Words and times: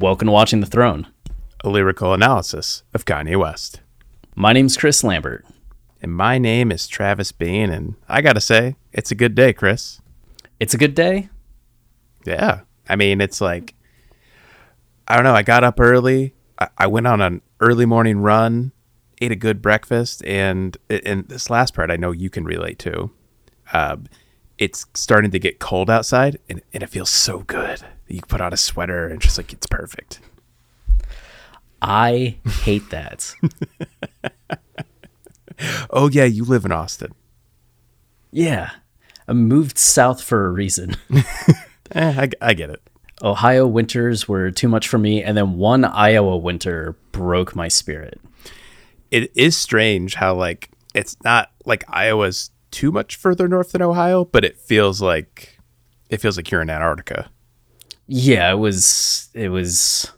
Welcome 0.00 0.26
to 0.26 0.32
Watching 0.32 0.60
the 0.60 0.66
Throne. 0.66 1.08
A 1.64 1.68
lyrical 1.68 2.14
analysis 2.14 2.84
of 2.94 3.04
Kanye 3.04 3.36
West. 3.36 3.80
My 4.36 4.52
name's 4.52 4.76
Chris 4.76 5.02
Lambert. 5.02 5.44
And 6.00 6.14
my 6.14 6.38
name 6.38 6.70
is 6.70 6.86
Travis 6.86 7.32
Bean, 7.32 7.70
and 7.70 7.96
I 8.08 8.22
gotta 8.22 8.40
say, 8.40 8.76
it's 8.92 9.10
a 9.10 9.16
good 9.16 9.34
day, 9.34 9.52
Chris. 9.52 10.00
It's 10.60 10.72
a 10.72 10.78
good 10.78 10.94
day. 10.94 11.30
Yeah. 12.24 12.60
I 12.88 12.94
mean, 12.94 13.20
it's 13.20 13.40
like, 13.40 13.74
I 15.08 15.16
don't 15.16 15.24
know, 15.24 15.34
I 15.34 15.42
got 15.42 15.64
up 15.64 15.80
early. 15.80 16.32
I, 16.60 16.68
I 16.78 16.86
went 16.86 17.08
on 17.08 17.20
an 17.20 17.42
early 17.58 17.84
morning 17.84 18.20
run, 18.20 18.70
ate 19.20 19.32
a 19.32 19.36
good 19.36 19.60
breakfast, 19.60 20.24
and 20.24 20.76
and 20.88 21.26
this 21.26 21.50
last 21.50 21.74
part 21.74 21.90
I 21.90 21.96
know 21.96 22.12
you 22.12 22.30
can 22.30 22.44
relate 22.44 22.78
to. 22.78 23.10
Um, 23.72 24.04
it's 24.58 24.86
starting 24.94 25.32
to 25.32 25.40
get 25.40 25.58
cold 25.58 25.90
outside, 25.90 26.38
and, 26.48 26.62
and 26.72 26.84
it 26.84 26.88
feels 26.88 27.10
so 27.10 27.40
good. 27.40 27.82
You 28.08 28.20
put 28.22 28.40
on 28.40 28.52
a 28.52 28.56
sweater, 28.56 29.06
and 29.06 29.20
just 29.20 29.36
like 29.38 29.52
it's 29.52 29.66
perfect. 29.66 30.20
I 31.82 32.36
hate 32.62 32.90
that. 32.90 33.34
Oh, 35.90 36.08
yeah, 36.08 36.24
you 36.24 36.44
live 36.44 36.64
in 36.64 36.70
Austin. 36.72 37.12
yeah. 38.30 38.70
I 39.26 39.32
moved 39.32 39.76
south 39.76 40.22
for 40.22 40.46
a 40.46 40.50
reason. 40.50 40.96
Eh, 41.94 42.28
I, 42.42 42.50
I 42.50 42.52
get 42.52 42.68
it. 42.68 42.82
Ohio 43.22 43.66
winters 43.66 44.28
were 44.28 44.50
too 44.50 44.68
much 44.68 44.86
for 44.88 44.98
me, 44.98 45.22
and 45.22 45.34
then 45.38 45.56
one 45.56 45.86
Iowa 45.86 46.36
winter 46.36 46.96
broke 47.12 47.56
my 47.56 47.66
spirit. 47.68 48.20
it 49.10 49.32
is 49.34 49.56
strange 49.56 50.14
how 50.14 50.34
like 50.34 50.68
it's 50.94 51.16
not 51.24 51.50
like 51.64 51.82
Iowa's 51.88 52.50
too 52.70 52.92
much 52.92 53.16
further 53.16 53.48
north 53.48 53.72
than 53.72 53.80
Ohio, 53.80 54.26
but 54.26 54.44
it 54.44 54.58
feels 54.58 55.00
like 55.00 55.58
it 56.10 56.18
feels 56.18 56.36
like 56.36 56.50
you're 56.50 56.60
in 56.60 56.68
Antarctica. 56.68 57.30
Yeah, 58.08 58.50
it 58.50 58.56
was 58.56 59.28
it 59.34 59.50
was 59.50 60.10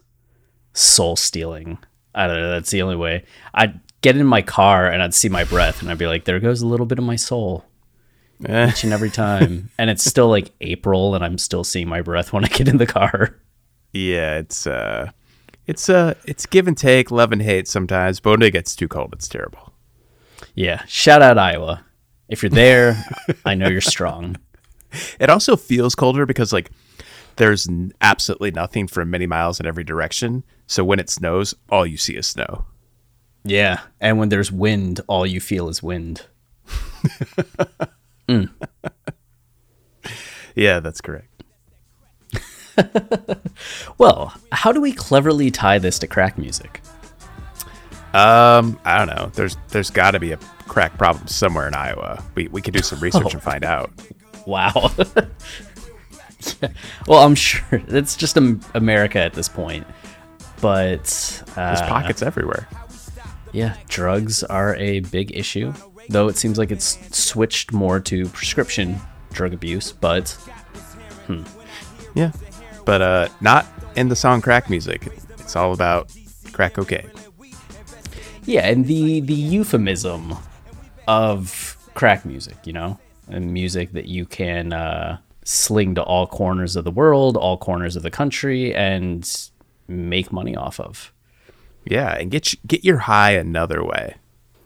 soul 0.73 1.15
stealing. 1.15 1.77
I 2.15 2.25
don't 2.27 2.37
know. 2.39 2.49
That's 2.51 2.71
the 2.71 2.81
only 2.81 2.95
way. 2.95 3.25
I'd 3.53 3.79
get 4.01 4.17
in 4.17 4.25
my 4.25 4.41
car 4.41 4.87
and 4.89 5.03
I'd 5.03 5.13
see 5.13 5.29
my 5.29 5.43
breath, 5.43 5.81
and 5.81 5.91
I'd 5.91 5.97
be 5.97 6.07
like, 6.07 6.25
"There 6.25 6.39
goes 6.39 6.61
a 6.61 6.67
little 6.67 6.85
bit 6.85 6.97
of 6.99 7.05
my 7.05 7.15
soul." 7.17 7.65
Eh, 8.45 8.69
Each 8.69 8.83
and 8.83 8.93
every 8.93 9.09
time, 9.11 9.69
and 9.77 9.89
it's 9.89 10.03
still 10.03 10.29
like 10.29 10.51
April, 10.61 11.13
and 11.15 11.23
I'm 11.23 11.37
still 11.37 11.63
seeing 11.63 11.87
my 11.87 12.01
breath 12.01 12.33
when 12.33 12.43
I 12.45 12.47
get 12.47 12.67
in 12.67 12.77
the 12.77 12.87
car. 12.87 13.35
yeah, 13.93 14.37
it's 14.37 14.65
uh 14.65 15.11
it's 15.67 15.89
uh 15.89 16.13
it's 16.25 16.45
give 16.45 16.67
and 16.67 16.77
take, 16.77 17.11
love 17.11 17.31
and 17.33 17.41
hate 17.41 17.67
sometimes, 17.67 18.19
but 18.19 18.31
when 18.31 18.41
it 18.41 18.51
gets 18.51 18.75
too 18.75 18.87
cold, 18.87 19.13
it's 19.13 19.27
terrible. 19.27 19.73
Yeah, 20.55 20.83
shout 20.85 21.21
out 21.21 21.37
Iowa. 21.37 21.83
If 22.29 22.41
you're 22.41 22.49
there, 22.49 23.03
I 23.45 23.55
know 23.55 23.67
you're 23.67 23.81
strong. 23.81 24.37
It 25.21 25.29
also 25.29 25.55
feels 25.55 25.95
colder 25.95 26.25
because 26.25 26.51
like 26.51 26.69
there's 27.37 27.67
n- 27.67 27.91
absolutely 28.01 28.51
nothing 28.51 28.87
for 28.87 29.03
many 29.05 29.25
miles 29.27 29.59
in 29.59 29.65
every 29.65 29.83
direction. 29.83 30.43
So 30.67 30.83
when 30.83 30.99
it 30.99 31.09
snows, 31.09 31.53
all 31.69 31.85
you 31.85 31.97
see 31.97 32.15
is 32.15 32.27
snow. 32.27 32.65
Yeah, 33.43 33.81
and 33.99 34.19
when 34.19 34.29
there's 34.29 34.51
wind, 34.51 35.01
all 35.07 35.25
you 35.25 35.39
feel 35.39 35.67
is 35.69 35.81
wind. 35.83 36.25
Yeah, 40.55 40.79
that's 40.79 41.01
correct. 41.01 41.27
Well, 43.97 44.33
how 44.51 44.71
do 44.71 44.81
we 44.81 44.91
cleverly 44.93 45.51
tie 45.51 45.77
this 45.77 45.99
to 45.99 46.07
crack 46.07 46.37
music? 46.37 46.81
Um, 48.13 48.79
I 48.85 48.97
don't 48.97 49.15
know. 49.15 49.29
There's 49.35 49.55
there's 49.69 49.91
got 49.91 50.11
to 50.11 50.19
be 50.19 50.31
a 50.31 50.37
crack 50.67 50.97
problem 50.97 51.27
somewhere 51.27 51.67
in 51.67 51.75
Iowa. 51.75 52.23
We 52.33 52.47
we 52.47 52.61
could 52.61 52.73
do 52.73 52.81
some 52.81 52.99
research 52.99 53.33
and 53.33 53.43
find 53.43 53.63
out. 53.63 53.91
Wow. 54.47 54.91
Yeah. 56.61 56.69
Well, 57.07 57.23
I'm 57.23 57.35
sure 57.35 57.63
it's 57.87 58.15
just 58.15 58.37
America 58.37 59.19
at 59.19 59.33
this 59.33 59.49
point. 59.49 59.85
But 60.61 61.43
uh, 61.57 61.73
There's 61.73 61.89
pockets 61.89 62.21
everywhere. 62.21 62.67
yeah, 63.51 63.75
drugs 63.87 64.43
are 64.43 64.75
a 64.75 64.99
big 64.99 65.35
issue, 65.35 65.73
though 66.09 66.27
it 66.27 66.37
seems 66.37 66.57
like 66.59 66.69
it's 66.71 66.99
switched 67.17 67.71
more 67.73 67.99
to 68.01 68.27
prescription 68.29 68.99
drug 69.33 69.53
abuse. 69.53 69.91
But 69.91 70.37
Yeah, 72.13 72.31
but 72.85 73.01
uh, 73.01 73.27
not 73.39 73.65
in 73.95 74.09
the 74.09 74.15
song 74.15 74.41
crack 74.41 74.69
music. 74.69 75.07
It's 75.39 75.55
all 75.55 75.73
about 75.73 76.11
crack 76.53 76.77
okay. 76.77 77.07
yeah, 78.45 78.67
and 78.67 78.85
the 78.85 79.21
the 79.21 79.33
euphemism 79.33 80.35
of 81.07 81.75
crack 81.95 82.23
music, 82.25 82.55
you 82.65 82.73
know, 82.73 82.99
and 83.27 83.51
music 83.51 83.93
that 83.93 84.05
you 84.05 84.25
can 84.25 84.73
uh, 84.73 85.17
sling 85.51 85.95
to 85.95 86.03
all 86.03 86.25
corners 86.27 86.75
of 86.77 86.83
the 86.85 86.91
world, 86.91 87.35
all 87.35 87.57
corners 87.57 87.95
of 87.97 88.03
the 88.03 88.11
country, 88.11 88.73
and 88.73 89.29
make 89.87 90.31
money 90.31 90.55
off 90.55 90.79
of. 90.79 91.11
Yeah, 91.85 92.15
and 92.17 92.31
get 92.31 92.53
get 92.65 92.85
your 92.85 92.99
high 92.99 93.31
another 93.31 93.83
way. 93.83 94.15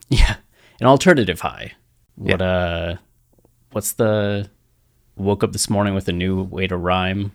Yeah, 0.09 0.35
an 0.79 0.87
alternative 0.87 1.39
high. 1.41 1.71
What 2.15 2.39
Yeah. 2.39 2.45
uh, 2.47 2.95
what's 3.71 3.93
the? 3.93 4.49
Woke 5.17 5.45
up 5.45 5.53
this 5.53 5.69
morning 5.69 5.95
with 5.95 6.09
a 6.09 6.11
new 6.11 6.43
way 6.43 6.67
to 6.67 6.75
rhyme 6.75 7.31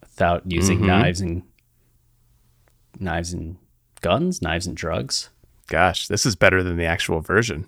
without 0.00 0.42
using 0.50 0.78
Mm-hmm. 0.78 0.86
knives 0.88 1.20
and 1.20 1.42
knives 2.98 3.32
and 3.32 3.56
guns, 4.00 4.42
knives 4.42 4.66
and 4.66 4.76
drugs. 4.76 5.30
Gosh, 5.68 6.08
this 6.08 6.26
is 6.26 6.34
better 6.34 6.62
than 6.64 6.76
the 6.76 6.86
actual 6.86 7.20
version. 7.20 7.66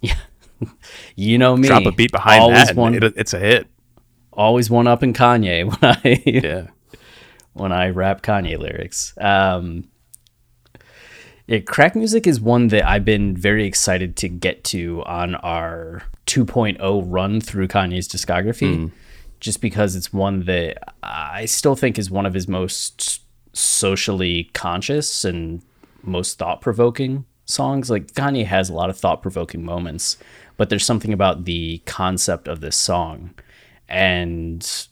Yeah, 0.00 0.16
you 1.14 1.38
know 1.38 1.56
me. 1.56 1.68
Drop 1.68 1.86
a 1.86 1.92
beat 1.92 2.10
behind 2.10 2.42
always 2.42 2.66
that, 2.66 2.74
One, 2.76 2.94
it, 2.94 3.04
it's 3.16 3.32
a 3.32 3.38
hit. 3.38 3.68
Always 4.32 4.70
one 4.70 4.86
up 4.86 5.02
in 5.02 5.12
Kanye 5.12 5.64
when 5.80 5.96
I 6.04 6.22
Yeah, 6.26 6.68
when 7.52 7.72
I 7.72 7.88
rap 7.88 8.22
Kanye 8.22 8.58
lyrics. 8.58 9.14
Um, 9.18 9.88
yeah, 11.46 11.58
crack 11.58 11.96
music 11.96 12.26
is 12.26 12.40
one 12.40 12.68
that 12.68 12.88
I've 12.88 13.04
been 13.04 13.36
very 13.36 13.66
excited 13.66 14.16
to 14.18 14.28
get 14.28 14.62
to 14.64 15.02
on 15.04 15.34
our 15.36 16.02
2.0 16.26 17.04
run 17.06 17.40
through 17.40 17.66
Kanye's 17.66 18.06
discography, 18.06 18.92
just 19.40 19.60
because 19.60 19.96
it's 19.96 20.12
one 20.12 20.44
that 20.44 20.94
I 21.02 21.46
still 21.46 21.74
think 21.74 21.98
is 21.98 22.08
one 22.08 22.24
of 22.24 22.34
his 22.34 22.46
most 22.46 23.22
socially 23.52 24.44
conscious 24.52 25.24
and 25.24 25.60
most 26.04 26.38
thought 26.38 26.60
provoking 26.60 27.24
songs. 27.46 27.90
Like 27.90 28.12
Kanye 28.12 28.46
has 28.46 28.70
a 28.70 28.74
lot 28.74 28.88
of 28.90 28.96
thought 28.96 29.20
provoking 29.20 29.64
moments, 29.64 30.18
but 30.56 30.68
there's 30.68 30.84
something 30.86 31.12
about 31.12 31.46
the 31.46 31.82
concept 31.84 32.46
of 32.46 32.60
this 32.60 32.76
song 32.76 33.34
and 33.90 34.86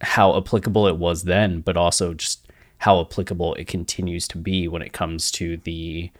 how 0.00 0.36
applicable 0.36 0.86
it 0.86 0.96
was 0.96 1.24
then, 1.24 1.60
but 1.60 1.76
also 1.76 2.14
just 2.14 2.46
how 2.78 3.00
applicable 3.00 3.54
it 3.54 3.66
continues 3.66 4.26
to 4.28 4.38
be 4.38 4.66
when 4.66 4.82
it 4.82 4.92
comes 4.92 5.30
to 5.30 5.56
the 5.58 6.10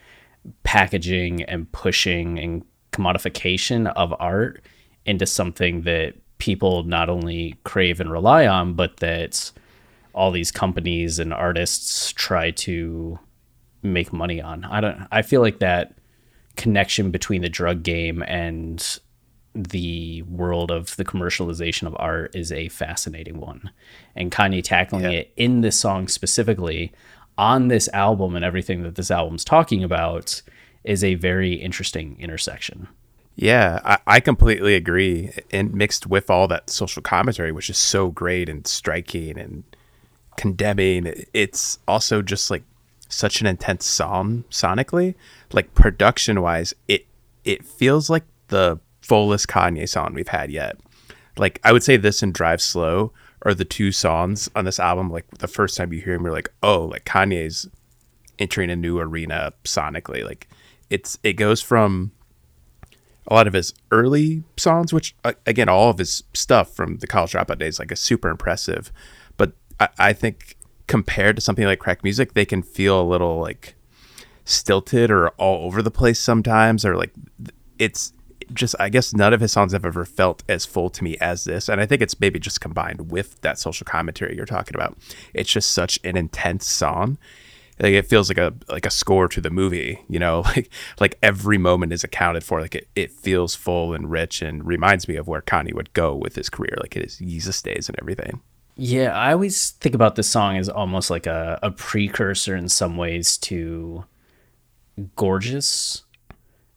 packaging 0.63 1.43
and 1.45 1.71
pushing 1.73 2.39
and 2.39 2.65
commodification 2.93 3.93
of 3.95 4.15
art 4.19 4.63
into 5.07 5.27
something 5.27 5.83
that 5.83 6.15
people 6.39 6.83
not 6.85 7.09
only 7.09 7.55
crave 7.65 8.01
and 8.01 8.11
rely 8.11 8.47
on, 8.47 8.75
but 8.75 8.99
that 8.99 9.51
all 10.13 10.31
these 10.31 10.51
companies 10.51 11.19
and 11.19 11.33
artists 11.33 12.13
try 12.13 12.51
to 12.51 13.19
make 13.83 14.13
money 14.13 14.41
on. 14.41 14.65
I 14.65 14.81
don't 14.81 15.07
I 15.11 15.23
feel 15.23 15.41
like 15.41 15.61
that 15.61 15.95
connection 16.57 17.11
between 17.11 17.43
the 17.43 17.49
drug 17.49 17.83
game 17.83 18.23
and 18.27 18.99
the 19.55 20.23
world 20.23 20.71
of 20.71 20.97
the 20.97 21.05
commercialization 21.05 21.87
of 21.87 21.97
art 21.99 22.35
is 22.35 22.53
a 22.53 22.69
fascinating 22.69 23.41
one. 23.41 23.71
And 24.15 24.31
Kanye 24.31 24.63
tackling 24.63 25.03
Yeah. 25.05 25.11
it 25.11 25.33
in 25.37 25.61
this 25.61 25.79
song 25.79 26.09
specifically 26.09 26.93
on 27.37 27.69
this 27.69 27.89
album 27.93 28.37
and 28.37 28.45
everything 28.45 28.83
that 28.83 28.95
this 28.95 29.11
album's 29.11 29.45
talking 29.45 29.83
about 29.83 30.43
is 30.85 31.03
a 31.03 31.15
very 31.15 31.55
interesting 31.55 32.17
intersection. 32.21 32.87
Yeah, 33.37 33.81
I, 33.85 33.99
I 34.07 34.21
completely 34.21 34.75
agree. 34.75 35.31
And 35.51 35.73
mixed 35.75 36.07
with 36.07 36.31
all 36.31 36.47
that 36.49 36.69
social 36.71 37.03
commentary, 37.03 37.53
which 37.53 37.71
is 37.71 37.79
so 37.79 38.11
great 38.11 38.49
and 38.49 38.67
striking 38.67 39.39
and 39.39 39.65
condemning, 40.37 41.25
it's 41.33 41.79
also 41.89 42.23
just 42.23 42.51
like 42.51 42.63
such 43.09 43.41
an 43.41 43.47
intense 43.47 43.87
song 43.87 44.45
sonically. 44.51 45.15
Like 45.53 45.75
production 45.75 46.41
wise, 46.43 46.75
it 46.87 47.07
it 47.45 47.65
feels 47.65 48.11
like 48.11 48.25
the 48.49 48.79
fullest 49.11 49.49
Kanye 49.49 49.89
song 49.89 50.15
we've 50.15 50.29
had 50.29 50.53
yet. 50.53 50.79
Like 51.37 51.59
I 51.65 51.73
would 51.73 51.83
say 51.83 51.97
this 51.97 52.23
and 52.23 52.33
Drive 52.33 52.63
Slow 52.63 53.13
are 53.43 53.55
the 53.55 53.65
two 53.65 53.91
songs 53.91 54.49
on 54.55 54.65
this 54.65 54.79
album. 54.79 55.11
Like 55.11 55.27
the 55.39 55.49
first 55.49 55.77
time 55.77 55.93
you 55.93 56.01
hear 56.01 56.15
them, 56.15 56.23
you're 56.23 56.33
like, 56.33 56.53
oh, 56.63 56.85
like 56.85 57.05
Kanye's 57.05 57.69
entering 58.39 58.71
a 58.71 58.77
new 58.77 59.01
arena 59.01 59.53
sonically. 59.65 60.25
Like 60.25 60.47
it's 60.91 61.19
it 61.25 61.33
goes 61.33 61.61
from 61.61 62.13
a 63.27 63.35
lot 63.35 63.49
of 63.49 63.53
his 63.53 63.75
early 63.91 64.45
songs, 64.57 64.93
which 64.93 65.17
uh, 65.25 65.33
again, 65.45 65.69
all 65.69 65.91
of 65.91 65.99
his 65.99 66.23
stuff 66.33 66.73
from 66.73 66.99
the 66.99 67.09
college 67.09 67.33
dropout 67.33 67.59
days, 67.59 67.81
like 67.81 67.91
is 67.91 67.99
super 67.99 68.29
impressive. 68.29 68.93
But 69.37 69.55
I, 69.81 69.89
I 69.99 70.13
think 70.13 70.57
compared 70.87 71.35
to 71.35 71.43
something 71.43 71.65
like 71.65 71.81
crack 71.81 72.05
music, 72.05 72.35
they 72.35 72.45
can 72.45 72.63
feel 72.63 73.01
a 73.01 73.03
little 73.03 73.41
like 73.41 73.75
stilted 74.45 75.11
or 75.11 75.31
all 75.31 75.67
over 75.67 75.83
the 75.83 75.91
place 75.91 76.21
sometimes, 76.21 76.85
or 76.85 76.97
like 76.97 77.13
it's 77.77 78.13
just 78.55 78.75
I 78.79 78.89
guess 78.89 79.15
none 79.15 79.33
of 79.33 79.41
his 79.41 79.53
songs 79.53 79.73
have 79.73 79.85
ever 79.85 80.05
felt 80.05 80.43
as 80.49 80.65
full 80.65 80.91
to 80.91 81.05
me 81.05 81.17
as 81.19 81.45
this, 81.45 81.69
and 81.69 81.81
I 81.81 81.87
think 81.87 82.03
it's 82.03 82.19
maybe 82.21 82.39
just 82.39 82.61
combined 82.61 83.11
with 83.11 83.41
that 83.43 83.59
social 83.59 83.85
commentary 83.85 84.37
you're 84.37 84.47
talking 84.47 84.75
about. 84.75 84.97
It's 85.35 85.51
just 85.51 85.73
such 85.73 85.99
an 86.05 86.17
intense 86.17 86.67
song. 86.67 87.19
Like 87.79 87.93
it 87.93 88.07
feels 88.07 88.29
like 88.29 88.39
a 88.39 88.55
like 88.69 88.87
a 88.87 88.91
score 88.91 89.29
to 89.29 89.41
the 89.41 89.51
movie, 89.51 90.01
you 90.09 90.19
know, 90.19 90.41
like 90.47 90.71
like 91.01 91.19
every 91.23 91.59
moment 91.59 91.93
is 91.93 92.05
accounted 92.05 92.45
for. 92.45 92.61
Like 92.61 92.75
it, 92.75 92.89
it 92.95 93.11
feels 93.11 93.55
full 93.55 93.95
and 93.95 94.11
rich 94.11 94.43
and 94.43 94.67
reminds 94.67 95.09
me 95.09 95.17
of 95.17 95.29
where 95.29 95.43
Kanye 95.43 95.75
would 95.75 95.93
go 95.93 96.15
with 96.15 96.35
his 96.35 96.51
career, 96.51 96.77
like 96.81 96.95
his 96.95 97.19
Jesus 97.19 97.63
days 97.63 97.89
and 97.89 97.99
everything. 98.01 98.41
Yeah, 98.77 99.15
I 99.15 99.33
always 99.33 99.71
think 99.73 99.95
about 99.95 100.15
this 100.15 100.29
song 100.29 100.57
as 100.57 100.69
almost 100.69 101.11
like 101.11 101.27
a, 101.27 101.59
a 101.63 101.71
precursor 101.71 102.57
in 102.57 102.69
some 102.69 102.97
ways 102.97 103.37
to 103.39 104.05
Gorgeous. 105.17 106.05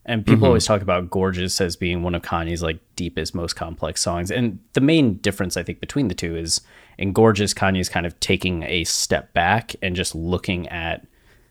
And 0.06 0.26
people 0.26 0.40
mm-hmm. 0.40 0.46
always 0.46 0.66
talk 0.66 0.82
about 0.82 1.10
Gorgeous 1.10 1.62
as 1.62 1.76
being 1.76 2.04
one 2.04 2.14
of 2.14 2.22
Kanye's 2.22 2.62
like 2.62 2.80
deepest, 2.96 3.34
most 3.34 3.56
complex 3.56 4.02
songs. 4.02 4.32
And 4.32 4.60
the 4.74 4.82
main 4.82 5.16
difference 5.18 5.56
I 5.56 5.64
think 5.64 5.80
between 5.80 6.10
the 6.10 6.16
two 6.16 6.36
is 6.36 6.62
in 6.98 7.14
Gorgeous, 7.14 7.54
Kanye's 7.54 7.90
kind 7.90 8.06
of 8.06 8.20
taking 8.20 8.64
a 8.64 8.84
step 8.84 9.34
back 9.34 9.76
and 9.82 9.96
just 9.96 10.14
looking 10.14 10.68
at 10.68 11.06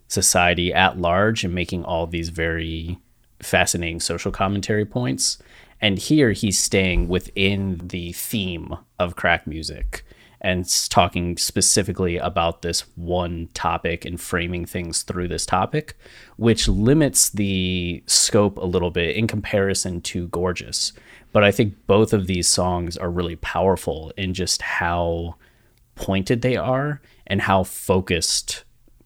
society 0.08 0.72
at 0.72 0.98
large 0.98 1.44
and 1.44 1.54
making 1.54 1.84
all 1.84 2.06
these 2.06 2.28
very 2.28 2.98
fascinating 3.40 4.00
social 4.00 4.30
commentary 4.30 4.84
points. 4.84 5.38
And 5.80 5.98
here 5.98 6.32
he's 6.32 6.58
staying 6.58 7.08
within 7.08 7.80
the 7.82 8.12
theme 8.12 8.76
of 8.98 9.16
crack 9.16 9.46
music 9.46 10.04
and 10.42 10.68
talking 10.90 11.36
specifically 11.36 12.18
about 12.18 12.62
this 12.62 12.80
one 12.96 13.48
topic 13.54 14.04
and 14.04 14.20
framing 14.20 14.66
things 14.66 15.02
through 15.02 15.28
this 15.28 15.46
topic, 15.46 15.96
which 16.36 16.66
limits 16.66 17.30
the 17.30 18.02
scope 18.06 18.58
a 18.58 18.64
little 18.64 18.90
bit 18.90 19.16
in 19.16 19.28
comparison 19.28 20.00
to 20.00 20.26
Gorgeous. 20.28 20.92
But 21.30 21.44
I 21.44 21.52
think 21.52 21.74
both 21.86 22.12
of 22.12 22.26
these 22.26 22.48
songs 22.48 22.96
are 22.96 23.10
really 23.10 23.36
powerful 23.36 24.12
in 24.16 24.34
just 24.34 24.62
how 24.62 25.36
pointed 25.94 26.42
they 26.42 26.56
are 26.56 27.00
and 27.26 27.42
how 27.42 27.62
focused 27.62 28.64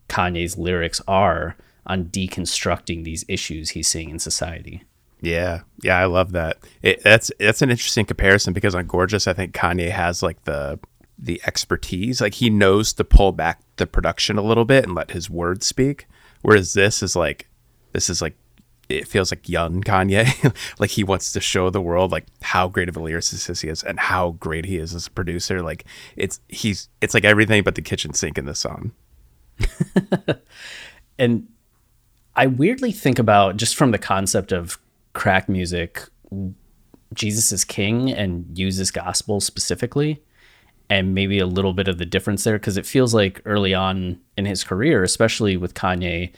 Kanye's 0.09 0.57
lyrics 0.57 1.03
are 1.07 1.57
on 1.87 2.07
deconstructing 2.07 3.05
these 3.05 3.27
issues 3.29 3.71
he's 3.71 3.89
seeing 3.89 4.09
in 4.09 4.19
society. 4.19 4.85
Yeah, 5.21 5.63
yeah, 5.83 5.99
I 5.99 6.07
love 6.07 6.33
that. 6.33 6.59
It, 6.83 7.03
that's 7.03 7.31
that's 7.39 7.63
an 7.63 7.71
interesting 7.71 8.07
comparison 8.07 8.53
because 8.53 8.75
on 8.75 8.87
Gorgeous, 8.87 9.27
I 9.27 9.33
think 9.35 9.55
Kanye 9.55 9.91
has 9.91 10.23
like 10.23 10.45
the 10.45 10.79
the 11.19 11.41
expertise, 11.47 12.21
like 12.21 12.35
he 12.35 12.51
knows 12.51 12.93
to 12.95 13.05
pull 13.05 13.33
back 13.33 13.61
the 13.77 13.87
production 13.87 14.39
a 14.39 14.43
little 14.43 14.65
bit 14.65 14.85
and 14.85 14.95
let 14.95 15.13
his 15.13 15.31
words 15.31 15.67
speak. 15.67 16.07
Whereas 16.43 16.75
this 16.75 17.03
is 17.03 17.17
like 17.17 17.49
this 17.93 18.11
is 18.11 18.21
like 18.21 18.37
it 18.89 19.09
feels 19.09 19.33
like 19.33 19.49
young 19.49 19.83
Kanye, 19.83 20.55
like 20.79 20.91
he 20.91 21.03
wants 21.03 21.33
to 21.33 21.41
show 21.41 21.71
the 21.71 21.81
world 21.81 22.13
like 22.13 22.27
how 22.43 22.69
great 22.69 22.89
of 22.89 22.97
a 22.97 23.01
lyricist 23.01 23.63
he 23.63 23.69
is 23.69 23.83
and 23.83 23.99
how 23.99 24.33
great 24.33 24.65
he 24.65 24.77
is 24.77 24.95
as 24.95 25.07
a 25.07 25.11
producer. 25.11 25.63
Like 25.63 25.85
it's 26.17 26.41
he's 26.49 26.89
it's 27.01 27.15
like 27.15 27.25
everything 27.25 27.63
but 27.63 27.75
the 27.75 27.83
kitchen 27.83 28.15
sink 28.15 28.39
in 28.39 28.45
this 28.45 28.61
song. 28.61 28.93
And 31.19 31.49
I 32.35 32.47
weirdly 32.47 32.93
think 32.93 33.19
about 33.19 33.57
just 33.57 33.77
from 33.77 33.91
the 33.91 33.99
concept 33.99 34.53
of 34.53 34.79
crack 35.13 35.49
music, 35.49 36.03
Jesus 37.15 37.53
is 37.53 37.65
king 37.65 38.11
and 38.11 38.47
uses 38.57 38.91
gospel 38.91 39.41
specifically, 39.41 40.23
and 40.89 41.15
maybe 41.15 41.39
a 41.39 41.47
little 41.47 41.73
bit 41.73 41.89
of 41.89 41.99
the 41.99 42.07
difference 42.07 42.45
there 42.45 42.59
because 42.59 42.77
it 42.77 42.87
feels 42.87 43.13
like 43.13 43.43
early 43.45 43.75
on 43.75 44.21
in 44.37 44.47
his 44.47 44.63
career, 44.65 45.03
especially 45.03 45.57
with 45.57 45.75
Kanye, 45.75 46.33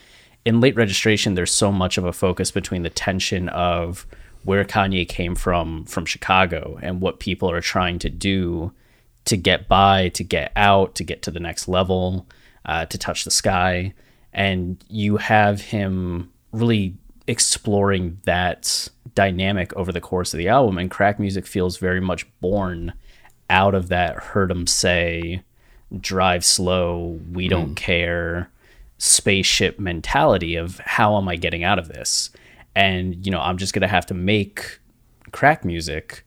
in 0.45 0.61
late 0.61 0.77
registration, 0.77 1.35
there's 1.35 1.53
so 1.53 1.71
much 1.71 1.99
of 1.99 2.05
a 2.05 2.13
focus 2.13 2.51
between 2.51 2.83
the 2.83 2.91
tension 2.91 3.49
of 3.51 4.07
where 4.45 4.65
Kanye 4.65 5.07
came 5.07 5.35
from 5.35 5.85
from 5.85 6.07
Chicago 6.07 6.79
and 6.81 7.01
what 7.01 7.21
people 7.21 7.51
are 7.51 7.61
trying 7.61 7.99
to 7.99 8.09
do 8.09 8.73
to 9.27 9.37
get 9.37 9.69
by, 9.69 10.09
to 10.11 10.25
get 10.25 10.53
out, 10.57 10.95
to 10.95 11.05
get 11.05 11.21
to 11.23 11.31
the 11.31 11.41
next 11.41 11.69
level, 11.69 12.27
uh, 12.65 12.87
to 12.87 12.97
touch 12.97 13.25
the 13.25 13.31
sky. 13.31 13.93
And 14.33 14.83
you 14.89 15.19
have 15.19 15.61
him 15.61 16.33
really 16.53 16.97
exploring 17.27 18.19
that 18.25 18.89
dynamic 19.15 19.75
over 19.77 19.93
the 19.93 20.01
course 20.01 20.33
of 20.33 20.39
the 20.39 20.49
album. 20.49 20.79
And 20.79 20.91
crack 20.91 21.19
music 21.19 21.47
feels 21.47 21.77
very 21.77 22.01
much 22.01 22.27
born 22.41 22.95
out 23.51 23.75
of 23.75 23.89
that 23.89 24.17
heard 24.17 24.51
'em 24.51 24.67
say, 24.67 25.43
drive 26.01 26.45
slow, 26.45 27.21
we 27.33 27.45
hmm. 27.45 27.51
don't 27.51 27.75
care, 27.75 28.51
spaceship 28.99 29.79
mentality 29.79 30.57
of 30.57 30.79
how 30.81 31.17
am 31.17 31.29
I 31.29 31.37
getting 31.37 31.65
out 31.65 31.79
of 31.79 31.89
this? 31.89 32.31
And, 32.75 33.25
you 33.25 33.33
know, 33.33 33.41
I'm 33.41 33.57
just 33.57 33.73
going 33.73 33.83
to 33.83 33.89
have 33.89 34.07
to 34.07 34.15
make 34.15 34.81
crack 35.33 35.65
music 35.65 36.25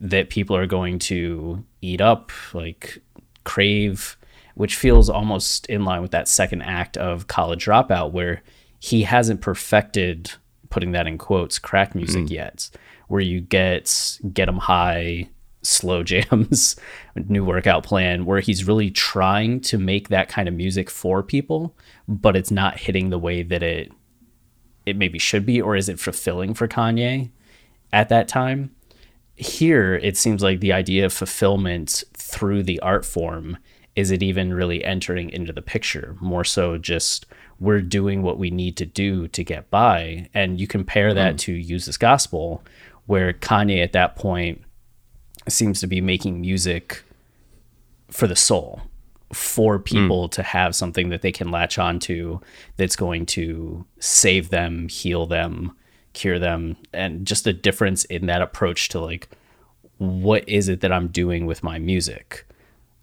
that 0.00 0.30
people 0.30 0.56
are 0.56 0.66
going 0.66 0.98
to 0.98 1.64
eat 1.80 2.00
up, 2.00 2.30
like 2.52 2.98
crave, 3.44 4.16
which 4.54 4.76
feels 4.76 5.08
almost 5.08 5.66
in 5.66 5.84
line 5.84 6.02
with 6.02 6.10
that 6.10 6.28
second 6.28 6.62
act 6.62 6.96
of 6.96 7.26
College 7.28 7.64
Dropout, 7.64 8.12
where 8.12 8.42
he 8.78 9.02
hasn't 9.02 9.40
perfected, 9.40 10.32
putting 10.70 10.92
that 10.92 11.06
in 11.06 11.18
quotes, 11.18 11.58
crack 11.58 11.92
hmm. 11.92 11.98
music 11.98 12.30
yet, 12.30 12.70
where 13.08 13.20
you 13.20 13.40
get 13.40 14.18
get 14.32 14.48
'em 14.48 14.58
high, 14.58 15.28
slow 15.62 16.02
jams, 16.04 16.76
new 17.14 17.44
workout 17.44 17.84
plan, 17.84 18.24
where 18.24 18.40
he's 18.40 18.66
really 18.66 18.90
trying 18.90 19.60
to 19.60 19.78
make 19.78 20.08
that 20.08 20.28
kind 20.28 20.48
of 20.48 20.54
music 20.54 20.90
for 20.90 21.22
people, 21.22 21.76
but 22.06 22.36
it's 22.36 22.50
not 22.50 22.78
hitting 22.78 23.10
the 23.10 23.18
way 23.18 23.42
that 23.42 23.62
it 23.62 23.92
it 24.86 24.96
maybe 24.96 25.18
should 25.18 25.44
be, 25.44 25.60
or 25.60 25.76
is 25.76 25.90
it 25.90 26.00
fulfilling 26.00 26.54
for 26.54 26.66
Kanye 26.66 27.30
at 27.92 28.08
that 28.08 28.26
time? 28.26 28.74
Here, 29.36 29.96
it 29.96 30.16
seems 30.16 30.42
like 30.42 30.60
the 30.60 30.72
idea 30.72 31.04
of 31.04 31.12
fulfillment 31.12 32.04
through 32.16 32.62
the 32.62 32.80
art 32.80 33.04
form 33.04 33.58
is 33.98 34.12
it 34.12 34.22
even 34.22 34.54
really 34.54 34.84
entering 34.84 35.28
into 35.28 35.52
the 35.52 35.60
picture? 35.60 36.16
More 36.20 36.44
so, 36.44 36.78
just 36.78 37.26
we're 37.58 37.80
doing 37.80 38.22
what 38.22 38.38
we 38.38 38.48
need 38.48 38.76
to 38.76 38.86
do 38.86 39.26
to 39.26 39.42
get 39.42 39.68
by. 39.70 40.28
And 40.32 40.60
you 40.60 40.68
compare 40.68 41.12
that 41.14 41.32
hmm. 41.32 41.36
to 41.38 41.52
Use 41.52 41.86
This 41.86 41.96
Gospel, 41.96 42.62
where 43.06 43.32
Kanye 43.32 43.82
at 43.82 43.92
that 43.94 44.14
point 44.14 44.62
seems 45.52 45.80
to 45.80 45.86
be 45.86 46.00
making 46.00 46.40
music 46.40 47.02
for 48.10 48.26
the 48.26 48.36
soul 48.36 48.82
for 49.32 49.78
hmm. 49.78 49.84
people 49.84 50.28
to 50.28 50.42
have 50.42 50.74
something 50.74 51.10
that 51.10 51.22
they 51.22 51.32
can 51.32 51.50
latch 51.50 51.78
onto 51.78 52.40
that's 52.76 52.96
going 52.96 53.26
to 53.26 53.84
save 53.98 54.50
them, 54.50 54.88
heal 54.88 55.26
them, 55.26 55.76
cure 56.12 56.38
them, 56.38 56.76
and 56.92 57.26
just 57.26 57.46
a 57.46 57.52
difference 57.52 58.04
in 58.06 58.26
that 58.26 58.42
approach 58.42 58.88
to 58.88 59.00
like, 59.00 59.28
what 59.98 60.48
is 60.48 60.68
it 60.68 60.80
that 60.80 60.92
I'm 60.92 61.08
doing 61.08 61.46
with 61.46 61.62
my 61.62 61.78
music? 61.78 62.46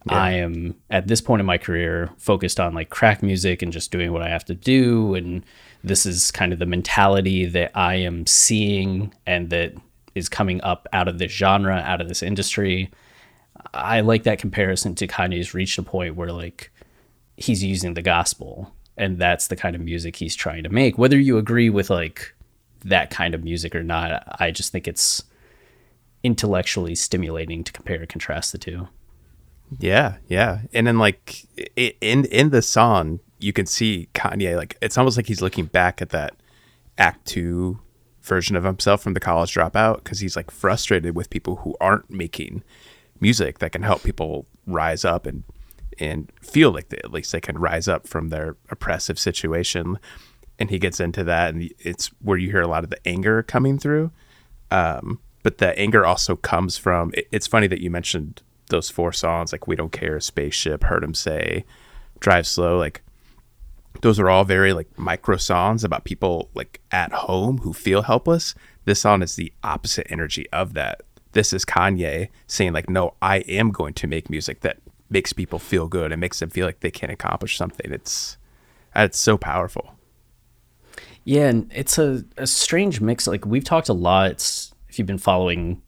I 0.08 0.34
am 0.34 0.76
at 0.92 1.08
this 1.08 1.20
point 1.20 1.40
in 1.40 1.46
my 1.46 1.58
career 1.58 2.12
focused 2.18 2.60
on 2.60 2.74
like 2.76 2.90
crack 2.90 3.24
music 3.24 3.62
and 3.62 3.74
just 3.74 3.92
doing 3.92 4.14
what 4.14 4.22
I 4.22 4.30
have 4.30 4.46
to 4.46 4.54
do. 4.54 5.16
And 5.16 5.44
this 5.84 6.06
is 6.06 6.30
kind 6.30 6.54
of 6.54 6.60
the 6.60 6.66
mentality 6.68 7.46
that 7.46 7.72
I 7.74 7.96
am 7.96 8.28
seeing 8.28 9.14
and 9.26 9.50
that 9.50 9.74
is 10.16 10.30
coming 10.30 10.62
up 10.62 10.88
out 10.94 11.08
of 11.08 11.20
this 11.20 11.32
genre, 11.32 11.76
out 11.76 12.02
of 12.02 12.08
this 12.08 12.24
industry. 12.24 12.90
I 13.74 14.02
like 14.02 14.24
that 14.24 14.40
comparison 14.40 14.96
to 14.96 15.08
Kanye's 15.08 15.54
reached 15.54 15.78
a 15.78 15.84
point 15.84 16.16
where 16.16 16.32
like 16.32 16.72
he's 17.38 17.64
using 17.64 17.94
the 17.94 18.02
gospel 18.02 18.74
and 18.98 19.18
that's 19.18 19.48
the 19.48 19.56
kind 19.56 19.76
of 19.76 19.82
music 19.82 20.16
he's 20.16 20.36
trying 20.36 20.64
to 20.64 20.70
make. 20.70 20.98
Whether 20.98 21.20
you 21.20 21.38
agree 21.38 21.70
with 21.70 21.90
like 21.90 22.34
that 22.86 23.10
kind 23.10 23.36
of 23.36 23.44
music 23.44 23.76
or 23.76 23.84
not, 23.84 24.24
I 24.40 24.52
just 24.52 24.72
think 24.72 24.88
it's 24.88 25.24
intellectually 26.24 26.96
stimulating 26.96 27.64
to 27.64 27.72
compare 27.74 28.00
and 28.00 28.10
contrast 28.10 28.52
the 28.52 28.58
two. 28.58 28.88
Yeah, 29.80 30.18
yeah. 30.28 30.62
And 30.74 30.88
then 30.88 30.98
like 30.98 31.46
in 31.76 32.26
in 32.26 32.52
the 32.52 32.62
song, 32.62 33.20
you 33.40 33.52
can 33.52 33.66
see 33.66 34.10
Kanye 34.14 34.56
like 34.56 34.78
it's 34.82 34.98
almost 34.98 35.18
like 35.18 35.28
he's 35.28 35.42
looking 35.42 35.66
back 35.66 36.02
at 36.02 36.10
that 36.10 36.36
act 36.98 37.26
2 37.26 37.80
version 38.26 38.56
of 38.56 38.64
himself 38.64 39.02
from 39.02 39.14
the 39.14 39.20
college 39.20 39.54
dropout 39.54 40.04
cuz 40.04 40.20
he's 40.20 40.36
like 40.36 40.52
frustrated 40.52 41.16
with 41.16 41.30
people 41.30 41.58
who 41.58 41.76
aren't 41.80 42.10
making 42.10 42.64
music 43.20 43.60
that 43.60 43.72
can 43.72 43.84
help 43.84 44.04
people 44.04 44.46
rise 44.66 45.06
up 45.06 45.26
and 45.26 45.44
and 46.00 46.32
feel 46.42 46.72
like 46.72 46.90
they, 46.90 46.98
at 46.98 47.12
least 47.12 47.32
they 47.32 47.40
can 47.40 47.58
rise 47.58 47.88
up 47.88 48.08
from 48.08 48.30
their 48.30 48.58
oppressive 48.70 49.18
situation. 49.18 49.98
And 50.60 50.70
he 50.70 50.80
gets 50.80 51.00
into 51.00 51.24
that 51.24 51.54
and 51.54 51.70
it's 51.80 52.08
where 52.22 52.38
you 52.38 52.52
hear 52.52 52.62
a 52.62 52.68
lot 52.68 52.84
of 52.84 52.90
the 52.90 53.08
anger 53.08 53.44
coming 53.44 53.78
through. 53.80 54.12
Um, 54.72 55.20
but 55.44 55.60
the 55.60 55.78
anger 55.78 56.06
also 56.06 56.36
comes 56.36 56.78
from 56.78 57.12
it, 57.14 57.28
it's 57.32 57.48
funny 57.48 57.68
that 57.68 57.82
you 57.82 57.90
mentioned 57.90 58.42
those 58.70 58.90
four 58.90 59.14
songs 59.14 59.52
like 59.52 59.68
we 59.68 59.76
don't 59.76 59.92
care 59.92 60.20
spaceship 60.20 60.84
heard 60.84 61.04
him 61.04 61.14
say 61.14 61.64
drive 62.20 62.48
slow 62.48 62.80
like 62.80 63.04
those 64.06 64.20
are 64.20 64.30
all 64.30 64.44
very 64.44 64.72
like 64.72 64.88
micro 65.00 65.36
songs 65.36 65.84
about 65.84 66.04
people 66.04 66.52
like 66.54 66.80
at 66.92 67.12
home 67.12 67.58
who 67.58 67.74
feel 67.74 68.04
helpless 68.04 68.54
this 68.86 69.02
song 69.02 69.24
is 69.24 69.36
the 69.36 69.52
opposite 69.64 70.06
energy 70.12 70.48
of 70.52 70.76
that 70.76 71.02
this 71.32 71.52
is 71.52 71.66
kanye 71.66 72.30
saying 72.46 72.72
like 72.72 72.88
no 72.88 73.16
i 73.24 73.38
am 73.40 73.72
going 73.72 73.96
to 73.96 74.06
make 74.06 74.30
music 74.30 74.62
that 74.62 74.78
makes 75.10 75.34
people 75.34 75.58
feel 75.58 75.88
good 75.88 76.12
and 76.12 76.22
makes 76.22 76.40
them 76.40 76.52
feel 76.52 76.68
like 76.68 76.82
they 76.82 76.92
can 76.92 77.10
accomplish 77.10 77.58
something 77.58 77.92
it's 77.92 78.38
it's 78.96 79.18
so 79.20 79.38
powerful 79.40 79.96
Yeah, 81.24 81.48
and 81.48 81.72
it's 81.74 81.98
a, 81.98 82.24
a 82.38 82.46
strange 82.46 83.02
mix. 83.02 83.26
Like 83.26 83.46
we've 83.48 83.64
talked 83.64 83.90
a 83.90 83.94
lot. 83.94 84.72
If 84.88 85.00
you've 85.00 85.08
been 85.08 85.18
following 85.18 85.82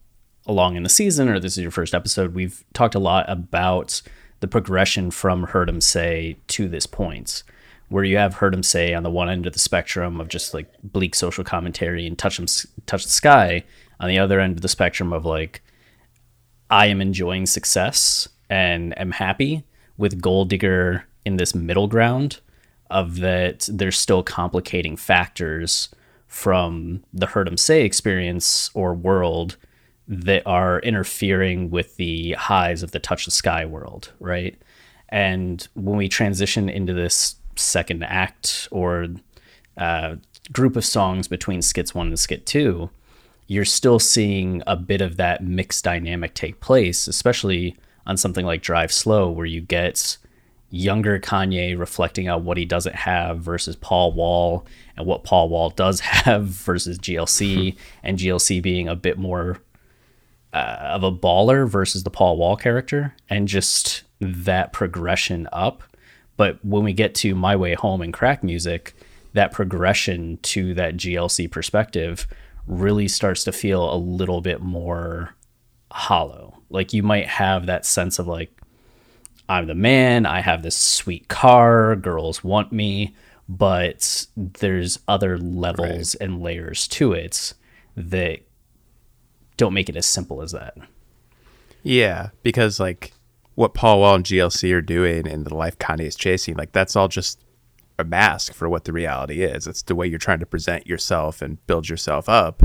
along 0.48 0.76
in 0.76 0.82
the 0.82 0.90
season 0.90 1.30
or 1.30 1.40
this 1.40 1.54
is 1.58 1.62
your 1.62 1.72
first 1.72 1.94
episode, 1.94 2.34
we've 2.34 2.64
talked 2.74 2.96
a 2.96 3.00
lot 3.00 3.26
about 3.30 4.02
the 4.40 4.48
progression 4.48 5.12
from 5.12 5.44
Heard 5.44 5.70
'em 5.70 5.80
Say 5.82 6.38
to 6.48 6.68
this 6.68 6.88
point, 6.88 7.44
where 7.90 8.04
you 8.04 8.18
have 8.18 8.36
Heard 8.36 8.54
'em 8.54 8.64
Say 8.64 8.94
on 8.94 9.04
the 9.04 9.10
one 9.12 9.30
end 9.30 9.48
of 9.48 9.54
the 9.54 9.60
spectrum 9.60 10.20
of 10.20 10.28
just 10.28 10.54
like 10.54 10.68
bleak 10.84 11.16
social 11.16 11.44
commentary 11.44 12.06
and 12.06 12.18
touch 12.18 12.40
'em, 12.40 12.48
touch 12.86 13.04
the 13.04 13.10
sky, 13.10 13.64
on 14.00 14.10
the 14.10 14.20
other 14.20 14.40
end 14.40 14.56
of 14.58 14.62
the 14.62 14.68
spectrum 14.68 15.14
of 15.14 15.26
like 15.26 15.62
I 16.70 16.88
am 16.88 17.02
enjoying 17.02 17.46
success 17.46 18.28
and 18.50 18.98
am 19.00 19.12
happy 19.12 19.64
with 19.98 20.22
Gold 20.22 20.50
Digger 20.50 21.06
in 21.26 21.38
this 21.38 21.56
middle 21.56 21.88
ground 21.88 22.40
of 22.90 23.18
that 23.20 23.68
there's 23.72 23.98
still 23.98 24.24
complicating 24.24 24.96
factors 24.96 25.90
from 26.28 27.04
the 27.14 27.28
Heard 27.28 27.48
'em 27.48 27.58
Say 27.58 27.84
experience 27.84 28.70
or 28.74 28.94
world 28.94 29.56
that 30.10 30.44
are 30.46 30.80
interfering 30.80 31.70
with 31.70 31.96
the 31.98 32.34
highs 32.34 32.84
of 32.84 32.92
the 32.92 33.00
Touch 33.00 33.26
the 33.26 33.32
Sky 33.32 33.66
world, 33.66 34.12
right? 34.20 34.62
And 35.10 35.66
when 35.74 35.98
we 35.98 36.08
transition 36.10 36.70
into 36.70 36.94
this 36.94 37.36
second 37.60 38.04
act 38.04 38.68
or 38.72 39.08
uh, 39.78 40.16
group 40.52 40.76
of 40.76 40.86
songs 40.86 41.28
between 41.28 41.62
skits 41.62 41.94
one 41.94 42.08
and 42.08 42.20
skit 42.20 42.46
two, 42.46 42.90
you're 43.48 43.66
still 43.66 44.00
seeing 44.00 44.62
a 44.68 44.76
bit 44.76 45.02
of 45.02 45.18
that 45.18 45.44
mixed 45.44 45.84
dynamic 45.84 46.34
take 46.34 46.60
place, 46.60 47.08
especially 47.08 47.78
on 48.06 48.18
something 48.18 48.46
like 48.46 48.62
Drive 48.62 48.92
Slow, 48.92 49.30
where 49.30 49.46
you 49.46 49.62
get 49.62 50.18
younger 50.70 51.18
Kanye 51.20 51.78
reflecting 51.78 52.28
on 52.28 52.44
what 52.44 52.58
he 52.58 52.66
doesn't 52.66 52.96
have 52.96 53.40
versus 53.40 53.76
Paul 53.76 54.12
Wall 54.12 54.66
and 54.98 55.06
what 55.06 55.24
Paul 55.24 55.50
Wall 55.50 55.70
does 55.70 56.00
have 56.02 56.46
versus 56.46 56.98
GLC, 56.98 57.76
and 58.04 58.18
GLC 58.18 58.62
being 58.62 58.88
a 58.88 58.96
bit 58.96 59.18
more 59.18 59.60
uh, 60.54 60.78
of 60.82 61.04
a 61.04 61.12
baller 61.12 61.68
versus 61.68 62.04
the 62.04 62.10
Paul 62.10 62.38
Wall 62.38 62.56
character, 62.56 63.14
and 63.30 63.48
just 63.48 64.04
that 64.20 64.74
progression 64.74 65.48
up. 65.52 65.84
But 66.38 66.64
when 66.64 66.84
we 66.84 66.94
get 66.94 67.16
to 67.16 67.36
My 67.36 67.56
Way 67.56 67.74
Home 67.74 68.02
and 68.02 68.14
crack 68.14 68.44
music, 68.44 68.94
that 69.34 69.52
progression 69.52 70.38
to 70.44 70.74
that 70.76 70.96
GLC 70.96 71.50
perspective 71.52 72.28
really 72.68 73.08
starts 73.08 73.44
to 73.46 73.52
feel 73.52 73.94
a 73.94 73.98
little 73.98 74.42
bit 74.42 74.62
more 74.62 75.36
hollow. 75.92 76.60
Like 76.70 76.94
you 76.94 77.04
might 77.04 77.28
have 77.28 77.66
that 77.66 77.86
sense 77.86 78.20
of 78.20 78.28
like, 78.28 78.52
I'm 79.50 79.68
the 79.68 79.76
man, 79.76 80.26
I 80.26 80.42
have 80.42 80.62
this 80.62 80.76
sweet 80.76 81.28
car, 81.28 81.96
girls 81.96 82.44
want 82.44 82.72
me, 82.72 83.16
but 83.48 84.28
there's 84.36 85.00
other 85.08 85.38
levels 85.38 86.16
and 86.16 86.42
layers 86.42 86.88
to 86.90 87.14
it 87.14 87.54
that 87.96 88.40
don't 89.56 89.74
make 89.74 89.90
it 89.90 89.96
as 89.96 90.06
simple 90.06 90.42
as 90.42 90.52
that. 90.52 90.78
Yeah, 91.84 92.30
because 92.44 92.80
like 92.80 93.14
what 93.58 93.74
Paul 93.74 94.02
Wall 94.02 94.14
and 94.14 94.24
GLC 94.24 94.72
are 94.72 94.84
doing 94.84 95.28
and 95.28 95.44
the 95.44 95.56
life 95.56 95.80
Kanye 95.80 96.02
is 96.02 96.16
chasing, 96.16 96.56
like 96.56 96.74
that's 96.74 96.96
all 96.96 97.08
just 97.08 97.44
a 97.98 98.04
mask 98.04 98.54
for 98.54 98.70
what 98.70 98.84
the 98.84 98.94
reality 98.94 99.42
is. 99.42 99.66
It's 99.66 99.82
the 99.82 99.96
way 99.96 100.06
you're 100.06 100.20
trying 100.20 100.42
to 100.42 100.46
present 100.46 100.86
yourself 100.86 101.42
and 101.42 101.66
build 101.66 101.90
yourself 101.90 102.30
up 102.30 102.62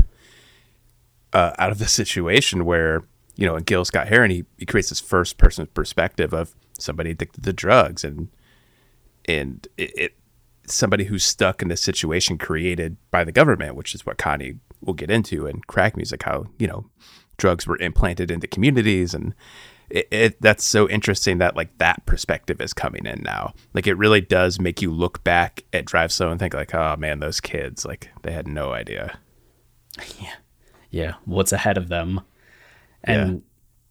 uh, 1.33 1.53
out 1.57 1.71
of 1.71 1.79
the 1.79 1.87
situation 2.01 2.63
where, 2.63 3.01
you 3.35 3.47
know, 3.47 3.55
in 3.55 3.63
Gil 3.63 3.83
Scott 3.85 4.07
Heron, 4.07 4.29
he, 4.29 4.45
he 4.59 4.67
creates 4.67 4.89
this 4.89 4.99
first 4.99 5.39
person 5.39 5.65
perspective 5.73 6.31
of 6.31 6.53
somebody 6.77 7.09
addicted 7.09 7.43
to 7.43 7.53
drugs 7.53 8.03
and 8.03 8.29
and 9.25 9.67
it, 9.79 9.91
it 9.97 10.13
somebody 10.67 11.05
who's 11.05 11.23
stuck 11.23 11.63
in 11.63 11.71
a 11.71 11.77
situation 11.77 12.37
created 12.37 12.97
by 13.09 13.23
the 13.23 13.31
government, 13.31 13.75
which 13.75 13.95
is 13.95 14.05
what 14.05 14.19
Kanye 14.19 14.59
will 14.79 14.93
get 14.93 15.09
into 15.09 15.47
in 15.47 15.61
crack 15.61 15.97
music, 15.97 16.21
how, 16.21 16.45
you 16.59 16.67
know, 16.67 16.85
drugs 17.37 17.65
were 17.65 17.79
implanted 17.79 18.29
into 18.29 18.45
communities 18.45 19.15
and 19.15 19.33
it, 19.89 20.07
it, 20.11 20.41
that's 20.41 20.63
so 20.63 20.89
interesting 20.89 21.37
that 21.37 21.55
like 21.55 21.77
that 21.77 22.05
perspective 22.05 22.61
is 22.61 22.73
coming 22.73 23.05
in 23.05 23.21
now. 23.23 23.53
Like 23.73 23.87
it 23.87 23.95
really 23.95 24.21
does 24.21 24.59
make 24.59 24.81
you 24.81 24.91
look 24.91 25.23
back 25.23 25.63
at 25.73 25.85
Drive 25.85 26.11
Slow 26.11 26.31
and 26.31 26.39
think 26.39 26.53
like, 26.53 26.73
oh 26.73 26.95
man, 26.97 27.19
those 27.19 27.39
kids, 27.39 27.85
like 27.85 28.09
they 28.23 28.31
had 28.31 28.47
no 28.47 28.73
idea. 28.73 29.19
yeah, 30.19 30.33
yeah. 30.89 31.13
what's 31.25 31.51
ahead 31.51 31.77
of 31.77 31.89
them. 31.89 32.21
And 33.03 33.43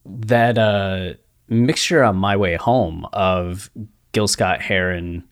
that 0.04 0.58
uh, 0.58 1.14
mixture 1.49 2.02
on 2.02 2.16
My 2.16 2.37
Way 2.37 2.56
Home 2.56 3.06
of 3.12 3.70
Gil 4.12 4.28
Scott 4.28 4.62
Heron, 4.62 5.25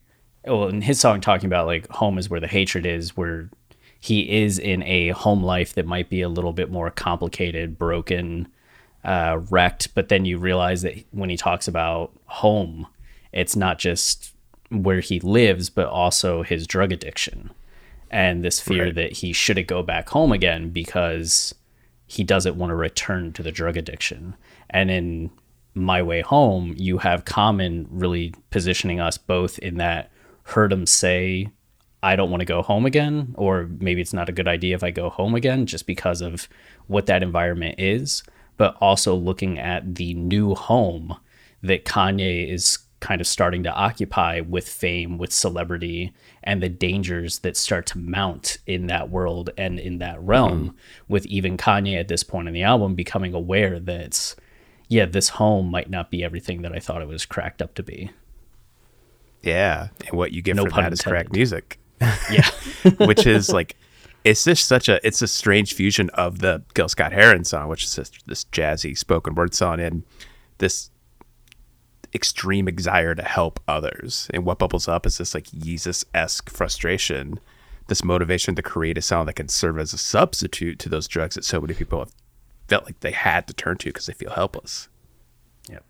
well, 0.45 0.69
in 0.69 0.83
his 0.83 1.01
song 1.01 1.21
talking 1.21 1.47
about 1.47 1.67
like 1.67 1.89
home 1.89 2.19
is 2.19 2.29
where 2.29 2.41
the 2.41 2.47
hatred 2.47 2.87
is, 2.87 3.17
where 3.17 3.51
he 4.01 4.43
is 4.43 4.59
in 4.59 4.83
a 4.85 5.09
home 5.09 5.43
life 5.43 5.75
that 5.75 5.87
might 5.87 6.09
be 6.09 6.23
a 6.23 6.29
little 6.29 6.53
bit 6.53 6.71
more 6.71 6.91
complicated, 6.91 7.79
broken, 7.79 8.49
uh, 9.05 9.39
wrecked. 9.51 9.95
But 9.95 10.09
then 10.09 10.25
you 10.25 10.39
realize 10.39 10.83
that 10.83 10.95
when 11.11 11.31
he 11.31 11.37
talks 11.37 11.69
about 11.69 12.13
home, 12.27 12.87
it's 13.33 13.57
not 13.57 13.79
just 13.79 14.35
where 14.71 15.01
he 15.01 15.21
lives, 15.21 15.71
but 15.71 15.87
also 15.89 16.43
his 16.43 16.67
drug 16.67 16.93
addiction 16.93 17.51
and 18.11 18.45
this 18.45 18.61
fear 18.61 18.85
Right. 18.85 18.95
that 18.97 19.13
he 19.19 19.33
shouldn't 19.33 19.67
go 19.69 19.83
back 19.83 20.09
home 20.09 20.33
again 20.33 20.71
because 20.71 21.55
he 22.07 22.25
doesn't 22.25 22.57
want 22.57 22.71
to 22.71 22.75
return 22.75 23.33
to 23.35 23.43
the 23.43 23.53
drug 23.53 23.77
addiction. 23.77 24.35
And 24.69 24.91
in 24.91 25.31
My 25.75 26.03
Way 26.03 26.21
Home, 26.23 26.75
you 26.77 26.99
have 26.99 27.25
Common 27.25 27.87
really 27.89 28.35
positioning 28.51 28.99
us 29.01 29.17
both 29.17 29.59
in 29.61 29.77
that 29.77 30.11
heard 30.45 30.73
him 30.73 30.87
say, 30.87 31.49
I 32.03 32.17
don't 32.17 32.31
want 32.31 32.41
to 32.41 32.47
go 32.47 32.63
home 32.63 32.87
again, 32.87 33.35
or 33.37 33.69
maybe 33.79 34.01
it's 34.01 34.13
not 34.15 34.29
a 34.29 34.33
good 34.33 34.49
idea 34.49 34.75
if 34.75 34.83
I 34.83 34.91
go 34.91 35.09
home 35.11 35.35
again 35.35 35.67
just 35.67 35.87
because 35.87 36.21
of 36.21 36.49
what 36.89 37.07
that 37.07 37.23
environment 37.23 37.77
is, 37.79 38.25
but 38.61 38.77
also 38.79 39.15
looking 39.15 39.59
at 39.59 39.95
the 39.95 40.13
new 40.13 40.55
home 40.55 41.17
that 41.63 41.87
Kanye 41.87 42.47
is 42.47 42.77
kind 43.01 43.19
of 43.19 43.27
starting 43.27 43.63
to 43.63 43.73
occupy 43.73 44.41
with 44.41 44.69
fame, 44.69 45.17
with 45.17 45.33
celebrity, 45.33 46.13
and 46.45 46.63
the 46.63 46.69
dangers 46.69 47.39
that 47.39 47.57
start 47.57 47.87
to 47.87 47.97
mount 47.97 48.59
in 48.67 48.87
that 48.89 49.09
world 49.09 49.49
and 49.57 49.81
in 49.81 49.97
that 50.01 50.23
realm, 50.23 50.61
mm-hmm. 50.61 50.77
with 51.09 51.25
even 51.25 51.57
Kanye 51.57 51.99
at 51.99 52.09
this 52.09 52.23
point 52.23 52.49
in 52.49 52.53
the 52.53 52.63
album 52.63 52.95
becoming 52.95 53.33
aware 53.33 53.81
that, 53.81 54.35
yeah, 54.89 55.07
this 55.07 55.31
home 55.31 55.71
might 55.71 55.89
not 55.89 56.11
be 56.11 56.23
everything 56.23 56.61
that 56.61 56.75
I 56.75 56.81
thought 56.81 57.01
it 57.01 57.09
was 57.09 57.25
cracked 57.25 57.63
up 57.63 57.73
to 57.77 57.83
be. 57.83 58.11
Yeah. 59.41 59.89
And 60.07 60.19
what 60.19 60.33
you 60.33 60.43
get 60.43 60.57
No 60.57 60.67
pun 60.67 60.85
that 60.85 60.93
is 60.93 61.01
crack 61.01 61.29
intended. 61.29 61.39
music. 61.39 61.79
Yeah. 62.31 62.51
which 63.07 63.27
is 63.27 63.49
like 63.49 63.77
it's 64.25 64.45
just 64.45 64.67
such 64.67 64.89
a 64.89 65.05
it's 65.07 65.23
a 65.23 65.29
strange 65.29 65.75
fusion 65.75 66.11
of 66.11 66.41
the 66.41 66.63
Gil 66.75 66.89
Scott 66.89 67.13
Heron 67.13 67.45
song, 67.45 67.69
which 67.69 67.85
is 67.85 67.97
this, 67.97 68.11
this 68.27 68.45
jazzy 68.47 68.97
spoken 68.97 69.35
word 69.35 69.55
song, 69.55 69.81
and 69.81 70.03
this 70.59 70.91
extreme 72.15 72.67
desire 72.67 73.15
to 73.15 73.23
help 73.23 73.61
others. 73.67 74.29
And 74.35 74.45
what 74.45 74.59
bubbles 74.59 74.89
up 74.89 75.07
is 75.07 75.19
this 75.19 75.35
like 75.35 75.51
Jesus 75.53 76.05
esque 76.15 76.51
frustration, 76.51 77.41
this 77.87 78.05
motivation 78.05 78.55
to 78.57 78.63
create 78.63 78.99
a 78.99 79.03
sound 79.03 79.29
that 79.29 79.35
can 79.35 79.49
serve 79.49 79.79
as 79.79 79.93
a 79.93 79.99
substitute 79.99 80.79
to 80.81 80.89
those 80.89 81.09
drugs 81.09 81.35
that 81.37 81.45
so 81.45 81.61
many 81.61 81.75
people 81.75 82.01
have 82.01 82.13
felt 82.69 82.85
like 82.85 83.01
they 83.01 83.13
had 83.13 83.47
to 83.47 83.55
turn 83.55 83.77
to 83.79 83.89
because 83.89 84.07
they 84.07 84.13
feel 84.13 84.31
helpless. 84.31 84.89
Yep. 85.69 85.85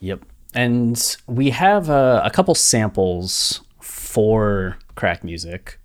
Yep. 0.00 0.20
And 0.54 1.16
we 1.26 1.50
have 1.50 1.88
uh, 1.88 2.20
a 2.24 2.30
couple 2.30 2.54
samples 2.54 3.62
for 3.80 4.76
crack 4.94 5.24
music. 5.24 5.78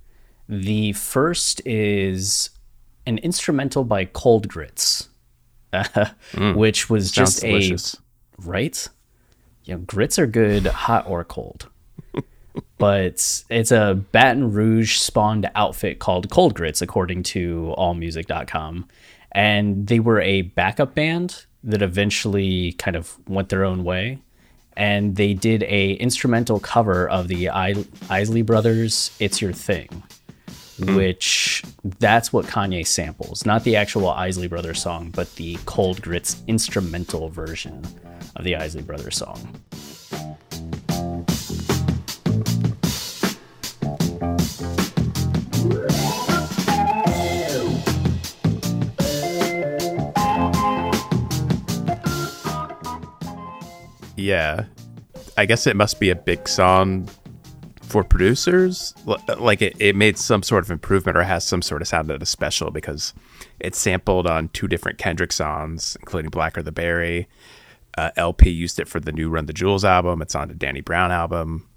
The 0.50 0.94
first 0.94 1.62
is 1.66 2.50
an 3.06 3.18
instrumental 3.20 3.84
by 3.84 4.06
Cold 4.06 4.48
Grits. 4.48 5.10
which 6.56 6.90
was 6.90 7.12
Mm. 7.12 7.16
Just 7.16 7.42
delicious. 7.42 7.94
a 7.94 7.98
right. 8.42 8.88
You 9.66 9.76
know, 9.76 9.80
grits 9.82 10.18
are 10.18 10.26
good 10.28 10.66
hot 10.66 11.06
or 11.08 11.24
cold. 11.26 11.68
but 12.78 13.44
it's 13.50 13.72
a 13.72 14.02
Baton 14.12 14.52
Rouge 14.54 14.96
spawned 14.98 15.50
outfit 15.56 16.00
called 16.00 16.30
Cold 16.30 16.56
Grits, 16.56 16.82
according 16.82 17.24
to 17.24 17.74
AllMusic.com. 17.78 18.88
And 19.34 19.88
they 19.88 20.00
were 20.00 20.22
a 20.22 20.44
backup 20.44 20.96
band 20.96 21.46
that 21.64 21.82
eventually 21.82 22.72
kind 22.74 22.96
of 22.96 23.18
went 23.28 23.50
their 23.50 23.66
own 23.66 23.84
way. 23.84 24.20
And 24.78 25.16
they 25.18 25.34
did 25.34 25.64
a 25.64 25.94
instrumental 25.96 26.60
cover 26.60 27.10
of 27.10 27.28
the 27.28 27.50
I- 27.50 27.84
Isley 28.10 28.42
Brothers' 28.42 29.12
"It's 29.20 29.42
Your 29.42 29.52
Thing," 29.52 30.04
Mm. 30.78 30.96
which 30.96 31.64
that's 31.98 32.32
what 32.32 32.46
Kanye 32.46 32.86
samples, 32.86 33.48
not 33.48 33.64
the 33.64 33.76
actual 33.76 34.10
Isley 34.10 34.48
Brothers 34.48 34.80
song, 34.80 35.10
but 35.10 35.34
the 35.36 35.58
Cold 35.66 36.04
Grits 36.04 36.44
instrumental 36.46 37.30
version 37.30 37.84
of 38.36 38.44
the 38.44 38.56
Isley 38.56 38.84
Brothers 38.84 39.18
song. 39.18 39.40
Yeah. 54.16 54.66
I 55.38 55.46
guess 55.46 55.66
it 55.66 55.76
must 55.76 56.00
be 56.00 56.10
a 56.12 56.16
big 56.16 56.48
song 56.48 57.10
for 57.88 58.04
producers. 58.04 58.94
Like 59.38 59.62
it, 59.62 59.76
it 59.80 59.96
made 59.96 60.18
some 60.18 60.44
sort 60.44 60.64
of 60.64 60.72
improvement 60.72 61.18
or 61.18 61.24
has 61.24 61.46
some 61.46 61.62
sort 61.62 61.82
of 61.82 61.88
sound 61.88 62.10
that 62.10 62.22
is 62.22 62.30
special 62.30 62.70
because 62.72 63.14
it's 63.60 63.78
sampled 63.80 64.28
on 64.28 64.50
two 64.50 64.68
different 64.68 64.98
Kendrick 64.98 65.32
songs, 65.34 65.96
including 66.00 66.30
Blacker 66.30 66.62
the 66.62 66.72
Berry. 66.72 67.28
Uh, 67.98 68.12
El-P 68.16 68.50
used 68.50 68.80
it 68.80 68.88
for 68.88 69.00
the 69.00 69.12
new 69.12 69.30
Run 69.30 69.48
the 69.48 69.54
Jewels 69.54 69.84
album. 69.84 70.22
It's 70.22 70.36
on 70.36 70.50
the 70.50 70.54
Danny 70.54 70.82
Brown 70.82 71.12
album. 71.12 71.68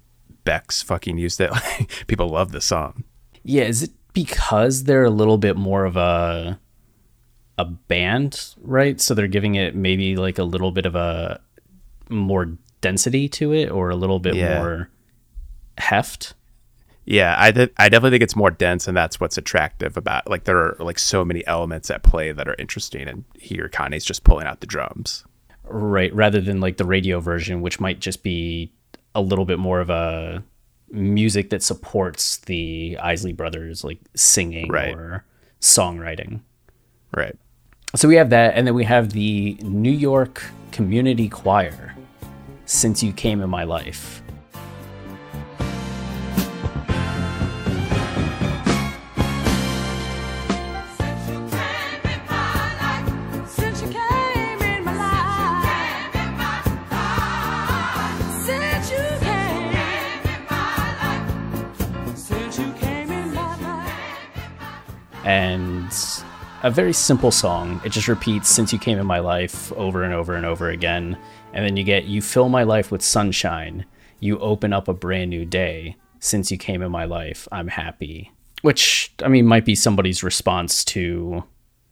Bex 0.43 0.81
fucking 0.81 1.17
used 1.17 1.39
it. 1.41 1.51
People 2.07 2.29
love 2.29 2.51
the 2.51 2.61
song. 2.61 3.03
Yeah, 3.43 3.63
is 3.63 3.83
it 3.83 3.91
because 4.13 4.83
they're 4.83 5.03
a 5.05 5.09
little 5.09 5.37
bit 5.37 5.55
more 5.57 5.85
of 5.85 5.97
a 5.97 6.59
a 7.57 7.65
band, 7.65 8.53
right? 8.61 8.99
So 8.99 9.13
they're 9.13 9.27
giving 9.27 9.55
it 9.55 9.75
maybe 9.75 10.15
like 10.15 10.37
a 10.39 10.43
little 10.43 10.71
bit 10.71 10.85
of 10.85 10.95
a 10.95 11.39
more 12.09 12.57
density 12.81 13.29
to 13.29 13.53
it 13.53 13.69
or 13.69 13.89
a 13.89 13.95
little 13.95 14.19
bit 14.19 14.35
Yeah. 14.35 14.59
more 14.59 14.89
heft. 15.77 16.33
Yeah, 17.05 17.35
I 17.37 17.51
did, 17.51 17.71
I 17.77 17.89
definitely 17.89 18.11
think 18.11 18.23
it's 18.23 18.35
more 18.35 18.51
dense, 18.51 18.87
and 18.87 18.95
that's 18.95 19.19
what's 19.19 19.37
attractive 19.37 19.97
about. 19.97 20.29
Like 20.29 20.43
there 20.43 20.57
are 20.57 20.75
like 20.79 20.99
so 20.99 21.25
many 21.25 21.45
elements 21.47 21.89
at 21.89 22.03
play 22.03 22.31
that 22.31 22.47
are 22.47 22.55
interesting, 22.59 23.07
and 23.07 23.25
here 23.37 23.69
Kanye's 23.69 24.05
just 24.05 24.23
pulling 24.23 24.45
out 24.45 24.59
the 24.61 24.67
drums. 24.67 25.25
Right, 25.63 26.13
rather 26.13 26.41
than 26.41 26.59
like 26.61 26.77
the 26.77 26.85
radio 26.85 27.19
version, 27.19 27.61
which 27.61 27.79
might 27.79 27.99
just 27.99 28.23
be 28.23 28.71
a 29.15 29.21
little 29.21 29.45
bit 29.45 29.57
more 29.59 29.79
of 29.79 29.89
a 29.89 30.43
music 30.91 31.49
that 31.49 31.63
supports 31.63 32.37
the 32.37 32.97
Isley 33.01 33.33
brothers 33.33 33.83
like 33.83 33.99
singing 34.15 34.69
Right. 34.69 34.93
or 34.93 35.25
songwriting. 35.59 36.41
Right. 37.15 37.35
So 37.95 38.07
we 38.07 38.15
have 38.15 38.29
that, 38.29 38.53
and 38.55 38.67
then 38.67 38.73
we 38.73 38.83
have 38.85 39.11
the 39.11 39.57
New 39.61 39.91
York 39.91 40.43
Community 40.71 41.27
Choir. 41.29 41.95
Since 42.65 43.03
you 43.03 43.11
came 43.11 43.41
in 43.41 43.49
my 43.49 43.63
life, 43.65 44.21
a 66.63 66.71
very 66.71 66.93
simple 66.93 67.31
song. 67.31 67.81
It 67.83 67.91
just 67.91 68.07
repeats 68.07 68.49
"Since 68.49 68.71
you 68.71 68.79
came 68.79 68.99
in 68.99 69.05
my 69.05 69.19
life" 69.19 69.71
over 69.73 70.03
and 70.03 70.13
over 70.13 70.35
and 70.35 70.45
over 70.45 70.69
again, 70.69 71.17
and 71.53 71.65
then 71.65 71.75
you 71.75 71.83
get 71.83 72.05
"You 72.05 72.21
fill 72.21 72.49
my 72.49 72.63
life 72.63 72.91
with 72.91 73.01
sunshine." 73.01 73.85
You 74.19 74.37
open 74.39 74.71
up 74.71 74.87
a 74.87 74.93
brand 74.93 75.31
new 75.31 75.45
day. 75.45 75.95
Since 76.19 76.51
you 76.51 76.57
came 76.57 76.83
in 76.83 76.91
my 76.91 77.05
life, 77.05 77.47
I'm 77.51 77.69
happy. 77.69 78.31
Which 78.61 79.11
I 79.23 79.27
mean 79.27 79.47
might 79.47 79.65
be 79.65 79.73
somebody's 79.73 80.21
response 80.21 80.85
to, 80.85 81.43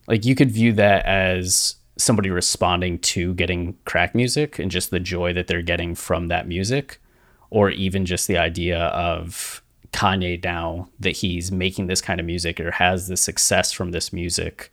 like 0.08 0.23
you 0.25 0.36
could 0.36 0.51
view 0.51 0.71
that 0.73 1.05
as 1.05 1.77
somebody 1.97 2.29
responding 2.29 2.99
to 2.99 3.34
getting 3.34 3.75
crack 3.86 4.13
music 4.13 4.60
and 4.60 4.69
just 4.69 4.91
the 4.91 4.99
joy 4.99 5.34
that 5.34 5.47
they're 5.47 5.63
getting 5.63 5.95
from 5.95 6.27
that 6.27 6.47
music, 6.47 7.01
or 7.49 7.71
even 7.71 8.05
just 8.05 8.27
the 8.27 8.38
idea 8.38 8.77
of 8.77 9.63
Kanye 9.91 10.43
now 10.43 10.89
that 10.99 11.17
he's 11.17 11.52
making 11.52 11.88
this 11.88 12.02
kind 12.02 12.19
of 12.19 12.25
music 12.25 12.60
or 12.60 12.71
has 12.71 13.08
the 13.08 13.17
success 13.17 13.71
from 13.71 13.91
this 13.91 14.13
music. 14.13 14.71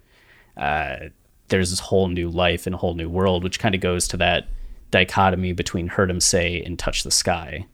Uh, 0.56 0.96
there's 1.48 1.70
this 1.70 1.80
whole 1.80 2.08
new 2.08 2.28
life 2.28 2.66
and 2.66 2.74
a 2.74 2.78
whole 2.78 2.94
new 2.94 3.08
world, 3.08 3.44
which 3.44 3.58
kind 3.58 3.74
of 3.74 3.80
goes 3.80 4.08
to 4.08 4.16
that 4.16 4.48
dichotomy 4.90 5.52
between 5.52 5.88
Heard 5.88 6.10
Him 6.10 6.20
Say 6.20 6.62
and 6.62 6.78
Touch 6.78 7.02
the 7.02 7.10
Sky, 7.10 7.66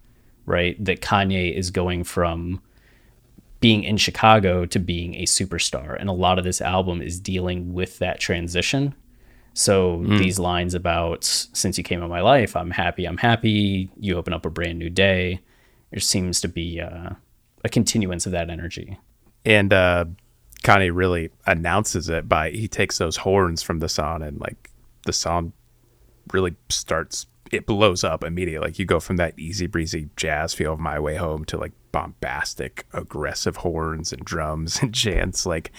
right? 0.46 0.82
That 0.82 1.00
Kanye 1.00 1.54
is 1.56 1.70
going 1.70 2.04
from 2.04 2.60
being 3.60 3.84
in 3.84 3.96
Chicago 3.96 4.66
to 4.66 4.78
being 4.78 5.14
a 5.14 5.22
superstar. 5.22 5.96
And 5.98 6.08
a 6.08 6.12
lot 6.12 6.38
of 6.38 6.44
this 6.44 6.60
album 6.60 7.00
is 7.00 7.20
dealing 7.20 7.72
with 7.72 7.98
that 8.00 8.18
transition. 8.18 8.94
So 9.54 10.02
these 10.04 10.38
lines 10.38 10.74
about 10.74 11.24
since 11.24 11.76
you 11.76 11.84
came 11.84 12.02
in 12.02 12.08
my 12.08 12.22
life, 12.22 12.56
I'm 12.56 12.70
happy, 12.70 13.04
I'm 13.04 13.18
happy, 13.18 13.90
you 13.98 14.16
open 14.16 14.32
up 14.32 14.46
a 14.46 14.50
brand 14.50 14.78
new 14.78 14.90
day. 14.90 15.40
There 15.90 16.00
seems 16.00 16.40
to 16.40 16.48
be 16.48 16.80
uh, 16.80 17.10
a 17.64 17.68
continuance 17.68 18.26
of 18.26 18.32
that 18.32 18.50
energy. 18.50 18.98
And 19.44 19.72
uh, 19.72 20.06
Kanye 20.62 20.90
really 20.92 21.30
announces 21.46 22.08
it 22.08 22.28
by 22.28 22.50
he 22.50 22.68
takes 22.68 22.98
those 22.98 23.18
horns 23.18 23.62
from 23.62 23.80
the 23.80 23.88
song 23.88 24.22
and 24.22 24.40
like 24.40 24.70
the 25.04 25.12
song 25.12 25.52
really 26.32 26.54
starts 26.68 27.26
it 27.50 27.66
blows 27.66 28.02
up 28.02 28.24
immediately. 28.24 28.68
Like 28.68 28.78
you 28.78 28.86
go 28.86 28.98
from 28.98 29.16
that 29.18 29.38
easy 29.38 29.66
breezy 29.66 30.08
jazz 30.16 30.54
feel 30.54 30.72
of 30.72 30.80
My 30.80 30.98
Way 30.98 31.16
Home 31.16 31.44
to 31.46 31.58
like 31.58 31.72
bombastic, 31.92 32.86
aggressive 32.94 33.56
horns 33.56 34.12
and 34.12 34.24
drums 34.24 34.78
and 34.82 34.94
chants. 34.94 35.44
Like 35.44 35.70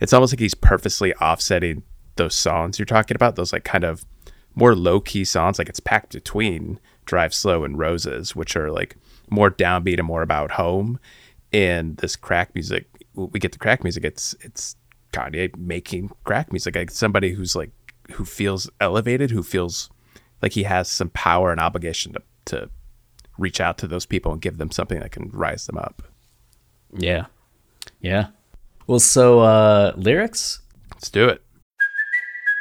it's 0.00 0.12
almost 0.12 0.32
like 0.32 0.40
he's 0.40 0.54
purposely 0.54 1.14
offsetting 1.16 1.82
those 2.16 2.34
songs 2.34 2.78
you're 2.78 2.86
talking 2.86 3.14
about. 3.14 3.36
Those 3.36 3.52
like 3.52 3.64
kind 3.64 3.84
of 3.84 4.04
more 4.54 4.74
low 4.74 5.00
key 5.00 5.24
songs. 5.24 5.58
Like 5.58 5.68
it's 5.68 5.80
packed 5.80 6.14
between 6.14 6.80
Drive 7.04 7.34
Slow 7.34 7.62
and 7.62 7.78
Roses, 7.78 8.34
which 8.34 8.56
are 8.56 8.70
like 8.70 8.96
more 9.30 9.50
downbeat 9.50 9.98
and 9.98 10.06
more 10.06 10.22
about 10.22 10.52
home. 10.52 10.98
And 11.52 11.96
this 11.98 12.16
crack 12.16 12.54
music, 12.54 12.86
we 13.14 13.40
get 13.40 13.52
the 13.52 13.58
crack 13.58 13.82
music. 13.82 14.04
It's 14.04 14.34
it's 14.40 14.76
Kanye 15.12 15.56
making 15.56 16.10
crack 16.24 16.52
music. 16.52 16.76
Like 16.76 16.90
somebody 16.90 17.32
who's 17.32 17.56
like 17.56 17.70
who 18.12 18.24
feels 18.24 18.70
elevated, 18.80 19.30
who 19.30 19.42
feels 19.42 19.90
like 20.42 20.52
he 20.52 20.64
has 20.64 20.88
some 20.88 21.10
power 21.10 21.50
and 21.50 21.60
obligation 21.60 22.12
to, 22.12 22.22
to 22.46 22.70
reach 23.38 23.60
out 23.60 23.78
to 23.78 23.86
those 23.86 24.06
people 24.06 24.32
and 24.32 24.40
give 24.40 24.58
them 24.58 24.70
something 24.70 25.00
that 25.00 25.12
can 25.12 25.30
rise 25.30 25.66
them 25.66 25.78
up. 25.78 26.02
Yeah. 26.92 27.26
Yeah. 28.00 28.28
Well, 28.86 29.00
so 29.00 29.40
uh, 29.40 29.92
lyrics? 29.96 30.60
Let's 30.92 31.10
do 31.10 31.28
it. 31.28 31.42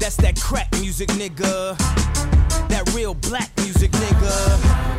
That's 0.00 0.16
that 0.16 0.40
crack 0.40 0.72
music, 0.80 1.08
nigga. 1.10 1.76
That 2.68 2.90
real 2.94 3.12
black 3.14 3.50
music, 3.58 3.90
nigga. 3.92 4.90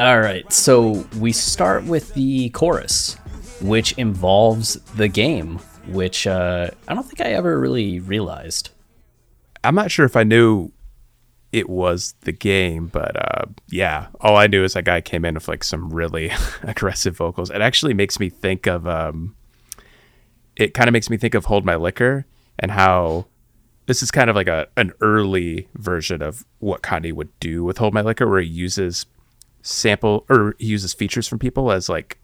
All 0.00 0.18
right. 0.18 0.50
So 0.50 1.06
we 1.18 1.32
start 1.32 1.84
with 1.84 2.14
the 2.14 2.48
chorus, 2.48 3.14
which 3.60 3.92
involves 3.92 4.74
the 4.96 5.06
game 5.06 5.60
which 5.86 6.26
uh, 6.26 6.70
I 6.88 6.94
don't 6.94 7.06
think 7.06 7.20
I 7.20 7.32
ever 7.32 7.58
really 7.58 8.00
realized. 8.00 8.70
I'm 9.64 9.74
not 9.74 9.90
sure 9.90 10.04
if 10.04 10.16
I 10.16 10.24
knew 10.24 10.72
it 11.52 11.68
was 11.68 12.14
the 12.22 12.32
game, 12.32 12.86
but 12.86 13.16
uh, 13.16 13.44
yeah, 13.68 14.06
all 14.20 14.36
I 14.36 14.46
knew 14.46 14.64
is 14.64 14.72
that 14.72 14.84
guy 14.84 15.00
came 15.00 15.24
in 15.24 15.34
with 15.34 15.48
like 15.48 15.62
some 15.62 15.90
really 15.90 16.32
aggressive 16.62 17.16
vocals. 17.16 17.50
It 17.50 17.60
actually 17.60 17.94
makes 17.94 18.18
me 18.18 18.30
think 18.30 18.66
of 18.66 18.86
um, 18.86 19.36
it 20.56 20.74
kind 20.74 20.88
of 20.88 20.92
makes 20.92 21.10
me 21.10 21.16
think 21.16 21.34
of 21.34 21.46
Hold 21.46 21.64
My 21.64 21.76
Liquor 21.76 22.26
and 22.58 22.70
how 22.70 23.26
this 23.86 24.02
is 24.02 24.10
kind 24.10 24.30
of 24.30 24.36
like 24.36 24.48
a 24.48 24.68
an 24.76 24.92
early 25.00 25.68
version 25.74 26.22
of 26.22 26.44
what 26.58 26.82
Kanye 26.82 27.12
would 27.12 27.38
do 27.40 27.64
with 27.64 27.78
Hold 27.78 27.92
My 27.92 28.00
Liquor, 28.02 28.28
where 28.28 28.40
he 28.40 28.48
uses 28.48 29.06
sample 29.62 30.24
or 30.28 30.54
he 30.58 30.66
uses 30.66 30.94
features 30.94 31.28
from 31.28 31.38
people 31.38 31.70
as 31.70 31.88
like 31.88 32.18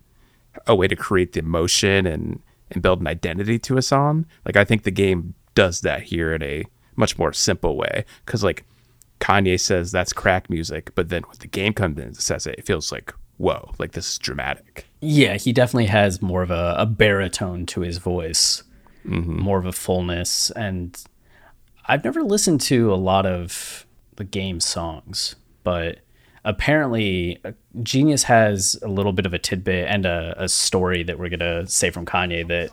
a 0.66 0.74
way 0.74 0.88
to 0.88 0.96
create 0.96 1.32
the 1.32 1.40
emotion 1.40 2.06
and 2.06 2.40
and 2.70 2.82
build 2.82 3.00
an 3.00 3.06
identity 3.06 3.58
to 3.60 3.78
a 3.78 3.82
song. 3.82 4.26
Like 4.44 4.56
I 4.56 4.64
think 4.64 4.82
the 4.82 4.90
game 4.90 5.34
does 5.54 5.80
that 5.80 6.04
here 6.04 6.34
in 6.34 6.42
a 6.42 6.64
much 6.96 7.18
more 7.18 7.32
simple 7.32 7.76
way 7.76 8.04
because 8.24 8.42
like 8.42 8.64
Kanye 9.20 9.58
says 9.58 9.90
that's 9.92 10.12
crack 10.12 10.48
music, 10.48 10.94
but 10.94 11.08
then 11.08 11.22
when 11.22 11.36
the 11.40 11.46
game 11.46 11.72
comes 11.72 11.98
in 11.98 12.04
and 12.04 12.16
says 12.16 12.46
it, 12.46 12.56
it 12.58 12.66
feels 12.66 12.92
like 12.92 13.12
whoa, 13.38 13.72
like 13.78 13.92
this 13.92 14.12
is 14.12 14.18
dramatic. 14.18 14.86
Yeah, 15.00 15.36
he 15.36 15.52
definitely 15.52 15.86
has 15.86 16.20
more 16.20 16.42
of 16.42 16.50
a, 16.50 16.74
a 16.78 16.86
baritone 16.86 17.66
to 17.66 17.80
his 17.80 17.98
voice, 17.98 18.64
mm-hmm. 19.06 19.40
more 19.40 19.58
of 19.58 19.66
a 19.66 19.72
fullness. 19.72 20.50
And 20.50 21.00
I've 21.86 22.04
never 22.04 22.22
listened 22.22 22.60
to 22.62 22.92
a 22.92 22.96
lot 22.96 23.24
of 23.24 23.86
the 24.16 24.24
game 24.24 24.60
songs, 24.60 25.36
but 25.62 26.00
apparently 26.48 27.38
Genius 27.82 28.22
has 28.24 28.78
a 28.82 28.88
little 28.88 29.12
bit 29.12 29.26
of 29.26 29.34
a 29.34 29.38
tidbit 29.38 29.86
and 29.86 30.06
a, 30.06 30.34
a 30.42 30.48
story 30.48 31.02
that 31.02 31.18
we're 31.18 31.28
to 31.40 31.66
say 31.66 31.90
from 31.90 32.06
Kanye 32.06 32.48
that 32.48 32.70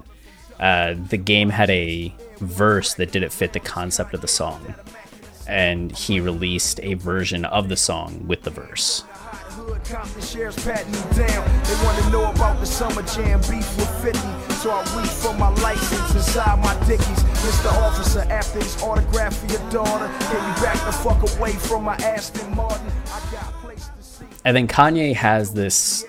uh, 0.60 0.96
the 1.10 1.18
game 1.18 1.50
had 1.50 1.70
a 1.70 2.16
verse 2.38 2.94
that 2.94 3.12
didn't 3.12 3.34
fit 3.34 3.52
the 3.52 3.60
concept 3.60 4.14
of 4.14 4.22
the 4.22 4.30
song. 4.30 4.74
And 5.46 5.92
he 5.92 6.22
released 6.22 6.80
a 6.82 6.94
version 6.94 7.44
of 7.44 7.68
the 7.68 7.76
song 7.76 8.26
with 8.26 8.44
the 8.44 8.50
verse. 8.50 9.04
Compton 9.90 10.22
sheriffs 10.22 10.64
patting 10.66 10.92
me 10.92 11.00
down. 11.16 11.46
They 11.64 11.86
want 11.86 11.98
to 12.04 12.10
know 12.10 12.32
about 12.32 12.60
the 12.60 12.66
summer 12.66 13.04
jam 13.04 13.40
beef 13.42 13.78
with 13.78 14.04
50. 14.04 14.20
So 14.56 14.72
I 14.72 14.84
for 14.84 15.34
my 15.36 15.50
license 15.62 16.16
inside 16.16 16.58
my 16.60 16.74
dickies. 16.88 17.24
Mr. 17.46 17.72
Officer, 17.84 18.22
after 18.32 18.60
this 18.60 18.82
autograph 18.82 19.38
for 19.38 19.46
your 19.46 19.70
daughter, 19.70 20.08
you 20.08 20.64
back 20.64 20.84
the 20.86 20.92
fuck 20.92 21.38
away 21.38 21.52
from 21.52 21.84
my 21.84 21.96
Aston 21.98 22.56
Martin? 22.56 22.92
And 24.46 24.56
then 24.56 24.68
Kanye 24.68 25.16
has 25.16 25.54
this 25.54 26.06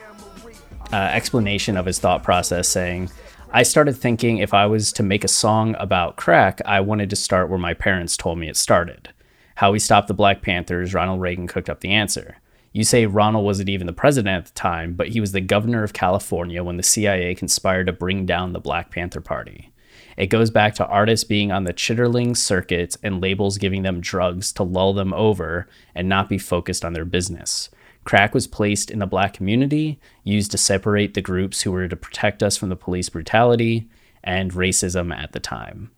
uh, 0.92 0.96
explanation 0.96 1.76
of 1.78 1.86
his 1.86 1.98
thought 1.98 2.22
process 2.22 2.68
saying, 2.68 3.10
I 3.50 3.62
started 3.62 3.94
thinking 3.94 4.38
if 4.38 4.52
I 4.52 4.66
was 4.66 4.92
to 4.92 5.02
make 5.02 5.24
a 5.24 5.28
song 5.28 5.74
about 5.78 6.16
crack, 6.16 6.60
I 6.66 6.80
wanted 6.80 7.08
to 7.10 7.16
start 7.16 7.48
where 7.48 7.58
my 7.58 7.72
parents 7.72 8.14
told 8.14 8.38
me 8.38 8.48
it 8.48 8.56
started. 8.56 9.08
How 9.54 9.72
we 9.72 9.78
stopped 9.78 10.08
the 10.08 10.14
Black 10.14 10.42
Panthers, 10.42 10.92
Ronald 10.92 11.22
Reagan 11.22 11.46
cooked 11.46 11.70
up 11.70 11.80
the 11.80 11.92
answer. 11.92 12.36
You 12.74 12.84
say 12.84 13.06
Ronald 13.06 13.46
wasn't 13.46 13.70
even 13.70 13.86
the 13.86 13.94
president 13.94 14.36
at 14.36 14.44
the 14.44 14.52
time, 14.52 14.92
but 14.92 15.08
he 15.08 15.20
was 15.20 15.32
the 15.32 15.40
governor 15.40 15.82
of 15.82 15.94
California 15.94 16.62
when 16.62 16.76
the 16.76 16.82
CIA 16.82 17.34
conspired 17.34 17.86
to 17.86 17.92
bring 17.94 18.26
down 18.26 18.52
the 18.52 18.60
Black 18.60 18.90
Panther 18.90 19.22
Party. 19.22 19.72
It 20.18 20.26
goes 20.26 20.50
back 20.50 20.74
to 20.74 20.86
artists 20.86 21.24
being 21.24 21.50
on 21.50 21.64
the 21.64 21.72
chitterling 21.72 22.36
circuit 22.36 22.98
and 23.02 23.22
labels 23.22 23.56
giving 23.56 23.82
them 23.82 24.02
drugs 24.02 24.52
to 24.52 24.62
lull 24.62 24.92
them 24.92 25.14
over 25.14 25.68
and 25.94 26.06
not 26.06 26.28
be 26.28 26.36
focused 26.36 26.84
on 26.84 26.92
their 26.92 27.06
business. 27.06 27.70
Crack 28.06 28.34
was 28.34 28.46
placed 28.46 28.90
in 28.90 29.00
the 29.00 29.06
black 29.06 29.34
community, 29.34 29.98
used 30.22 30.52
to 30.52 30.58
separate 30.58 31.14
the 31.14 31.20
groups 31.20 31.62
who 31.62 31.72
were 31.72 31.88
to 31.88 31.96
protect 31.96 32.40
us 32.40 32.56
from 32.56 32.68
the 32.68 32.76
police 32.76 33.08
brutality 33.08 33.88
and 34.22 34.52
racism 34.52 35.14
at 35.14 35.32
the 35.32 35.40
time. 35.40 35.90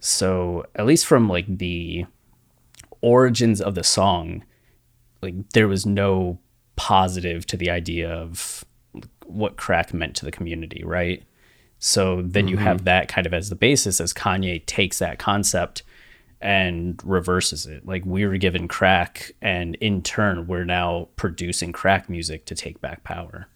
So, 0.00 0.66
at 0.74 0.86
least 0.86 1.06
from 1.06 1.28
like 1.28 1.46
the 1.46 2.06
origins 3.00 3.60
of 3.60 3.76
the 3.76 3.84
song, 3.84 4.44
like 5.22 5.50
there 5.50 5.68
was 5.68 5.86
no 5.86 6.40
positive 6.74 7.46
to 7.46 7.56
the 7.56 7.70
idea 7.70 8.10
of 8.10 8.64
what 9.24 9.56
crack 9.56 9.94
meant 9.94 10.16
to 10.16 10.24
the 10.24 10.32
community, 10.32 10.82
right? 10.84 11.22
So 11.78 12.22
then 12.22 12.48
you 12.48 12.56
have 12.56 12.78
mm-hmm. 12.78 12.84
that 12.86 13.08
kind 13.08 13.26
of 13.26 13.32
as 13.32 13.50
the 13.50 13.54
basis 13.54 14.00
as 14.00 14.12
Kanye 14.12 14.66
takes 14.66 14.98
that 14.98 15.18
concept 15.18 15.84
and 16.44 17.00
reverses 17.04 17.64
it. 17.66 17.86
Like 17.86 18.04
we 18.04 18.26
were 18.26 18.36
given 18.36 18.68
crack, 18.68 19.32
and 19.40 19.74
in 19.76 20.02
turn, 20.02 20.46
we're 20.46 20.64
now 20.66 21.08
producing 21.16 21.72
crack 21.72 22.08
music 22.08 22.44
to 22.44 22.54
take 22.54 22.80
back 22.82 23.02
power. 23.02 23.48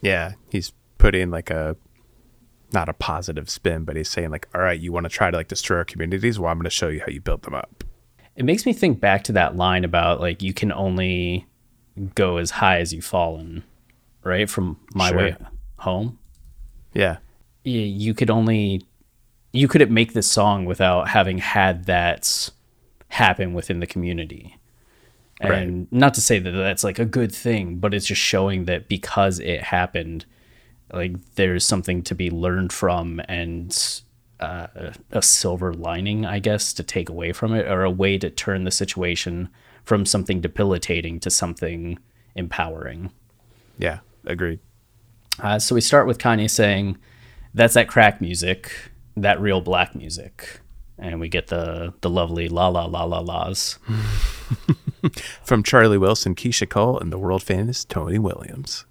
Yeah, 0.00 0.32
he's 0.48 0.72
putting 0.98 1.30
like 1.30 1.50
a 1.50 1.76
not 2.72 2.88
a 2.88 2.92
positive 2.92 3.50
spin, 3.50 3.84
but 3.84 3.96
he's 3.96 4.08
saying 4.08 4.30
like, 4.30 4.48
all 4.54 4.60
right, 4.60 4.78
you 4.78 4.92
want 4.92 5.04
to 5.04 5.10
try 5.10 5.30
to 5.30 5.36
like 5.36 5.48
destroy 5.48 5.78
our 5.78 5.84
communities? 5.84 6.38
Well, 6.38 6.50
I'm 6.50 6.58
going 6.58 6.64
to 6.64 6.70
show 6.70 6.88
you 6.88 7.00
how 7.00 7.08
you 7.08 7.20
build 7.20 7.42
them 7.42 7.54
up. 7.54 7.82
It 8.36 8.44
makes 8.44 8.66
me 8.66 8.72
think 8.72 9.00
back 9.00 9.24
to 9.24 9.32
that 9.32 9.56
line 9.56 9.84
about 9.84 10.20
like 10.20 10.42
you 10.42 10.52
can 10.54 10.70
only 10.70 11.46
go 12.14 12.36
as 12.36 12.50
high 12.52 12.78
as 12.78 12.92
you've 12.92 13.04
fallen, 13.04 13.64
right? 14.22 14.48
From 14.48 14.78
my 14.94 15.08
Sure. 15.08 15.18
way 15.18 15.36
home. 15.78 16.18
Yeah, 16.94 17.16
you 17.64 18.14
could 18.14 18.30
only 18.30 18.82
you 19.56 19.68
couldn't 19.68 19.90
make 19.90 20.12
this 20.12 20.30
song 20.30 20.64
without 20.64 21.08
having 21.08 21.38
had 21.38 21.84
that 21.86 22.50
happen 23.08 23.54
within 23.54 23.80
the 23.80 23.86
community. 23.86 24.56
And 25.40 25.88
not 25.90 26.14
to 26.14 26.20
say 26.20 26.38
that 26.38 26.50
that's 26.50 26.82
like 26.82 26.98
a 26.98 27.04
good 27.04 27.30
thing 27.30 27.76
but 27.76 27.92
it's 27.92 28.06
just 28.06 28.22
showing 28.22 28.64
that 28.64 28.88
because 28.88 29.38
it 29.38 29.62
happened 29.64 30.24
like 30.92 31.12
there's 31.34 31.64
something 31.64 32.02
to 32.04 32.14
be 32.14 32.30
learned 32.30 32.72
from 32.72 33.20
and 33.28 34.00
uh, 34.40 34.68
a 35.10 35.20
silver 35.20 35.74
lining 35.74 36.24
i 36.24 36.38
guess 36.38 36.72
to 36.72 36.82
take 36.82 37.10
away 37.10 37.32
from 37.32 37.52
it 37.52 37.66
or 37.66 37.84
a 37.84 37.90
way 37.90 38.16
to 38.16 38.30
turn 38.30 38.64
the 38.64 38.70
situation 38.70 39.50
from 39.86 40.04
something 40.04 40.40
debilitating 40.40 41.20
to 41.20 41.30
something 41.30 41.98
empowering. 42.34 43.12
Yeah, 43.78 44.00
agreed. 44.26 44.58
uh, 45.40 45.58
so 45.58 45.74
we 45.74 45.80
start 45.80 46.06
with 46.06 46.18
Kanye 46.18 46.50
saying, 46.50 46.98
"That's 47.54 47.74
that 47.74 47.88
crack 47.88 48.20
music, 48.20 48.90
that 49.16 49.40
real 49.40 49.60
black 49.60 49.94
music," 49.94 50.60
and 50.98 51.20
we 51.20 51.28
get 51.28 51.48
the 51.48 51.94
the 52.00 52.10
lovely 52.10 52.48
la 52.48 52.68
la 52.68 52.84
la 52.84 53.04
la 53.04 53.20
la's. 53.20 53.78
From 55.44 55.62
Charlie 55.62 55.98
Wilson, 55.98 56.34
Keyshia 56.34 56.68
Cole, 56.68 56.98
and 56.98 57.12
the 57.12 57.18
world 57.18 57.42
famous 57.42 57.84
Tony 57.84 58.18
Williams. 58.18 58.84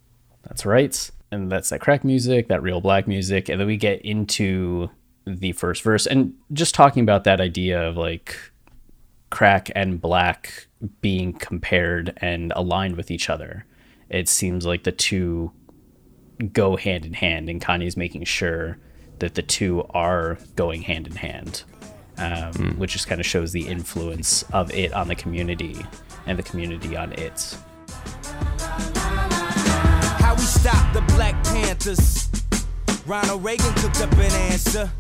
That's 0.44 0.66
right, 0.66 1.12
and 1.32 1.52
that's 1.52 1.70
that 1.70 1.82
crack 1.82 2.04
music, 2.04 2.48
that 2.48 2.62
real 2.62 2.82
black 2.82 3.08
music, 3.08 3.50
and 3.50 3.60
then 3.60 3.68
we 3.68 3.78
get 3.78 4.02
into 4.02 4.90
the 5.26 5.52
first 5.54 5.82
verse 5.82 6.06
and 6.06 6.34
just 6.54 6.76
talking 6.76 7.02
about 7.02 7.24
that 7.24 7.42
idea 7.42 7.82
of 7.82 7.98
like 7.98 8.38
crack 9.32 9.72
and 9.76 10.00
black 10.00 10.68
being 11.02 11.34
compared 11.34 12.14
and 12.18 12.54
aligned 12.56 12.96
with 12.96 13.10
each 13.10 13.30
other. 13.30 13.66
It 14.10 14.30
seems 14.30 14.66
like 14.66 14.84
the 14.84 14.92
two 14.92 15.52
go 16.54 16.76
hand 16.76 17.06
in 17.06 17.14
hand, 17.14 17.50
and 17.50 17.62
Kanye's 17.62 17.98
making 17.98 18.26
sure 18.26 18.78
that 19.20 19.36
the 19.36 19.42
two 19.42 19.86
are 19.92 20.38
going 20.56 20.82
hand 20.82 21.08
in 21.08 21.16
hand, 21.16 21.64
um, 22.18 22.76
which 22.78 22.94
just 22.94 23.08
kind 23.08 23.20
of 23.20 23.26
shows 23.26 23.52
the 23.52 23.68
influence 23.68 24.44
of 24.54 24.74
it 24.74 24.94
on 24.94 25.08
the 25.08 25.16
community 25.16 25.86
and 26.26 26.38
the 26.38 26.44
community 26.44 26.96
on 26.96 27.14
it. 27.14 27.58
How 30.20 30.34
we 30.36 30.42
stop 30.42 30.94
the 30.94 31.02
Black 31.14 31.42
Panthers. 31.46 32.30
Ronald 33.06 33.44
Reagan 33.44 33.74
cooked 33.76 34.02
up 34.02 34.12
an 34.14 34.32
answer. 34.52 34.92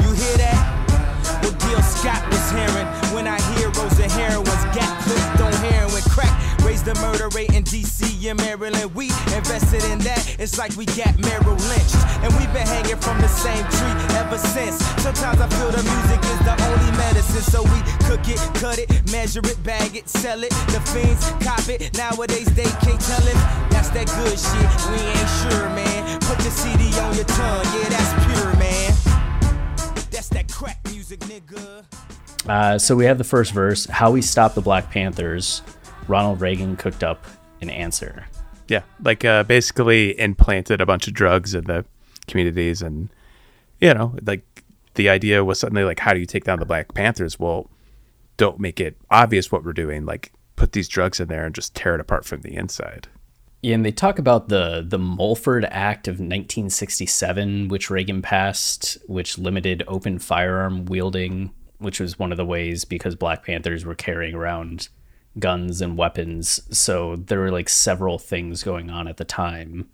You 0.00 0.12
hear 0.12 0.36
that? 0.38 1.03
What 1.42 1.58
Gil 1.60 1.82
Scott 1.82 2.22
was 2.30 2.50
hearing 2.50 2.86
when 3.14 3.26
our 3.26 3.40
heroes 3.56 3.98
and 3.98 4.10
heroines 4.12 4.64
got 4.76 4.92
hooked 5.04 5.40
on 5.40 5.52
heroin 5.64 6.02
crack. 6.10 6.32
Raised 6.64 6.84
the 6.84 6.94
murder 7.04 7.28
rate 7.36 7.52
in 7.52 7.64
DC 7.64 8.04
and 8.28 8.40
Maryland. 8.40 8.94
We 8.94 9.12
invested 9.36 9.84
in 9.92 9.98
that. 10.00 10.36
It's 10.38 10.58
like 10.58 10.76
we 10.76 10.86
got 10.96 11.12
Merrill 11.20 11.60
lynched. 11.68 12.00
And 12.24 12.32
we've 12.40 12.52
been 12.52 12.66
hanging 12.66 12.96
from 12.96 13.20
the 13.20 13.28
same 13.28 13.64
tree 13.68 13.96
ever 14.16 14.38
since. 14.38 14.80
Sometimes 15.04 15.40
I 15.40 15.48
feel 15.56 15.70
the 15.70 15.84
music 15.84 16.20
is 16.24 16.40
the 16.48 16.56
only 16.56 16.90
medicine. 16.96 17.44
So 17.44 17.62
we 17.62 17.80
cook 18.08 18.24
it, 18.28 18.40
cut 18.60 18.78
it, 18.78 18.88
measure 19.12 19.44
it, 19.44 19.60
bag 19.62 19.96
it, 19.96 20.08
sell 20.08 20.42
it. 20.42 20.50
The 20.72 20.80
fiends 20.92 21.24
cop 21.44 21.68
it. 21.68 21.96
Nowadays 21.96 22.48
they 22.54 22.70
can't 22.80 23.00
tell 23.00 23.24
it. 23.28 23.38
That's 23.68 23.90
that 23.90 24.08
good 24.16 24.38
shit. 24.40 24.68
We 24.88 25.00
ain't 25.04 25.32
sure, 25.44 25.68
man. 25.76 26.20
Put 26.20 26.38
the 26.38 26.50
CD 26.50 26.88
on 27.00 27.14
your 27.14 27.28
tongue. 27.28 27.66
Yeah, 27.76 27.88
that's 27.92 28.12
pure, 28.24 28.56
man. 28.56 28.83
That's 30.14 30.28
that 30.28 30.48
crack 30.48 30.78
music, 30.86 31.18
nigga. 31.20 31.84
Uh, 32.48 32.78
so 32.78 32.94
we 32.94 33.04
have 33.04 33.18
the 33.18 33.24
first 33.24 33.52
verse 33.52 33.86
How 33.86 34.12
we 34.12 34.22
stop 34.22 34.54
the 34.54 34.60
Black 34.60 34.90
Panthers. 34.90 35.62
Ronald 36.06 36.40
Reagan 36.40 36.76
cooked 36.76 37.02
up 37.02 37.24
an 37.60 37.68
answer. 37.68 38.24
Yeah, 38.68 38.82
like 39.02 39.24
uh, 39.24 39.42
basically 39.42 40.18
implanted 40.18 40.80
a 40.80 40.86
bunch 40.86 41.08
of 41.08 41.14
drugs 41.14 41.52
in 41.52 41.64
the 41.64 41.84
communities, 42.28 42.80
and 42.80 43.08
you 43.80 43.92
know, 43.92 44.14
like 44.22 44.64
the 44.94 45.08
idea 45.08 45.44
was 45.44 45.58
suddenly 45.58 45.82
like, 45.82 45.98
how 45.98 46.12
do 46.12 46.20
you 46.20 46.26
take 46.26 46.44
down 46.44 46.60
the 46.60 46.64
Black 46.64 46.94
Panthers? 46.94 47.40
Well, 47.40 47.68
don't 48.36 48.60
make 48.60 48.78
it 48.78 48.96
obvious 49.10 49.50
what 49.50 49.64
we're 49.64 49.72
doing. 49.72 50.06
Like, 50.06 50.32
put 50.54 50.72
these 50.72 50.88
drugs 50.88 51.18
in 51.18 51.26
there 51.26 51.44
and 51.44 51.54
just 51.54 51.74
tear 51.74 51.96
it 51.96 52.00
apart 52.00 52.24
from 52.24 52.42
the 52.42 52.54
inside. 52.54 53.08
Yeah, 53.64 53.76
and 53.76 53.84
they 53.86 53.92
talk 53.92 54.18
about 54.18 54.50
the 54.50 54.84
the 54.86 54.98
Mulford 54.98 55.64
Act 55.70 56.06
of 56.06 56.16
1967, 56.16 57.68
which 57.68 57.88
Reagan 57.88 58.20
passed, 58.20 58.98
which 59.06 59.38
limited 59.38 59.82
open 59.88 60.18
firearm 60.18 60.84
wielding, 60.84 61.50
which 61.78 61.98
was 61.98 62.18
one 62.18 62.30
of 62.30 62.36
the 62.36 62.44
ways 62.44 62.84
because 62.84 63.14
Black 63.14 63.42
Panthers 63.42 63.86
were 63.86 63.94
carrying 63.94 64.34
around 64.34 64.90
guns 65.38 65.80
and 65.80 65.96
weapons. 65.96 66.60
So 66.78 67.16
there 67.16 67.40
were 67.40 67.50
like 67.50 67.70
several 67.70 68.18
things 68.18 68.62
going 68.62 68.90
on 68.90 69.08
at 69.08 69.16
the 69.16 69.24
time 69.24 69.88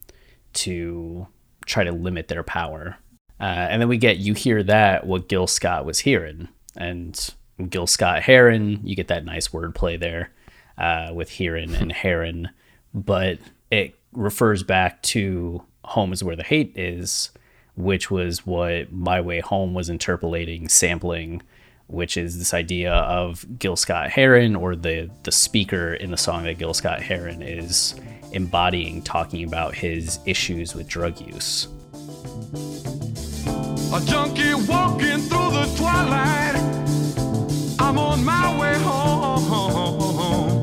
to 0.54 1.28
try 1.64 1.84
to 1.84 1.92
limit 1.92 2.26
their 2.26 2.42
power. 2.42 2.96
Uh, 3.38 3.68
and 3.70 3.80
then 3.80 3.88
we 3.88 3.98
get 3.98 4.16
you 4.16 4.34
hear 4.34 4.64
that 4.64 5.06
what 5.06 5.28
Gil 5.28 5.46
Scott 5.46 5.84
was 5.84 6.00
hearing, 6.00 6.48
and 6.76 7.30
Gil 7.68 7.86
Scott 7.86 8.24
Heron, 8.24 8.80
you 8.82 8.96
get 8.96 9.06
that 9.06 9.24
nice 9.24 9.46
wordplay 9.46 9.96
there 9.96 10.32
uh, 10.76 11.12
with 11.14 11.30
hearing 11.30 11.72
and 11.76 11.92
Heron, 11.92 12.48
but 12.92 13.38
it 13.70 13.98
refers 14.12 14.62
back 14.62 15.02
to 15.02 15.62
home 15.84 16.12
is 16.12 16.22
where 16.22 16.36
the 16.36 16.42
hate 16.42 16.76
is, 16.76 17.30
which 17.76 18.10
was 18.10 18.44
what 18.44 18.92
My 18.92 19.20
Way 19.20 19.40
Home 19.40 19.74
was 19.74 19.88
interpolating, 19.88 20.68
sampling, 20.68 21.42
which 21.86 22.16
is 22.16 22.38
this 22.38 22.54
idea 22.54 22.92
of 22.92 23.44
Gil 23.58 23.76
Scott 23.76 24.10
Heron 24.10 24.54
or 24.56 24.76
the 24.76 25.10
the 25.24 25.32
speaker 25.32 25.94
in 25.94 26.10
the 26.10 26.16
song 26.16 26.44
that 26.44 26.58
Gil 26.58 26.74
Scott 26.74 27.02
Heron 27.02 27.42
is 27.42 27.94
embodying, 28.32 29.02
talking 29.02 29.44
about 29.44 29.74
his 29.74 30.18
issues 30.26 30.74
with 30.74 30.86
drug 30.86 31.20
use. 31.20 31.66
A 33.92 34.00
junkie 34.04 34.54
walking 34.54 35.18
through 35.18 35.50
the 35.50 35.74
twilight. 35.76 36.56
I'm 37.80 37.98
on 37.98 38.24
my 38.24 38.60
way 38.60 38.74
home. 38.78 40.59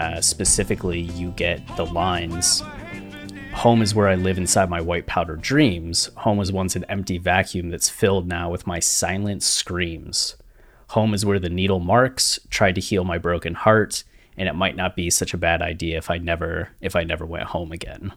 Uh, 0.00 0.20
specifically, 0.20 1.00
you 1.00 1.30
get 1.32 1.60
the 1.76 1.86
lines 1.86 2.62
Home 3.54 3.82
is 3.82 3.94
where 3.94 4.08
I 4.08 4.14
live 4.14 4.38
inside 4.38 4.70
my 4.70 4.80
white 4.80 5.06
powder 5.06 5.36
dreams. 5.36 6.08
Home 6.18 6.38
was 6.38 6.52
once 6.52 6.76
an 6.76 6.84
empty 6.88 7.18
vacuum 7.18 7.68
that's 7.68 7.90
filled 7.90 8.26
now 8.26 8.48
with 8.48 8.66
my 8.66 8.78
silent 8.78 9.42
screams. 9.42 10.36
Home 10.90 11.12
is 11.12 11.26
where 11.26 11.38
the 11.38 11.50
needle 11.50 11.80
marks, 11.80 12.38
tried 12.48 12.76
to 12.76 12.80
heal 12.80 13.04
my 13.04 13.18
broken 13.18 13.54
heart, 13.54 14.04
and 14.36 14.48
it 14.48 14.54
might 14.54 14.76
not 14.76 14.96
be 14.96 15.10
such 15.10 15.34
a 15.34 15.38
bad 15.38 15.62
idea 15.62 15.98
if 15.98 16.10
I 16.10 16.16
never 16.16 16.70
if 16.80 16.96
I 16.96 17.04
never 17.04 17.26
went 17.26 17.44
home 17.44 17.72
again. 17.72 18.12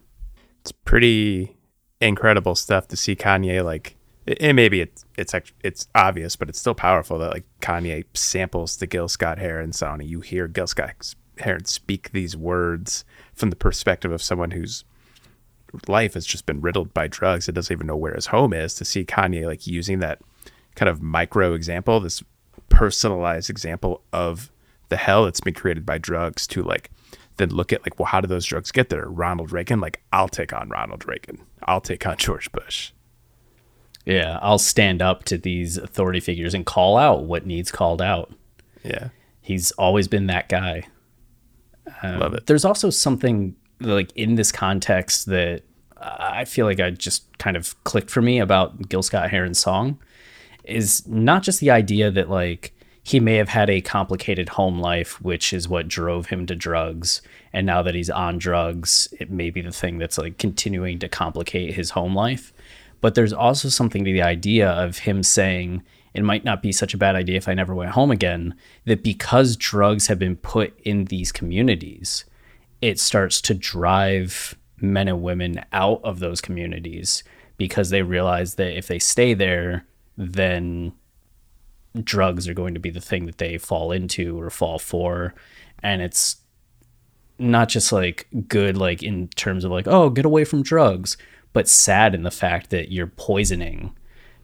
It's 0.61 0.71
pretty 0.71 1.57
incredible 1.99 2.55
stuff 2.55 2.87
to 2.89 2.95
see 2.95 3.15
Kanye 3.15 3.63
like 3.65 3.97
and 4.39 4.55
maybe 4.55 4.81
it's 4.81 5.03
it's 5.17 5.33
it's 5.61 5.87
obvious, 5.93 6.35
but 6.35 6.47
it's 6.47 6.59
still 6.59 6.75
powerful 6.75 7.17
that 7.19 7.33
like 7.33 7.45
Kanye 7.59 8.05
samples 8.13 8.77
the 8.77 8.87
Gil 8.87 9.09
Scott 9.09 9.39
Heron 9.39 9.73
song 9.73 9.99
and 9.99 10.09
you 10.09 10.21
hear 10.21 10.47
Gil 10.47 10.67
Scott 10.67 11.15
Heron 11.39 11.65
speak 11.65 12.11
these 12.11 12.35
words 12.37 13.05
from 13.33 13.49
the 13.49 13.55
perspective 13.55 14.11
of 14.11 14.21
someone 14.21 14.51
whose 14.51 14.83
life 15.87 16.13
has 16.13 16.25
just 16.25 16.45
been 16.45 16.61
riddled 16.61 16.93
by 16.93 17.07
drugs. 17.07 17.49
It 17.49 17.53
doesn't 17.53 17.73
even 17.73 17.87
know 17.87 17.95
where 17.95 18.13
his 18.13 18.27
home 18.27 18.53
is. 18.53 18.75
To 18.75 18.85
see 18.85 19.05
Kanye 19.05 19.45
like 19.45 19.65
using 19.65 19.99
that 19.99 20.19
kind 20.75 20.89
of 20.89 21.01
micro 21.01 21.53
example, 21.53 21.99
this 21.99 22.23
personalized 22.69 23.49
example 23.49 24.01
of 24.11 24.51
the 24.89 24.97
hell 24.97 25.25
that's 25.25 25.41
been 25.41 25.53
created 25.53 25.85
by 25.85 25.97
drugs, 25.97 26.45
to 26.47 26.63
like 26.63 26.91
then 27.37 27.49
look 27.49 27.73
at 27.73 27.81
like, 27.83 27.99
well, 27.99 28.05
how 28.05 28.21
do 28.21 28.27
those 28.27 28.45
drugs 28.45 28.71
get 28.71 28.89
there? 28.89 29.07
Ronald 29.07 29.51
Reagan, 29.51 29.79
like 29.79 30.01
I'll 30.11 30.29
take 30.29 30.53
on 30.53 30.69
Ronald 30.69 31.07
Reagan. 31.07 31.39
I'll 31.63 31.81
take 31.81 32.05
on 32.05 32.17
George 32.17 32.51
Bush. 32.51 32.91
Yeah, 34.05 34.37
I'll 34.41 34.59
stand 34.59 35.01
up 35.01 35.23
to 35.25 35.37
these 35.37 35.77
authority 35.77 36.19
figures 36.19 36.53
and 36.53 36.65
call 36.65 36.97
out 36.97 37.23
what 37.23 37.45
needs 37.45 37.71
called 37.71 38.01
out. 38.01 38.31
Yeah. 38.83 39.09
He's 39.41 39.71
always 39.73 40.07
been 40.07 40.27
that 40.27 40.49
guy. 40.49 40.83
Um, 42.01 42.19
Love 42.19 42.33
it. 42.33 42.45
There's 42.45 42.65
also 42.65 42.89
something 42.89 43.55
like 43.79 44.11
in 44.15 44.35
this 44.35 44.51
context 44.51 45.25
that 45.27 45.63
I 45.97 46.45
feel 46.45 46.65
like 46.65 46.79
I 46.79 46.89
just 46.89 47.37
kind 47.37 47.55
of 47.55 47.81
clicked 47.83 48.09
for 48.09 48.21
me 48.21 48.39
about 48.39 48.89
Gil 48.89 49.03
Scott 49.03 49.29
Heron's 49.29 49.59
song 49.59 49.99
is 50.63 51.07
not 51.07 51.43
just 51.43 51.59
the 51.59 51.71
idea 51.71 52.11
that 52.11 52.29
like 52.29 52.73
he 53.03 53.19
may 53.19 53.35
have 53.35 53.49
had 53.49 53.69
a 53.69 53.81
complicated 53.81 54.49
home 54.49 54.79
life, 54.79 55.21
which 55.21 55.51
is 55.51 55.67
what 55.67 55.87
drove 55.89 56.27
him 56.27 56.45
to 56.45 56.55
drugs. 56.55 57.21
And 57.51 57.65
now 57.65 57.81
that 57.81 57.95
he's 57.95 58.09
on 58.09 58.37
drugs, 58.37 59.13
it 59.19 59.29
may 59.29 59.49
be 59.49 59.61
the 59.61 59.71
thing 59.71 59.97
that's 59.97 60.17
like 60.17 60.37
continuing 60.37 60.99
to 60.99 61.09
complicate 61.09 61.73
his 61.73 61.91
home 61.91 62.15
life. 62.15 62.53
But 63.01 63.15
there's 63.15 63.33
also 63.33 63.67
something 63.67 64.05
to 64.05 64.13
the 64.13 64.21
idea 64.21 64.69
of 64.69 64.99
him 64.99 65.21
saying, 65.21 65.83
it 66.13 66.23
might 66.23 66.45
not 66.45 66.61
be 66.61 66.71
such 66.71 66.93
a 66.93 66.97
bad 66.97 67.15
idea 67.15 67.37
if 67.37 67.47
I 67.47 67.53
never 67.53 67.73
went 67.73 67.91
home 67.91 68.11
again, 68.11 68.55
that 68.85 69.03
because 69.03 69.57
drugs 69.57 70.07
have 70.07 70.19
been 70.19 70.35
put 70.35 70.79
in 70.81 71.05
these 71.05 71.31
communities, 71.31 72.25
it 72.81 72.99
starts 72.99 73.41
to 73.41 73.53
drive 73.53 74.55
men 74.77 75.07
and 75.07 75.23
women 75.23 75.63
out 75.71 76.01
of 76.03 76.19
those 76.19 76.41
communities 76.41 77.23
because 77.57 77.89
they 77.89 78.01
realize 78.01 78.55
that 78.55 78.77
if 78.77 78.87
they 78.87 78.99
stay 78.99 79.33
there, 79.33 79.85
then 80.17 80.93
drugs 82.03 82.47
are 82.47 82.53
going 82.53 82.73
to 82.73 82.79
be 82.79 82.89
the 82.89 83.01
thing 83.01 83.25
that 83.25 83.37
they 83.37 83.57
fall 83.57 83.91
into 83.91 84.39
or 84.39 84.49
fall 84.49 84.79
for. 84.79 85.33
And 85.81 86.01
it's 86.01 86.37
not 87.39 87.69
just 87.69 87.91
like 87.91 88.27
good, 88.47 88.77
like 88.77 89.03
in 89.03 89.27
terms 89.29 89.63
of 89.63 89.71
like, 89.71 89.87
oh, 89.87 90.09
get 90.09 90.25
away 90.25 90.43
from 90.43 90.63
drugs, 90.63 91.17
but 91.53 91.67
sad 91.67 92.15
in 92.15 92.23
the 92.23 92.31
fact 92.31 92.69
that 92.71 92.91
you're 92.91 93.07
poisoning, 93.07 93.95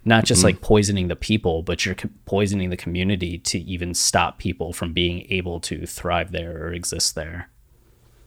not 0.09 0.25
just 0.25 0.39
mm-hmm. 0.39 0.47
like 0.47 0.61
poisoning 0.61 1.07
the 1.07 1.15
people, 1.15 1.61
but 1.61 1.85
you're 1.85 1.95
poisoning 2.25 2.71
the 2.71 2.75
community 2.75 3.37
to 3.37 3.59
even 3.59 3.93
stop 3.93 4.39
people 4.39 4.73
from 4.73 4.91
being 4.91 5.25
able 5.29 5.59
to 5.61 5.85
thrive 5.85 6.31
there 6.31 6.65
or 6.65 6.73
exist 6.73 7.15
there. 7.15 7.49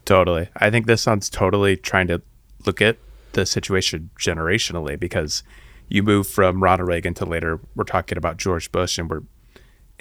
Totally. 0.04 0.48
I 0.56 0.70
think 0.70 0.86
this 0.86 1.02
sounds 1.02 1.28
totally 1.28 1.76
trying 1.76 2.06
to 2.06 2.22
look 2.64 2.80
at 2.80 2.96
the 3.32 3.44
situation 3.44 4.10
generationally 4.18 4.98
because 4.98 5.42
you 5.88 6.02
move 6.02 6.26
from 6.26 6.62
Ronald 6.62 6.88
Reagan 6.88 7.14
to 7.14 7.24
later 7.24 7.60
we're 7.74 7.84
talking 7.84 8.16
about 8.16 8.36
George 8.36 8.70
Bush 8.70 8.98
and 8.98 9.10
we're 9.10 9.22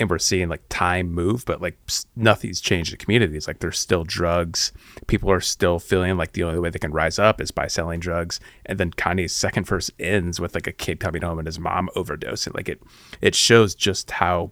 and 0.02 0.10
we're 0.10 0.20
seeing 0.20 0.50
like 0.50 0.64
time 0.68 1.12
move 1.12 1.46
but 1.46 1.62
like 1.62 1.78
nothing's 2.16 2.60
changed 2.60 2.92
in 2.92 2.98
communities 2.98 3.48
like 3.48 3.60
there's 3.60 3.80
still 3.80 4.04
drugs. 4.04 4.72
People 5.08 5.32
are 5.32 5.42
still 5.42 5.80
feeling 5.80 6.18
like 6.18 6.34
the 6.34 6.44
only 6.44 6.60
way 6.60 6.70
they 6.70 6.80
can 6.80 6.92
rise 6.92 7.20
up 7.20 7.40
is 7.40 7.52
by 7.52 7.68
selling 7.68 8.00
drugs. 8.00 8.40
And 8.66 8.80
then 8.80 8.92
Kanye's 8.92 9.34
second 9.34 9.66
verse 9.66 9.92
ends 10.00 10.40
with 10.40 10.56
like 10.56 10.68
a 10.68 10.72
kid 10.72 11.00
coming 11.00 11.22
home 11.22 11.40
and 11.40 11.48
his 11.48 11.60
mom 11.60 11.90
overdosing. 11.96 12.54
Like 12.56 12.70
it 12.70 12.82
it 13.22 13.36
shows 13.36 13.76
just 13.76 14.12
how 14.12 14.52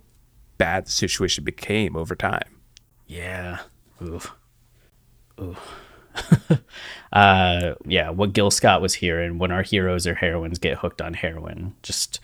bad 0.57 0.85
the 0.85 0.91
situation 0.91 1.43
became 1.43 1.95
over 1.95 2.15
time. 2.15 2.62
Yeah. 3.07 3.59
Oof. 4.01 4.35
uh, 7.13 7.73
yeah, 7.85 8.09
what 8.09 8.33
Gil 8.33 8.51
Scott 8.51 8.81
was 8.81 8.95
hearing 8.95 9.38
when 9.38 9.51
our 9.51 9.63
heroes 9.63 10.05
or 10.05 10.15
heroines 10.15 10.59
get 10.59 10.77
hooked 10.77 11.01
on 11.01 11.13
heroin. 11.13 11.75
Just 11.81 12.19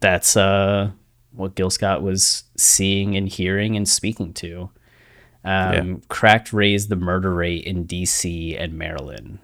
that's 0.00 0.36
uh, 0.36 0.90
what 1.36 1.54
Gil 1.54 1.70
Scott 1.70 2.02
was 2.02 2.44
seeing 2.56 3.16
and 3.16 3.28
hearing 3.28 3.76
and 3.76 3.88
speaking 3.88 4.32
to. 4.34 4.70
Um, 5.44 5.88
yeah. 5.88 5.94
Cracked 6.08 6.52
raised 6.52 6.88
the 6.88 6.96
murder 6.96 7.32
rate 7.34 7.64
in 7.64 7.86
DC 7.86 8.60
and 8.60 8.74
Maryland. 8.74 9.38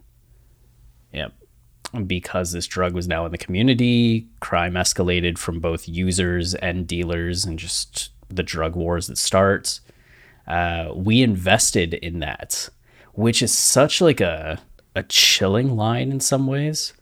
Yep. 1.12 1.33
Because 2.07 2.52
this 2.52 2.66
drug 2.66 2.94
was 2.94 3.07
now 3.07 3.26
in 3.26 3.33
the 3.33 3.38
community, 3.38 4.28
crime 4.40 4.74
escalated 4.74 5.38
from 5.38 5.61
both 5.61 5.88
users 5.88 6.55
and 6.55 6.87
dealers 6.87 7.44
and 7.44 7.59
just 7.59 8.11
the 8.28 8.42
drug 8.42 8.74
wars 8.74 9.07
that 9.09 9.18
starts. 9.18 9.83
Uh, 10.48 10.90
we 10.94 11.22
invested 11.22 11.94
in 11.94 12.18
that 12.20 12.70
which 13.12 13.42
is 13.42 13.52
such 13.52 14.00
like 14.00 14.20
a 14.20 14.61
a 14.94 15.02
chilling 15.05 15.76
line 15.76 16.11
in 16.11 16.20
some 16.20 16.46
ways. 16.46 16.92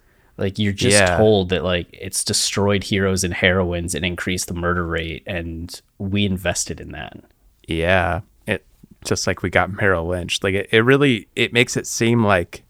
Like 0.41 0.59
you're 0.59 0.73
just 0.73 0.99
yeah. 0.99 1.19
told 1.19 1.51
that 1.51 1.63
like 1.63 1.87
it's 1.93 2.25
destroyed 2.25 2.85
heroes 2.85 3.23
and 3.25 3.35
heroines 3.35 3.95
and 3.95 4.07
increased 4.07 4.49
the 4.49 4.55
murder 4.55 4.87
rate, 4.87 5.23
and 5.27 5.81
we 5.99 6.25
invested 6.25 6.81
in 6.81 6.93
that. 6.93 7.21
Yeah, 7.69 8.23
it 8.47 8.65
just 9.05 9.27
like 9.27 9.43
we 9.43 9.51
got 9.51 9.71
Merrill 9.71 10.07
Lynch. 10.07 10.43
Like 10.43 10.55
it, 10.55 10.69
it 10.73 10.81
really 10.81 11.29
it 11.37 11.53
makes 11.53 11.77
it 11.77 11.87
seem 11.87 12.25
like 12.25 12.65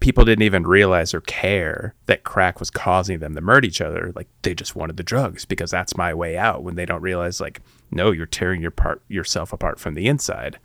people 0.00 0.26
didn't 0.26 0.42
even 0.42 0.66
realize 0.66 1.14
or 1.14 1.22
care 1.22 1.94
that 2.04 2.24
crack 2.24 2.60
was 2.60 2.68
causing 2.70 3.20
them 3.20 3.34
to 3.34 3.40
murder 3.40 3.66
each 3.66 3.80
other. 3.80 4.12
Like 4.14 4.28
they 4.42 4.54
just 4.54 4.76
wanted 4.76 4.98
the 4.98 5.02
drugs 5.02 5.46
because 5.46 5.70
that's 5.70 5.96
my 5.96 6.12
way 6.12 6.36
out. 6.36 6.62
When 6.62 6.74
they 6.74 6.84
don't 6.84 7.00
realize, 7.00 7.40
like, 7.40 7.62
no, 7.90 8.10
you're 8.10 8.26
tearing 8.26 8.60
your 8.60 8.70
part 8.70 9.00
yourself 9.08 9.50
apart 9.50 9.80
from 9.80 9.94
the 9.94 10.08
inside, 10.08 10.58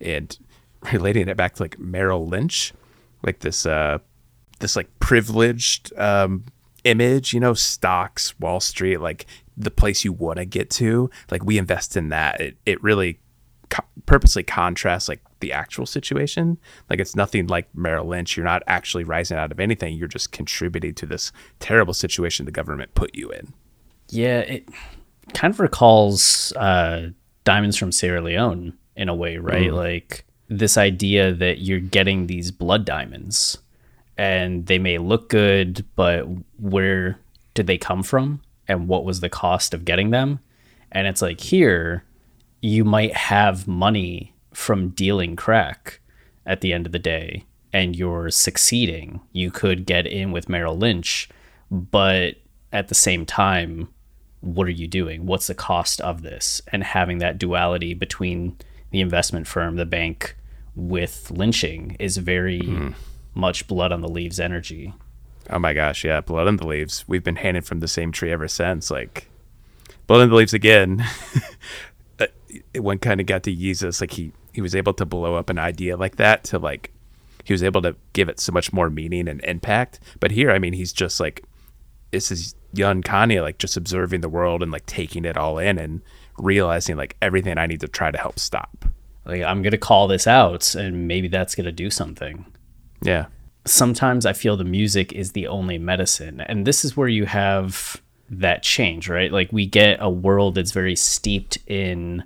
and 0.00 0.38
relating 0.92 1.28
it 1.28 1.36
back 1.36 1.56
to 1.56 1.64
like 1.64 1.80
Merrill 1.80 2.24
Lynch, 2.24 2.72
like 3.24 3.40
this 3.40 3.66
uh 3.66 3.98
this 4.60 4.76
like 4.76 4.88
privileged 5.00 5.92
um 5.98 6.44
image, 6.84 7.34
you 7.34 7.40
know, 7.40 7.52
stocks, 7.52 8.38
Wall 8.38 8.60
Street, 8.60 8.98
like 8.98 9.26
the 9.56 9.70
place 9.70 10.04
you 10.04 10.12
want 10.12 10.38
to 10.38 10.44
get 10.44 10.70
to. 10.70 11.10
Like 11.30 11.44
we 11.44 11.58
invest 11.58 11.96
in 11.96 12.08
that. 12.10 12.40
It 12.40 12.56
it 12.64 12.82
really 12.82 13.18
co- 13.68 13.84
purposely 14.06 14.42
contrasts 14.42 15.08
like 15.08 15.20
the 15.40 15.52
actual 15.52 15.86
situation. 15.86 16.58
Like 16.88 17.00
it's 17.00 17.16
nothing 17.16 17.48
like 17.48 17.68
Merrill 17.74 18.06
Lynch. 18.06 18.36
You're 18.36 18.44
not 18.44 18.62
actually 18.66 19.04
rising 19.04 19.36
out 19.36 19.52
of 19.52 19.60
anything. 19.60 19.96
You're 19.96 20.08
just 20.08 20.32
contributing 20.32 20.94
to 20.94 21.06
this 21.06 21.32
terrible 21.58 21.94
situation 21.94 22.46
the 22.46 22.52
government 22.52 22.94
put 22.94 23.14
you 23.14 23.30
in. 23.30 23.52
Yeah, 24.08 24.40
it 24.40 24.68
kind 25.34 25.52
of 25.52 25.60
recalls 25.60 26.52
uh, 26.52 27.08
Diamonds 27.44 27.76
from 27.76 27.90
Sierra 27.90 28.20
Leone 28.20 28.76
in 28.94 29.08
a 29.08 29.14
way, 29.14 29.38
right? 29.38 29.72
Like 29.72 30.24
this 30.48 30.76
idea 30.76 31.32
that 31.32 31.58
you're 31.58 31.80
getting 31.80 32.28
these 32.28 32.52
blood 32.52 32.84
diamonds 32.84 33.58
and 34.18 34.66
they 34.66 34.78
may 34.78 34.98
look 34.98 35.28
good, 35.28 35.84
but 35.94 36.26
where 36.58 37.18
did 37.54 37.66
they 37.66 37.78
come 37.78 38.02
from? 38.02 38.42
And 38.68 38.88
what 38.88 39.04
was 39.04 39.20
the 39.20 39.28
cost 39.28 39.74
of 39.74 39.84
getting 39.84 40.10
them? 40.10 40.40
And 40.92 41.06
it's 41.06 41.22
like 41.22 41.40
here, 41.40 42.04
you 42.60 42.84
might 42.84 43.14
have 43.14 43.68
money 43.68 44.34
from 44.52 44.90
dealing 44.90 45.36
crack 45.36 46.00
at 46.44 46.60
the 46.60 46.72
end 46.72 46.86
of 46.86 46.92
the 46.92 46.98
day 46.98 47.44
and 47.72 47.94
you're 47.94 48.30
succeeding. 48.30 49.20
You 49.32 49.50
could 49.50 49.84
get 49.86 50.06
in 50.06 50.32
with 50.32 50.48
Merrill 50.48 50.78
Lynch, 50.78 51.28
but 51.70 52.36
at 52.72 52.88
the 52.88 52.94
same 52.94 53.26
time, 53.26 53.88
what 54.40 54.66
are 54.66 54.70
you 54.70 54.86
doing? 54.86 55.26
What's 55.26 55.48
the 55.48 55.54
cost 55.54 56.00
of 56.00 56.22
this? 56.22 56.62
And 56.72 56.82
having 56.82 57.18
that 57.18 57.38
duality 57.38 57.92
between 57.94 58.56
the 58.90 59.00
investment 59.00 59.46
firm, 59.46 59.76
the 59.76 59.86
bank, 59.86 60.36
with 60.74 61.30
lynching 61.30 61.96
is 61.98 62.18
very 62.18 62.60
hmm. 62.60 62.90
Much 63.36 63.66
blood 63.66 63.92
on 63.92 64.00
the 64.00 64.08
leaves 64.08 64.40
energy. 64.40 64.92
Oh 65.48 65.58
my 65.58 65.74
gosh, 65.74 66.04
yeah, 66.04 66.20
Blood 66.20 66.48
on 66.48 66.56
the 66.56 66.66
Leaves. 66.66 67.04
We've 67.06 67.22
been 67.22 67.36
hanging 67.36 67.62
from 67.62 67.80
the 67.80 67.88
same 67.88 68.10
tree 68.10 68.32
ever 68.32 68.48
since. 68.48 68.90
Like 68.90 69.28
Blood 70.06 70.22
on 70.22 70.30
the 70.30 70.34
Leaves 70.34 70.54
again. 70.54 71.04
one 72.74 72.98
kind 72.98 73.20
of 73.20 73.26
got 73.26 73.42
to 73.44 73.54
this 73.54 74.00
like 74.00 74.12
he 74.12 74.32
he 74.52 74.60
was 74.60 74.74
able 74.74 74.94
to 74.94 75.04
blow 75.04 75.34
up 75.34 75.50
an 75.50 75.58
idea 75.58 75.96
like 75.96 76.16
that 76.16 76.42
to 76.44 76.58
like 76.58 76.90
he 77.44 77.52
was 77.52 77.62
able 77.62 77.82
to 77.82 77.94
give 78.12 78.28
it 78.28 78.40
so 78.40 78.52
much 78.52 78.72
more 78.72 78.90
meaning 78.90 79.28
and 79.28 79.44
impact. 79.44 80.00
But 80.18 80.32
here, 80.32 80.50
I 80.50 80.58
mean, 80.58 80.72
he's 80.72 80.92
just 80.92 81.20
like 81.20 81.44
this 82.10 82.32
is 82.32 82.54
young 82.72 83.02
Kanye 83.02 83.40
like 83.40 83.58
just 83.58 83.76
observing 83.76 84.20
the 84.20 84.28
world 84.28 84.62
and 84.62 84.72
like 84.72 84.86
taking 84.86 85.24
it 85.24 85.36
all 85.36 85.58
in 85.58 85.78
and 85.78 86.02
realizing 86.38 86.96
like 86.96 87.16
everything 87.22 87.56
I 87.56 87.66
need 87.66 87.80
to 87.80 87.88
try 87.88 88.10
to 88.10 88.18
help 88.18 88.38
stop. 88.38 88.86
Like 89.24 89.42
I'm 89.42 89.62
gonna 89.62 89.78
call 89.78 90.08
this 90.08 90.26
out, 90.26 90.74
and 90.74 91.06
maybe 91.06 91.28
that's 91.28 91.54
gonna 91.54 91.72
do 91.72 91.90
something. 91.90 92.46
Yeah. 93.06 93.26
sometimes 93.64 94.26
I 94.26 94.32
feel 94.32 94.56
the 94.56 94.64
music 94.64 95.12
is 95.12 95.32
the 95.32 95.46
only 95.46 95.78
medicine. 95.78 96.40
And 96.40 96.66
this 96.66 96.84
is 96.84 96.96
where 96.96 97.08
you 97.08 97.26
have 97.26 98.00
that 98.28 98.62
change, 98.62 99.08
right? 99.08 99.32
Like 99.32 99.52
we 99.52 99.66
get 99.66 99.98
a 100.00 100.10
world 100.10 100.54
that's 100.54 100.72
very 100.72 100.96
steeped 100.96 101.58
in 101.66 102.24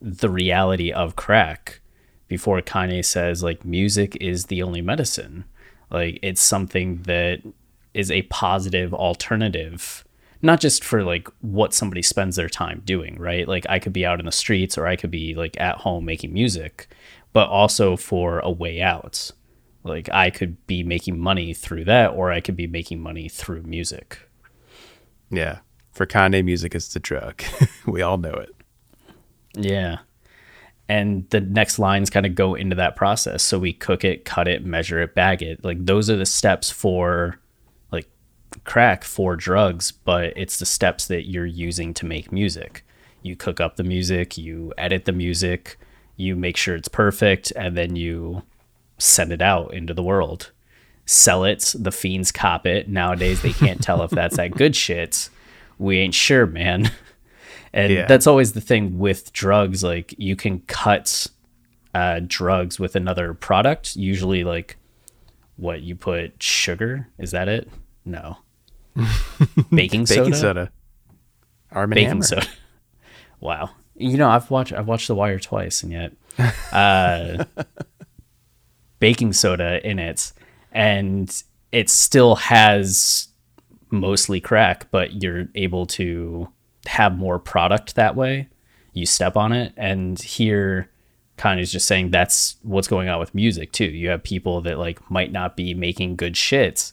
the 0.00 0.30
reality 0.30 0.92
of 0.92 1.16
crack 1.16 1.80
before 2.28 2.60
Kanye 2.60 3.04
says 3.04 3.42
like 3.42 3.64
music 3.64 4.16
is 4.20 4.46
the 4.46 4.62
only 4.62 4.80
medicine. 4.80 5.44
Like 5.90 6.18
it's 6.22 6.42
something 6.42 7.02
that 7.02 7.42
is 7.92 8.10
a 8.10 8.22
positive 8.22 8.94
alternative 8.94 10.04
not 10.42 10.60
just 10.60 10.82
for 10.82 11.04
like 11.04 11.28
what 11.40 11.74
somebody 11.74 12.02
spends 12.02 12.36
their 12.36 12.48
time 12.48 12.82
doing, 12.84 13.18
right? 13.18 13.46
Like 13.46 13.66
I 13.68 13.78
could 13.78 13.92
be 13.92 14.06
out 14.06 14.20
in 14.20 14.26
the 14.26 14.32
streets 14.32 14.78
or 14.78 14.86
I 14.86 14.96
could 14.96 15.10
be 15.10 15.34
like 15.34 15.60
at 15.60 15.78
home 15.78 16.04
making 16.04 16.32
music, 16.32 16.88
but 17.32 17.48
also 17.48 17.96
for 17.96 18.38
a 18.40 18.50
way 18.50 18.80
out. 18.80 19.32
Like 19.82 20.08
I 20.12 20.30
could 20.30 20.66
be 20.66 20.82
making 20.82 21.18
money 21.18 21.54
through 21.54 21.84
that 21.84 22.08
or 22.08 22.30
I 22.30 22.40
could 22.40 22.56
be 22.56 22.66
making 22.66 23.00
money 23.00 23.28
through 23.28 23.62
music. 23.62 24.28
Yeah. 25.30 25.60
For 25.92 26.06
Kanye, 26.06 26.44
music 26.44 26.74
is 26.74 26.88
the 26.92 27.00
drug. 27.00 27.42
we 27.86 28.02
all 28.02 28.18
know 28.18 28.32
it. 28.34 28.54
Yeah. 29.54 29.98
And 30.88 31.28
the 31.30 31.40
next 31.40 31.78
lines 31.78 32.10
kind 32.10 32.26
of 32.26 32.34
go 32.34 32.54
into 32.54 32.76
that 32.76 32.96
process. 32.96 33.42
So 33.42 33.58
we 33.58 33.72
cook 33.72 34.04
it, 34.04 34.24
cut 34.24 34.48
it, 34.48 34.64
measure 34.64 35.00
it, 35.00 35.14
bag 35.14 35.42
it. 35.42 35.64
Like 35.64 35.84
those 35.84 36.10
are 36.10 36.16
the 36.16 36.26
steps 36.26 36.70
for 36.70 37.38
like 37.92 38.08
crack 38.64 39.04
for 39.04 39.36
drugs, 39.36 39.92
but 39.92 40.32
it's 40.36 40.58
the 40.58 40.66
steps 40.66 41.06
that 41.06 41.28
you're 41.28 41.46
using 41.46 41.94
to 41.94 42.06
make 42.06 42.32
music. 42.32 42.84
You 43.22 43.36
cook 43.36 43.60
up 43.60 43.76
the 43.76 43.84
music, 43.84 44.36
you 44.36 44.72
edit 44.78 45.04
the 45.04 45.12
music, 45.12 45.78
you 46.16 46.36
make 46.36 46.56
sure 46.56 46.74
it's 46.74 46.88
perfect, 46.88 47.52
and 47.54 47.76
then 47.76 47.94
you 47.94 48.42
send 49.00 49.32
it 49.32 49.42
out 49.42 49.74
into 49.74 49.94
the 49.94 50.02
world. 50.02 50.52
Sell 51.06 51.42
it, 51.44 51.74
the 51.76 51.90
fiends 51.90 52.30
cop 52.30 52.66
it. 52.66 52.88
Nowadays 52.88 53.42
they 53.42 53.52
can't 53.52 53.82
tell 53.82 54.02
if 54.02 54.10
that's 54.10 54.36
that 54.36 54.52
good 54.52 54.76
shit. 54.86 55.28
We 55.78 55.98
ain't 55.98 56.14
sure, 56.14 56.46
man. 56.46 56.90
And 57.72 57.92
Yeah. 57.92 58.06
that's 58.06 58.26
always 58.26 58.52
the 58.52 58.60
thing 58.60 58.98
with 58.98 59.32
drugs. 59.32 59.82
Like 59.82 60.14
you 60.18 60.36
can 60.36 60.60
cut 60.60 61.26
uh, 61.94 62.20
drugs 62.26 62.78
with 62.78 62.94
another 62.96 63.34
product. 63.34 63.96
Usually, 63.96 64.44
like 64.44 64.76
what 65.56 65.80
you 65.82 65.96
put 65.96 66.40
sugar. 66.42 67.08
Is 67.18 67.30
that 67.32 67.48
it? 67.48 67.68
No. 68.04 68.38
Baking 69.72 70.06
soda. 70.06 70.20
Baking 70.22 70.34
soda. 70.34 70.72
Arm 71.72 71.90
Baking 71.90 72.08
Hammer. 72.08 72.22
soda. 72.22 72.46
Wow. 73.40 73.70
You 73.96 74.18
know, 74.18 74.28
I've 74.28 74.50
watched 74.50 74.72
I've 74.74 74.86
watched 74.86 75.08
The 75.08 75.14
Wire 75.14 75.38
twice, 75.38 75.82
and 75.82 75.92
yet 75.92 76.12
uh, 76.72 77.44
baking 79.00 79.32
soda 79.32 79.84
in 79.86 79.98
it, 79.98 80.32
and 80.72 81.42
it 81.72 81.90
still 81.90 82.36
has 82.36 83.28
mostly 83.90 84.40
crack, 84.40 84.86
but 84.90 85.22
you're 85.22 85.48
able 85.54 85.86
to 85.86 86.48
have 86.86 87.18
more 87.18 87.38
product 87.38 87.96
that 87.96 88.14
way. 88.14 88.48
You 88.92 89.06
step 89.06 89.36
on 89.36 89.52
it, 89.52 89.72
and 89.76 90.20
here 90.20 90.90
Kanye's 91.36 91.72
just 91.72 91.86
saying 91.86 92.10
that's 92.10 92.56
what's 92.62 92.88
going 92.88 93.08
on 93.08 93.18
with 93.18 93.34
music 93.34 93.72
too. 93.72 93.86
You 93.86 94.10
have 94.10 94.22
people 94.22 94.60
that 94.60 94.78
like 94.78 95.10
might 95.10 95.32
not 95.32 95.56
be 95.56 95.74
making 95.74 96.16
good 96.16 96.34
shits 96.34 96.92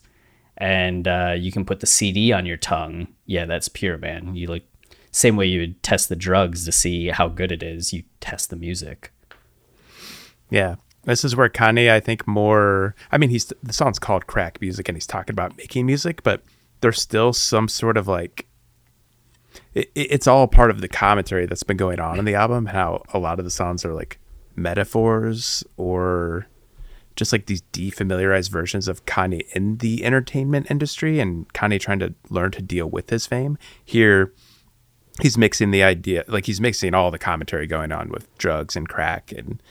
and 0.58 1.08
uh, 1.08 1.36
you 1.38 1.52
can 1.52 1.66
put 1.66 1.80
the 1.80 1.86
CD 1.86 2.34
on 2.34 2.46
your 2.46 2.58
tongue. 2.58 3.08
Yeah, 3.26 3.46
that's 3.46 3.68
pure, 3.68 3.98
man. 3.98 4.36
You 4.36 4.48
like 4.48 4.66
same 5.12 5.36
way 5.36 5.46
you 5.46 5.60
would 5.62 5.84
test 5.84 6.10
the 6.10 6.16
drugs 6.16 6.66
to 6.66 6.72
see 6.72 7.08
how 7.08 7.28
good 7.28 7.52
it 7.52 7.64
is. 7.64 7.94
You 7.94 8.04
test 8.20 8.50
the 8.50 8.56
music. 8.56 9.12
Yeah. 10.50 10.76
This 11.08 11.24
is 11.26 11.36
where 11.36 11.50
Kanye, 11.50 11.90
I 11.90 12.00
think, 12.00 12.28
more. 12.28 12.94
I 13.12 13.18
mean, 13.18 13.30
he's 13.30 13.52
the 13.64 13.74
song's 13.74 13.98
called 14.00 14.28
crack 14.28 14.60
music, 14.62 14.88
and 14.90 14.96
he's 14.96 15.08
talking 15.08 15.34
about 15.34 15.58
making 15.58 15.86
music, 15.86 16.22
but 16.24 16.44
there's 16.82 17.02
still 17.02 17.34
some 17.34 17.68
sort 17.68 17.98
of 17.98 18.08
like. 18.08 18.46
It, 19.74 19.90
it- 19.96 20.12
it's 20.12 20.28
all 20.28 20.48
part 20.48 20.70
of 20.70 20.82
the 20.82 20.88
commentary 20.88 21.46
that's 21.46 21.64
been 21.64 21.78
going 21.78 22.00
on 22.00 22.20
in 22.20 22.26
the 22.26 22.36
album. 22.36 22.68
How 22.68 23.04
a 23.14 23.20
lot 23.20 23.40
of 23.40 23.46
the 23.46 23.52
songs 23.52 23.84
are 23.86 23.94
like 23.94 24.20
metaphors 24.56 25.64
or 25.78 26.48
just 27.16 27.32
like 27.32 27.48
these 27.48 27.64
defamiliarized 27.74 28.50
versions 28.52 28.88
of 28.88 29.06
Kanye 29.06 29.42
in 29.56 29.78
the 29.78 30.04
entertainment 30.06 30.70
industry, 30.70 31.20
and 31.20 31.52
Kanye 31.54 31.80
trying 31.80 32.00
to 32.00 32.14
learn 32.30 32.52
to 32.52 32.62
deal 32.62 32.88
with 32.88 33.10
his 33.10 33.26
fame. 33.26 33.58
Here, 33.84 34.34
he's 35.22 35.36
mixing 35.38 35.72
the 35.72 35.82
idea, 35.84 36.24
like 36.28 36.46
he's 36.46 36.62
mixing 36.62 36.94
all 36.94 37.10
the 37.10 37.18
commentary 37.18 37.66
going 37.66 37.92
on 37.92 38.10
with 38.10 38.36
drugs 38.38 38.76
and 38.76 38.88
crack 38.88 39.32
and 39.32 39.64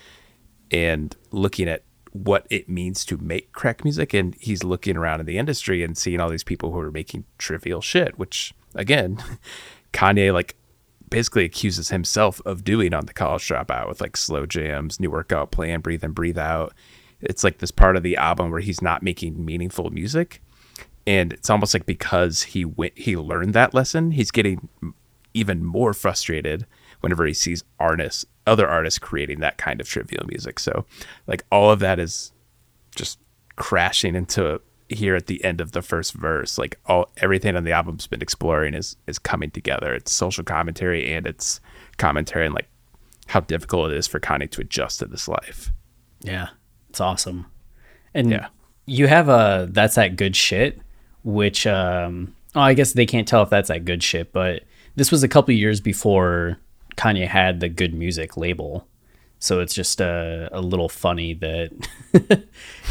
and 0.70 1.16
looking 1.30 1.68
at 1.68 1.82
what 2.12 2.46
it 2.48 2.68
means 2.68 3.04
to 3.04 3.18
make 3.18 3.52
crack 3.52 3.84
music 3.84 4.14
and 4.14 4.34
he's 4.40 4.64
looking 4.64 4.96
around 4.96 5.20
in 5.20 5.26
the 5.26 5.36
industry 5.36 5.82
and 5.82 5.98
seeing 5.98 6.18
all 6.18 6.30
these 6.30 6.44
people 6.44 6.72
who 6.72 6.78
are 6.78 6.90
making 6.90 7.24
trivial 7.36 7.82
shit 7.82 8.18
which 8.18 8.54
again 8.74 9.22
kanye 9.92 10.32
like 10.32 10.56
basically 11.10 11.44
accuses 11.44 11.90
himself 11.90 12.40
of 12.44 12.64
doing 12.64 12.92
on 12.92 13.06
the 13.06 13.12
college 13.12 13.46
dropout 13.48 13.88
with 13.88 14.00
like 14.00 14.16
slow 14.16 14.46
jams 14.46 14.98
new 14.98 15.10
workout 15.10 15.50
plan 15.50 15.80
breathe 15.80 16.04
in 16.04 16.12
breathe 16.12 16.38
out. 16.38 16.74
It's 17.20 17.44
like 17.44 17.58
this 17.58 17.70
part 17.70 17.96
of 17.96 18.02
the 18.02 18.16
album 18.16 18.50
where 18.50 18.60
he's 18.60 18.82
not 18.82 19.02
making 19.02 19.44
meaningful 19.44 19.90
music 19.90 20.42
and 21.06 21.32
it's 21.32 21.48
almost 21.48 21.72
like 21.74 21.86
because 21.86 22.42
he 22.42 22.64
went 22.64 22.96
he 22.98 23.16
learned 23.16 23.54
that 23.54 23.74
lesson 23.74 24.10
he's 24.12 24.30
getting 24.30 24.68
even 25.32 25.64
more 25.64 25.92
frustrated 25.92 26.66
whenever 27.00 27.26
he 27.26 27.34
sees 27.34 27.64
artists 27.78 28.24
other 28.46 28.68
artists 28.68 28.98
creating 28.98 29.40
that 29.40 29.58
kind 29.58 29.80
of 29.80 29.88
trivial 29.88 30.24
music 30.26 30.58
so 30.58 30.84
like 31.26 31.44
all 31.50 31.70
of 31.70 31.80
that 31.80 31.98
is 31.98 32.32
just 32.94 33.18
crashing 33.56 34.14
into 34.14 34.60
here 34.88 35.16
at 35.16 35.26
the 35.26 35.42
end 35.44 35.60
of 35.60 35.72
the 35.72 35.82
first 35.82 36.12
verse 36.12 36.58
like 36.58 36.78
all 36.86 37.10
everything 37.16 37.56
on 37.56 37.64
the 37.64 37.72
album's 37.72 38.06
been 38.06 38.22
exploring 38.22 38.72
is 38.74 38.96
is 39.06 39.18
coming 39.18 39.50
together 39.50 39.92
it's 39.94 40.12
social 40.12 40.44
commentary 40.44 41.12
and 41.12 41.26
it's 41.26 41.60
commentary 41.98 42.46
on 42.46 42.52
like 42.52 42.68
how 43.26 43.40
difficult 43.40 43.90
it 43.90 43.96
is 43.96 44.06
for 44.06 44.20
Kanye 44.20 44.48
to 44.50 44.60
adjust 44.60 45.00
to 45.00 45.06
this 45.06 45.26
life 45.26 45.72
Yeah, 46.20 46.48
it's 46.88 47.00
awesome. 47.00 47.46
And 48.14 48.30
Yeah. 48.30 48.46
you 48.86 49.08
have 49.08 49.28
a 49.28 49.66
that's 49.70 49.96
that 49.96 50.14
good 50.16 50.36
shit, 50.36 50.80
which 51.24 51.66
um, 51.66 52.34
oh, 52.54 52.60
I 52.60 52.74
guess 52.74 52.92
they 52.92 53.04
can't 53.06 53.26
tell 53.26 53.42
if 53.42 53.50
that's 53.50 53.66
that 53.68 53.84
good 53.84 54.02
shit, 54.04 54.32
but 54.32 54.62
this 54.94 55.10
was 55.10 55.24
a 55.24 55.28
couple 55.28 55.52
years 55.54 55.80
before 55.80 56.58
Kanye 56.96 57.26
had 57.28 57.60
the 57.60 57.68
good 57.68 57.94
music 57.94 58.36
label. 58.36 58.86
So 59.38 59.60
it's 59.60 59.74
just 59.74 60.00
uh, 60.00 60.48
a 60.50 60.60
little 60.62 60.88
funny 60.88 61.34
that 61.34 61.70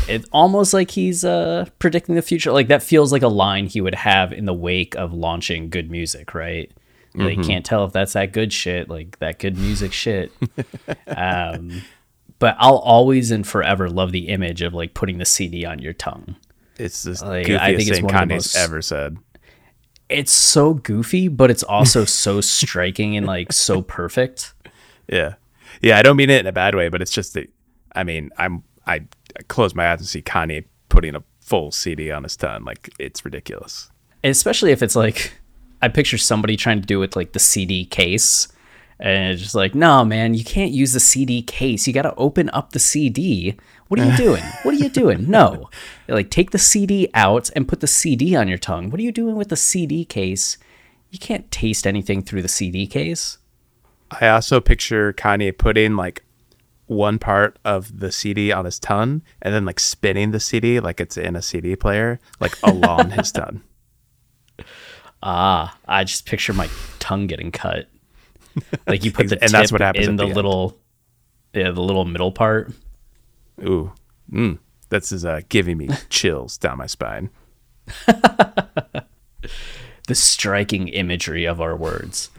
it's 0.07 0.27
almost 0.31 0.73
like 0.73 0.91
he's 0.91 1.25
uh, 1.25 1.65
predicting 1.79 2.13
the 2.15 2.21
future. 2.21 2.51
Like 2.51 2.67
that 2.67 2.83
feels 2.83 3.11
like 3.11 3.23
a 3.23 3.27
line 3.27 3.65
he 3.65 3.81
would 3.81 3.95
have 3.95 4.31
in 4.31 4.45
the 4.45 4.53
wake 4.53 4.95
of 4.95 5.11
launching 5.11 5.69
good 5.71 5.89
music, 5.89 6.33
right? 6.35 6.71
Like 7.17 7.41
can't 7.43 7.65
tell 7.65 7.85
if 7.85 7.93
that's 7.93 8.11
that 8.13 8.33
good 8.33 8.51
shit, 8.51 8.89
like 8.89 9.17
that 9.19 9.39
good 9.39 9.57
music 9.57 9.93
shit. 9.93 10.33
um, 11.07 11.81
but 12.39 12.57
I'll 12.59 12.77
always 12.77 13.31
and 13.31 13.47
forever 13.47 13.89
love 13.89 14.11
the 14.11 14.27
image 14.27 14.61
of 14.61 14.73
like 14.73 14.93
putting 14.93 15.17
the 15.17 15.25
CD 15.25 15.65
on 15.65 15.79
your 15.79 15.93
tongue. 15.93 16.35
It's 16.77 17.03
the 17.03 17.11
Like, 17.25 17.47
goofiest 17.47 17.59
I 17.59 17.75
think 17.77 17.89
it's 17.89 17.99
thing 17.99 18.07
Kanye's 18.09 18.29
most- 18.31 18.57
ever 18.57 18.81
said. 18.81 19.17
It's 20.09 20.31
so 20.31 20.75
goofy, 20.75 21.27
but 21.27 21.49
it's 21.49 21.63
also 21.63 22.05
so 22.25 22.41
striking 22.41 23.17
and 23.17 23.25
like 23.25 23.51
so 23.51 23.81
perfect. 23.81 24.53
Yeah, 25.07 25.35
yeah. 25.81 25.97
I 25.97 26.01
don't 26.01 26.17
mean 26.17 26.29
it 26.29 26.39
in 26.39 26.47
a 26.47 26.51
bad 26.51 26.75
way, 26.75 26.89
but 26.89 27.01
it's 27.01 27.11
just 27.11 27.33
that. 27.33 27.51
I 27.95 28.03
mean, 28.03 28.29
I'm 28.37 28.63
I, 28.85 28.95
I 29.37 29.43
close 29.47 29.73
my 29.73 29.91
eyes 29.91 29.99
and 29.99 30.07
see 30.07 30.21
Kanye 30.21 30.65
putting 30.89 31.15
a 31.15 31.23
full 31.39 31.71
CD 31.71 32.11
on 32.11 32.23
his 32.23 32.35
tongue. 32.35 32.63
Like 32.63 32.89
it's 32.99 33.23
ridiculous. 33.23 33.89
especially 34.23 34.71
if 34.71 34.81
it's 34.81 34.95
like 34.95 35.33
I 35.81 35.87
picture 35.87 36.17
somebody 36.17 36.57
trying 36.57 36.81
to 36.81 36.87
do 36.87 37.03
it 37.03 37.15
like 37.15 37.33
the 37.33 37.39
CD 37.39 37.85
case, 37.85 38.47
and 38.99 39.33
it's 39.33 39.41
just 39.41 39.55
like, 39.55 39.75
no, 39.75 40.05
man, 40.05 40.33
you 40.33 40.43
can't 40.43 40.71
use 40.71 40.93
the 40.93 40.99
CD 40.99 41.41
case. 41.41 41.85
You 41.85 41.93
got 41.93 42.03
to 42.03 42.15
open 42.15 42.49
up 42.53 42.71
the 42.71 42.79
CD. 42.79 43.57
What 43.87 43.99
are 43.99 44.05
you 44.05 44.17
doing? 44.17 44.43
What 44.63 44.73
are 44.73 44.77
you 44.77 44.89
doing? 44.89 45.29
No, 45.29 45.69
like 46.07 46.29
take 46.31 46.51
the 46.51 46.57
CD 46.57 47.07
out 47.13 47.51
and 47.55 47.67
put 47.67 47.81
the 47.81 47.87
CD 47.87 48.35
on 48.35 48.47
your 48.47 48.57
tongue. 48.57 48.89
What 48.89 48.99
are 48.99 49.03
you 49.03 49.11
doing 49.11 49.35
with 49.35 49.49
the 49.49 49.55
CD 49.55 50.05
case? 50.05 50.57
You 51.11 51.19
can't 51.19 51.49
taste 51.51 51.85
anything 51.85 52.23
through 52.23 52.41
the 52.41 52.47
CD 52.47 52.87
case. 52.87 53.37
I 54.09 54.29
also 54.29 54.59
picture 54.59 55.13
Kanye 55.13 55.55
putting 55.55 55.95
like 55.95 56.23
one 56.87 57.19
part 57.19 57.57
of 57.63 57.99
the 57.99 58.11
CD 58.11 58.51
on 58.51 58.65
his 58.65 58.79
tongue 58.79 59.21
and 59.41 59.53
then 59.53 59.65
like 59.65 59.79
spinning 59.79 60.31
the 60.31 60.39
CD 60.39 60.79
like 60.79 60.99
it's 60.99 61.17
in 61.17 61.35
a 61.35 61.41
CD 61.41 61.75
player, 61.75 62.19
like 62.39 62.55
along 62.63 63.11
his 63.11 63.31
tongue. 63.33 63.61
Ah, 65.21 65.77
I 65.87 66.03
just 66.03 66.25
picture 66.25 66.53
my 66.53 66.69
tongue 66.99 67.27
getting 67.27 67.51
cut. 67.51 67.87
Like 68.87 69.03
you 69.03 69.11
put 69.11 69.29
the 69.29 69.41
And 69.41 69.51
that's 69.51 69.71
what 69.71 69.81
happens 69.81 70.07
in 70.07 70.15
the 70.15 70.27
the 70.27 70.33
little, 70.33 70.77
yeah, 71.53 71.71
the 71.71 71.81
little 71.81 72.05
middle 72.05 72.31
part. 72.31 72.71
Ooh, 73.61 73.93
mm, 74.31 74.59
this 74.89 75.11
is 75.11 75.25
uh, 75.25 75.41
giving 75.49 75.77
me 75.77 75.89
chills 76.09 76.57
down 76.57 76.77
my 76.77 76.87
spine. 76.87 77.29
the 80.07 80.13
striking 80.13 80.87
imagery 80.89 81.45
of 81.45 81.61
our 81.61 81.75
words. 81.75 82.29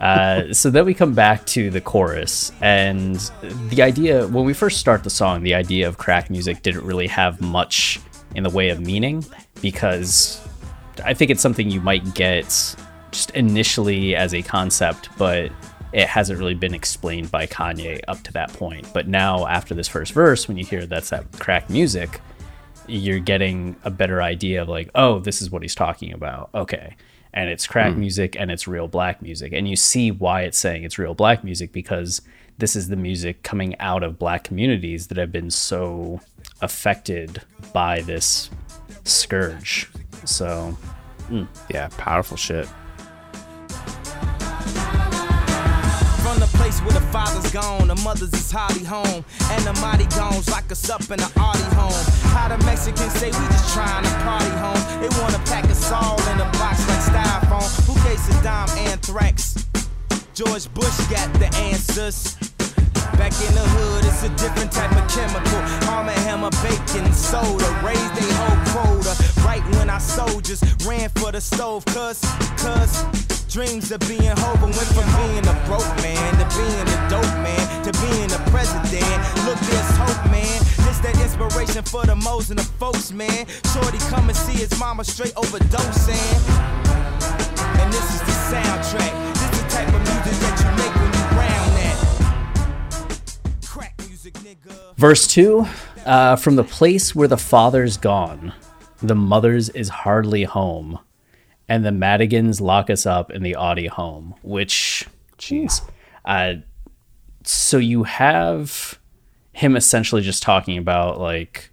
uh, 0.00 0.52
so 0.52 0.70
then 0.70 0.84
we 0.84 0.94
come 0.94 1.14
back 1.14 1.44
to 1.46 1.70
the 1.70 1.80
chorus, 1.80 2.52
and 2.60 3.30
the 3.68 3.82
idea 3.82 4.26
when 4.28 4.44
we 4.44 4.52
first 4.52 4.78
start 4.78 5.04
the 5.04 5.10
song, 5.10 5.42
the 5.42 5.54
idea 5.54 5.88
of 5.88 5.98
crack 5.98 6.30
music 6.30 6.62
didn't 6.62 6.84
really 6.84 7.08
have 7.08 7.40
much 7.40 8.00
in 8.34 8.42
the 8.42 8.50
way 8.50 8.68
of 8.68 8.80
meaning 8.80 9.24
because 9.60 10.46
I 11.04 11.14
think 11.14 11.30
it's 11.30 11.42
something 11.42 11.70
you 11.70 11.80
might 11.80 12.14
get 12.14 12.76
just 13.10 13.30
initially 13.30 14.14
as 14.14 14.34
a 14.34 14.42
concept, 14.42 15.08
but 15.16 15.50
it 15.96 16.08
hasn't 16.08 16.38
really 16.38 16.54
been 16.54 16.74
explained 16.74 17.30
by 17.30 17.46
Kanye 17.46 18.00
up 18.06 18.22
to 18.24 18.32
that 18.34 18.52
point. 18.52 18.86
But 18.92 19.08
now, 19.08 19.46
after 19.46 19.74
this 19.74 19.88
first 19.88 20.12
verse, 20.12 20.46
when 20.46 20.58
you 20.58 20.64
hear 20.64 20.84
that's 20.84 21.08
that 21.08 21.24
crack 21.40 21.70
music, 21.70 22.20
you're 22.86 23.18
getting 23.18 23.76
a 23.82 23.90
better 23.90 24.20
idea 24.20 24.60
of 24.60 24.68
like, 24.68 24.90
oh, 24.94 25.20
this 25.20 25.40
is 25.40 25.50
what 25.50 25.62
he's 25.62 25.74
talking 25.74 26.12
about. 26.12 26.50
Okay. 26.54 26.96
And 27.32 27.48
it's 27.48 27.66
crack 27.66 27.94
hmm. 27.94 28.00
music 28.00 28.36
and 28.38 28.50
it's 28.50 28.68
real 28.68 28.88
black 28.88 29.22
music. 29.22 29.54
And 29.54 29.66
you 29.66 29.74
see 29.74 30.10
why 30.10 30.42
it's 30.42 30.58
saying 30.58 30.84
it's 30.84 30.98
real 30.98 31.14
black 31.14 31.42
music 31.42 31.72
because 31.72 32.20
this 32.58 32.76
is 32.76 32.88
the 32.88 32.96
music 32.96 33.42
coming 33.42 33.74
out 33.80 34.02
of 34.02 34.18
black 34.18 34.44
communities 34.44 35.06
that 35.06 35.16
have 35.16 35.32
been 35.32 35.50
so 35.50 36.20
affected 36.60 37.40
by 37.72 38.02
this 38.02 38.50
scourge. 39.04 39.88
So, 40.26 40.72
hmm. 41.28 41.44
Yeah, 41.70 41.88
powerful 41.96 42.36
shit. 42.36 42.68
The 46.46 46.58
place 46.58 46.80
where 46.80 46.92
the 46.92 47.06
father's 47.10 47.50
gone, 47.50 47.88
the 47.88 47.96
mothers 47.96 48.32
is 48.32 48.50
hardly 48.50 48.84
home, 48.84 49.24
and 49.50 49.62
the 49.66 49.74
Madigans 49.82 50.48
lock 50.50 50.70
us 50.70 50.88
up 50.88 51.02
in 51.10 51.18
the 51.18 51.30
Audi 51.36 51.66
home. 51.74 52.04
How 52.30 52.48
the 52.48 52.58
Mexicans 52.64 53.12
say 53.14 53.26
we 53.26 53.46
just 53.50 53.74
trying 53.74 54.04
to 54.04 54.10
party 54.22 54.50
home. 54.62 54.78
They 55.02 55.08
wanna 55.20 55.42
pack 55.46 55.64
us 55.64 55.90
all 55.90 56.20
in 56.30 56.40
a 56.40 56.48
box 56.58 56.86
like 56.88 57.02
styrofoam. 57.02 57.66
Who 57.86 57.94
gave 58.06 58.18
Saddam 58.18 58.68
anthrax? 58.90 59.66
George 60.34 60.72
Bush 60.74 60.98
got 61.10 61.32
the 61.34 61.50
answers. 61.56 62.36
Back 63.18 63.34
in 63.42 63.52
the 63.54 63.66
hood, 63.74 64.04
it's 64.04 64.22
a 64.22 64.28
different 64.36 64.70
type 64.70 64.92
of 64.92 65.08
chemical. 65.10 65.58
Arm 65.90 66.08
and 66.08 66.18
hammer, 66.20 66.50
bacon, 66.62 67.12
soda, 67.12 67.68
raise 67.82 68.10
they 68.12 68.30
whole 68.38 68.60
quota. 68.70 69.14
Right 69.42 69.64
when 69.76 69.90
our 69.90 70.00
soldiers 70.00 70.62
ran 70.86 71.08
for 71.10 71.32
the 71.32 71.40
stove, 71.40 71.84
cuz, 71.86 72.20
cuz. 72.58 73.25
Dreams 73.56 73.90
of 73.90 74.00
being 74.00 74.20
Hova 74.20 74.66
went 74.66 74.90
from 74.92 75.08
being 75.16 75.46
a 75.48 75.56
broke 75.64 75.88
man 76.04 76.30
to 76.36 76.44
being 76.58 76.88
a 76.92 77.08
dope 77.08 77.24
man 77.40 77.84
to 77.84 77.92
being 78.04 78.30
a 78.30 78.50
president. 78.50 79.16
Look, 79.46 79.58
there's 79.60 79.96
hope, 79.96 80.30
man. 80.30 80.60
This 80.84 80.98
that 81.00 81.18
inspiration 81.22 81.82
for 81.84 82.04
the 82.04 82.16
Moes 82.16 82.50
and 82.50 82.58
the 82.58 82.64
folks, 82.64 83.12
man. 83.12 83.46
Shorty 83.72 83.96
come 84.10 84.28
and 84.28 84.36
see 84.36 84.58
his 84.58 84.78
mama 84.78 85.04
straight 85.04 85.32
overdosing. 85.36 86.20
And 87.80 87.90
this 87.90 88.04
is 88.14 88.20
the 88.28 88.36
soundtrack. 88.52 89.14
This 89.40 89.50
the 89.58 89.64
type 89.70 89.88
of 89.88 90.02
music 90.04 90.36
that 90.44 90.60
you 90.60 90.68
make 90.76 90.94
when 91.00 91.10
you 91.16 91.24
round 91.40 91.72
that. 91.80 91.96
Crack 93.64 93.94
music, 94.06 94.34
nigga. 94.34 94.94
verse 94.98 95.26
two 95.26 95.66
uh, 96.04 96.36
from 96.36 96.56
the 96.56 96.64
place 96.64 97.14
where 97.14 97.28
the 97.28 97.38
father's 97.38 97.96
gone, 97.96 98.52
the 99.02 99.14
mother's 99.14 99.70
is 99.70 99.88
hardly 99.88 100.44
home, 100.44 100.98
and 101.68 101.84
the 101.84 101.90
Madigans 101.90 102.60
lock 102.60 102.90
us 102.90 103.06
up 103.06 103.30
in 103.30 103.42
the 103.42 103.56
Audi 103.56 103.86
home, 103.86 104.34
which, 104.42 105.06
jeez. 105.38 105.82
Uh, 106.24 106.54
so 107.44 107.78
you 107.78 108.04
have 108.04 108.98
him 109.52 109.76
essentially 109.76 110.22
just 110.22 110.42
talking 110.42 110.78
about 110.78 111.20
like 111.20 111.70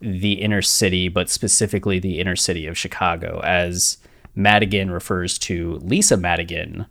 the 0.00 0.32
inner 0.32 0.62
city, 0.62 1.08
but 1.08 1.30
specifically 1.30 1.98
the 1.98 2.18
inner 2.18 2.36
city 2.36 2.66
of 2.66 2.76
Chicago, 2.76 3.40
as 3.44 3.98
Madigan 4.34 4.90
refers 4.90 5.38
to 5.38 5.74
Lisa 5.82 6.16
Madigan 6.16 6.86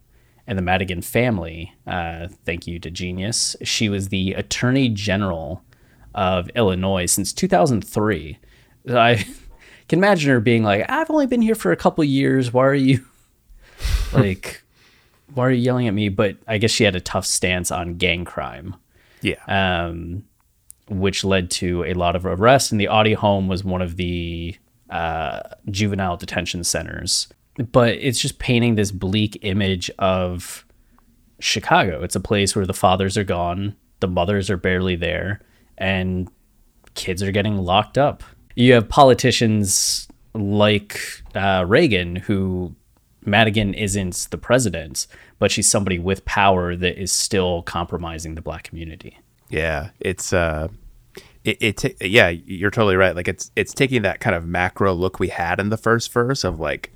and 0.48 0.58
the 0.58 0.64
Madigan 0.64 1.02
family. 1.02 1.74
Uh, 1.86 2.28
thank 2.46 2.68
you 2.68 2.80
to 2.80 2.90
Genius. 2.90 3.56
She 3.64 3.90
was 3.90 4.10
the 4.10 4.34
Attorney 4.34 4.90
General 4.90 5.64
of 6.16 6.50
Illinois 6.56 7.06
since 7.06 7.34
2003. 7.34 8.40
I 8.90 9.26
can 9.92 10.00
imagine 10.00 10.32
her 10.32 10.40
being 10.40 10.64
like, 10.64 10.86
I've 10.90 11.12
only 11.12 11.28
been 11.28 11.42
here 11.42 11.54
for 11.54 11.72
a 11.74 11.76
couple 11.76 12.02
years. 12.06 12.54
Why 12.54 12.66
are 12.66 12.74
you 12.74 13.06
like, 14.14 14.64
why 15.34 15.48
are 15.48 15.52
you 15.52 15.62
yelling 15.62 15.88
at 15.88 15.94
me? 15.94 16.08
But 16.08 16.38
I 16.48 16.58
guess 16.58 16.72
she 16.72 16.86
had 16.86 16.96
a 16.96 17.02
tough 17.02 17.26
stance 17.26 17.72
on 17.72 17.98
gang 17.98 18.24
crime 18.26 18.76
Yeah. 19.22 19.36
um, 19.50 20.24
which 20.88 21.24
led 21.26 21.52
to 21.52 21.84
a 21.84 21.94
lot 21.94 22.16
of 22.16 22.26
arrests. 22.26 22.72
And 22.72 22.80
the 22.80 22.88
Audi 22.88 23.14
home 23.14 23.50
was 23.50 23.64
one 23.66 23.82
of 23.82 23.98
the 23.98 24.56
uh, 24.90 25.42
juvenile 25.70 26.16
detention 26.16 26.64
centers. 26.64 27.28
But 27.72 27.96
it's 27.96 28.20
just 28.20 28.40
painting 28.40 28.76
this 28.76 28.92
bleak 28.92 29.40
image 29.42 29.92
of 30.00 30.66
Chicago. 31.40 32.02
It's 32.02 32.16
a 32.16 32.20
place 32.22 32.56
where 32.56 32.66
the 32.66 32.74
fathers 32.74 33.18
are 33.18 33.26
gone, 33.26 33.76
the 34.00 34.08
mothers 34.08 34.50
are 34.50 34.56
barely 34.58 34.96
there, 34.96 35.42
and 35.78 36.30
kids 36.94 37.22
are 37.22 37.32
getting 37.32 37.58
locked 37.58 37.98
up. 37.98 38.24
You 38.56 38.74
have 38.74 38.90
politicians 38.90 40.08
like 40.34 41.00
uh, 41.36 41.66
Reagan, 41.68 42.18
who 42.18 42.76
Madigan 43.26 43.74
isn't 43.74 44.28
the 44.32 44.38
president, 44.38 45.08
but 45.40 45.52
she's 45.52 45.70
somebody 45.70 46.00
with 46.00 46.26
power 46.26 46.76
that 46.76 47.02
is 47.02 47.12
still 47.12 47.62
compromising 47.64 48.36
the 48.36 48.42
black 48.42 48.64
community. 48.64 49.20
Yeah, 49.50 49.90
it's 50.00 50.34
uh, 50.34 50.70
it, 51.44 51.58
it 51.60 51.78
ta- 51.78 52.06
yeah, 52.06 52.30
you're 52.30 52.72
totally 52.72 52.96
right. 52.96 53.16
Like 53.16 53.28
it's 53.28 53.52
it's 53.56 53.74
taking 53.74 54.02
that 54.04 54.20
kind 54.20 54.36
of 54.36 54.46
macro 54.46 54.94
look 54.94 55.20
we 55.20 55.30
had 55.30 55.60
in 55.60 55.70
the 55.70 55.78
first 55.78 56.12
verse 56.12 56.44
of 56.44 56.60
like 56.60 56.92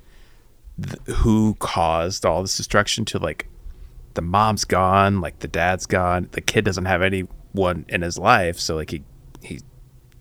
th- 0.82 1.18
who 1.18 1.54
caused 1.58 2.24
all 2.24 2.42
this 2.42 2.56
destruction 2.56 3.04
to 3.06 3.18
like 3.18 3.48
the 4.14 4.22
mom's 4.22 4.64
gone, 4.64 5.20
like 5.20 5.40
the 5.40 5.48
dad's 5.48 5.86
gone, 5.86 6.28
the 6.32 6.40
kid 6.40 6.64
doesn't 6.64 6.86
have 6.86 7.02
anyone 7.02 7.84
in 7.88 8.02
his 8.02 8.18
life, 8.18 8.58
so 8.58 8.74
like 8.76 8.90
he 8.90 9.04
he 9.42 9.60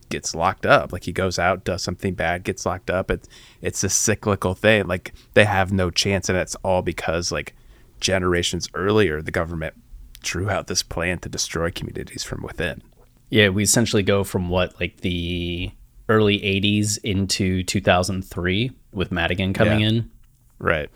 gets 0.09 0.35
locked 0.35 0.65
up. 0.65 0.91
Like 0.93 1.03
he 1.03 1.11
goes 1.11 1.37
out, 1.39 1.63
does 1.63 1.83
something 1.83 2.13
bad, 2.13 2.43
gets 2.43 2.65
locked 2.65 2.89
up. 2.89 3.09
It's 3.11 3.27
it's 3.61 3.83
a 3.83 3.89
cyclical 3.89 4.53
thing. 4.53 4.87
Like 4.87 5.13
they 5.33 5.45
have 5.45 5.71
no 5.71 5.89
chance, 5.89 6.29
and 6.29 6.37
it's 6.37 6.55
all 6.63 6.81
because 6.81 7.31
like 7.31 7.55
generations 7.99 8.69
earlier, 8.73 9.21
the 9.21 9.31
government 9.31 9.75
drew 10.21 10.49
out 10.49 10.67
this 10.67 10.83
plan 10.83 11.19
to 11.19 11.29
destroy 11.29 11.71
communities 11.71 12.23
from 12.23 12.41
within. 12.43 12.81
Yeah, 13.29 13.49
we 13.49 13.63
essentially 13.63 14.03
go 14.03 14.23
from 14.23 14.49
what 14.49 14.79
like 14.79 14.97
the 15.01 15.71
early 16.09 16.39
80s 16.39 16.99
into 17.03 17.63
2003 17.63 18.71
with 18.93 19.11
Madigan 19.11 19.53
coming 19.53 19.79
Yeah. 19.79 19.87
in. 19.87 20.11
Right. 20.59 20.89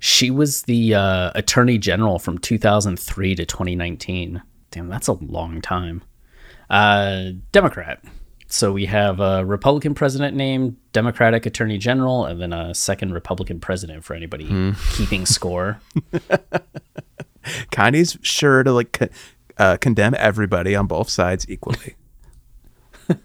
She 0.00 0.30
was 0.30 0.62
the 0.62 0.94
uh, 0.94 1.32
attorney 1.34 1.76
general 1.76 2.18
from 2.18 2.38
2003 2.38 3.34
to 3.34 3.44
2019. 3.44 4.42
Damn, 4.70 4.88
that's 4.88 5.08
a 5.08 5.12
long 5.14 5.60
time. 5.60 6.02
Uh, 6.70 7.30
Democrat. 7.52 8.02
So 8.50 8.72
we 8.72 8.86
have 8.86 9.20
a 9.20 9.44
Republican 9.44 9.94
president 9.94 10.34
named 10.34 10.76
Democratic 10.92 11.44
Attorney 11.44 11.76
General, 11.78 12.24
and 12.24 12.40
then 12.40 12.52
a 12.52 12.74
second 12.74 13.12
Republican 13.12 13.60
president 13.60 14.04
for 14.04 14.14
anybody 14.14 14.46
Hmm. 14.46 14.70
keeping 14.92 15.26
score. 15.26 15.80
Kanye's 17.70 18.18
sure 18.22 18.62
to 18.62 18.72
like 18.72 18.98
uh, 19.58 19.76
condemn 19.78 20.14
everybody 20.18 20.74
on 20.74 20.86
both 20.86 21.08
sides 21.10 21.46
equally. 21.48 21.94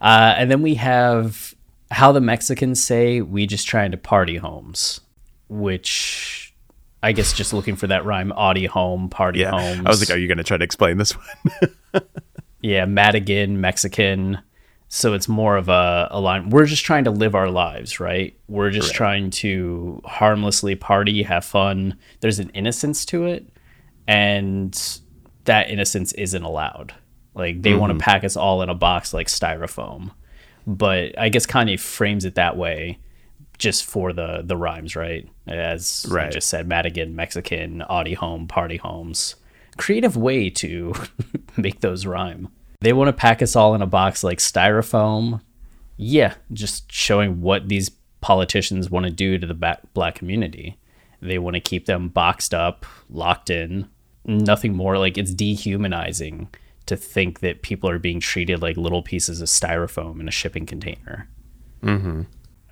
Uh, 0.00 0.34
and 0.36 0.50
then 0.50 0.60
we 0.60 0.74
have 0.74 1.54
how 1.90 2.12
the 2.12 2.20
Mexicans 2.20 2.82
say 2.82 3.22
we 3.22 3.46
just 3.46 3.66
trying 3.66 3.90
to 3.92 3.96
party 3.96 4.36
homes, 4.36 5.00
which 5.48 6.54
I 7.02 7.12
guess 7.12 7.32
just 7.32 7.54
looking 7.54 7.74
for 7.76 7.86
that 7.86 8.04
rhyme, 8.04 8.30
Audi 8.32 8.66
home, 8.66 9.08
party 9.08 9.40
yeah, 9.40 9.52
homes. 9.52 9.86
I 9.86 9.88
was 9.88 10.00
like, 10.00 10.14
are 10.14 10.20
you 10.20 10.28
going 10.28 10.38
to 10.38 10.44
try 10.44 10.58
to 10.58 10.64
explain 10.64 10.98
this 10.98 11.12
one? 11.12 12.02
yeah, 12.64 12.86
Madigan, 12.86 13.60
Mexican. 13.60 14.38
So 14.88 15.12
it's 15.12 15.28
more 15.28 15.58
of 15.58 15.68
a, 15.68 16.08
a 16.10 16.18
line. 16.18 16.48
We're 16.48 16.64
just 16.64 16.82
trying 16.82 17.04
to 17.04 17.10
live 17.10 17.34
our 17.34 17.50
lives, 17.50 18.00
right? 18.00 18.38
We're 18.48 18.70
just 18.70 18.94
trying 18.94 19.30
to 19.32 20.00
harmlessly 20.06 20.74
party, 20.74 21.24
have 21.24 21.44
fun. 21.44 21.98
There's 22.20 22.38
an 22.38 22.48
innocence 22.50 23.04
to 23.06 23.26
it, 23.26 23.46
and 24.08 24.74
that 25.44 25.68
innocence 25.68 26.12
isn't 26.12 26.42
allowed. 26.42 26.94
Like 27.34 27.60
they 27.60 27.74
want 27.74 27.90
to 27.90 27.94
mm-hmm. 27.94 28.10
pack 28.10 28.24
us 28.24 28.34
all 28.34 28.62
in 28.62 28.70
a 28.70 28.74
box 28.74 29.12
like 29.12 29.26
styrofoam. 29.26 30.12
But 30.66 31.18
I 31.18 31.28
guess 31.28 31.44
Kanye 31.44 31.78
frames 31.78 32.24
it 32.24 32.36
that 32.36 32.56
way 32.56 32.98
just 33.58 33.84
for 33.84 34.14
the 34.14 34.40
the 34.42 34.56
rhymes, 34.56 34.96
right? 34.96 35.28
As 35.46 36.06
I 36.10 36.30
just 36.30 36.48
said, 36.48 36.66
Madigan, 36.66 37.14
Mexican, 37.14 37.82
Audi 37.82 38.14
home, 38.14 38.48
party 38.48 38.78
homes. 38.78 39.34
Creative 39.76 40.16
way 40.16 40.50
to 40.50 40.94
make 41.56 41.80
those 41.80 42.06
rhyme. 42.06 42.48
They 42.80 42.92
want 42.92 43.08
to 43.08 43.12
pack 43.12 43.42
us 43.42 43.56
all 43.56 43.74
in 43.74 43.82
a 43.82 43.86
box 43.86 44.22
like 44.22 44.38
styrofoam. 44.38 45.40
Yeah, 45.96 46.34
just 46.52 46.90
showing 46.92 47.40
what 47.40 47.68
these 47.68 47.90
politicians 48.20 48.90
want 48.90 49.06
to 49.06 49.12
do 49.12 49.38
to 49.38 49.46
the 49.46 49.78
black 49.94 50.14
community. 50.14 50.78
They 51.20 51.38
want 51.38 51.54
to 51.54 51.60
keep 51.60 51.86
them 51.86 52.08
boxed 52.08 52.52
up, 52.52 52.84
locked 53.08 53.50
in. 53.50 53.88
Nothing 54.26 54.74
more. 54.74 54.98
Like 54.98 55.16
it's 55.16 55.32
dehumanizing 55.32 56.48
to 56.86 56.96
think 56.96 57.40
that 57.40 57.62
people 57.62 57.88
are 57.88 57.98
being 57.98 58.20
treated 58.20 58.60
like 58.60 58.76
little 58.76 59.02
pieces 59.02 59.40
of 59.40 59.48
styrofoam 59.48 60.20
in 60.20 60.28
a 60.28 60.32
shipping 60.32 60.66
container. 60.66 61.28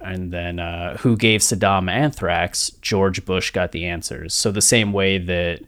And 0.00 0.32
then 0.32 0.59
uh, 0.59 0.96
who 0.98 1.16
gave 1.16 1.40
Saddam 1.40 1.90
anthrax? 1.90 2.70
George 2.82 3.24
Bush 3.24 3.50
got 3.50 3.72
the 3.72 3.86
answers. 3.86 4.34
So 4.34 4.50
the 4.50 4.61
same 4.61 4.92
way 4.92 5.18
that 5.18 5.61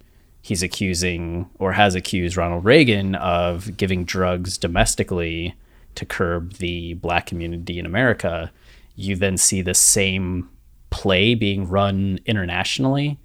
he's 0.45 0.63
accusing 0.63 1.49
or 1.59 1.73
has 1.73 1.95
accused 1.95 2.37
Ronald 2.37 2.67
Reagan 2.67 3.15
of 3.15 3.79
giving 3.79 4.05
drugs 4.05 4.59
domestically 4.59 5.55
to 5.95 6.05
curb 6.05 6.55
the 6.55 6.93
black 6.95 7.25
community 7.25 7.79
in 7.79 7.87
America, 7.87 8.53
you 8.95 9.17
then 9.17 9.39
see 9.39 9.63
the 9.63 9.73
same 9.73 10.51
play 10.91 11.35
being 11.35 11.67
run 11.67 12.19
internationally 12.27 13.19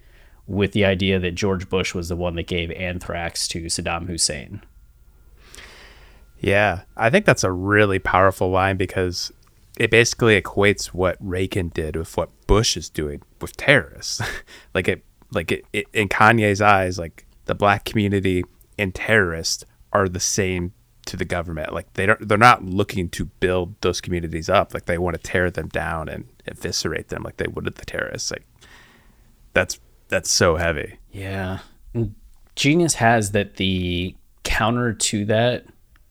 with 0.47 0.71
the 0.71 0.85
idea 0.85 1.19
that 1.19 1.35
George 1.35 1.67
Bush 1.67 1.93
was 1.93 2.07
the 2.07 2.15
one 2.15 2.35
that 2.35 2.47
gave 2.47 2.71
anthrax 2.71 3.49
to 3.49 3.65
Saddam 3.65 4.07
Hussein. 4.07 4.63
Yeah, 6.39 6.83
I 6.95 7.09
think 7.09 7.25
that's 7.25 7.43
a 7.43 7.51
really 7.51 7.99
powerful 7.99 8.49
line 8.49 8.77
because 8.77 9.33
it 9.77 9.91
basically 9.91 10.41
equates 10.41 10.85
what 10.87 11.17
Reagan 11.19 11.67
did 11.67 11.97
with 11.97 12.15
what 12.15 12.29
Bush 12.47 12.77
is 12.77 12.87
doing 12.87 13.21
with 13.41 13.57
terrorists. 13.57 14.21
like 14.73 14.87
it, 14.87 15.03
like 15.31 15.51
it, 15.51 15.65
it, 15.73 15.87
in 15.93 16.09
Kanye's 16.09 16.61
eyes, 16.61 16.97
like 16.97 17.25
the 17.45 17.55
black 17.55 17.85
community 17.85 18.43
and 18.77 18.93
terrorists 18.93 19.63
are 19.91 20.07
the 20.07 20.19
same 20.19 20.73
to 21.05 21.17
the 21.17 21.25
government. 21.25 21.73
Like 21.73 21.93
they 21.93 22.05
don't, 22.05 22.27
they're 22.27 22.37
not 22.37 22.63
looking 22.63 23.09
to 23.09 23.25
build 23.25 23.75
those 23.81 24.01
communities 24.01 24.49
up. 24.49 24.73
Like 24.73 24.85
they 24.85 24.97
want 24.97 25.15
to 25.15 25.21
tear 25.21 25.49
them 25.51 25.67
down 25.67 26.09
and 26.09 26.25
eviscerate 26.47 27.09
them, 27.09 27.23
like 27.23 27.37
they 27.37 27.47
would 27.47 27.67
at 27.67 27.75
the 27.75 27.85
terrorists. 27.85 28.31
Like 28.31 28.45
that's 29.53 29.79
that's 30.07 30.29
so 30.29 30.55
heavy. 30.55 30.97
Yeah. 31.11 31.59
Genius 32.55 32.95
has 32.95 33.31
that 33.31 33.55
the 33.55 34.15
counter 34.43 34.93
to 34.93 35.25
that 35.25 35.65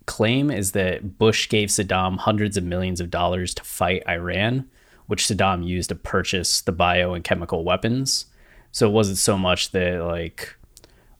claim 0.06 0.50
is 0.50 0.72
that 0.72 1.18
Bush 1.18 1.48
gave 1.48 1.68
Saddam 1.68 2.18
hundreds 2.18 2.56
of 2.56 2.64
millions 2.64 3.00
of 3.00 3.10
dollars 3.10 3.54
to 3.54 3.64
fight 3.64 4.02
Iran, 4.08 4.68
which 5.06 5.26
Saddam 5.26 5.66
used 5.66 5.90
to 5.90 5.94
purchase 5.94 6.60
the 6.62 6.72
bio 6.72 7.14
and 7.14 7.22
chemical 7.22 7.64
weapons. 7.64 8.26
So 8.72 8.88
it 8.88 8.92
wasn't 8.92 9.18
so 9.18 9.38
much 9.38 9.70
that 9.72 10.04
like 10.04 10.56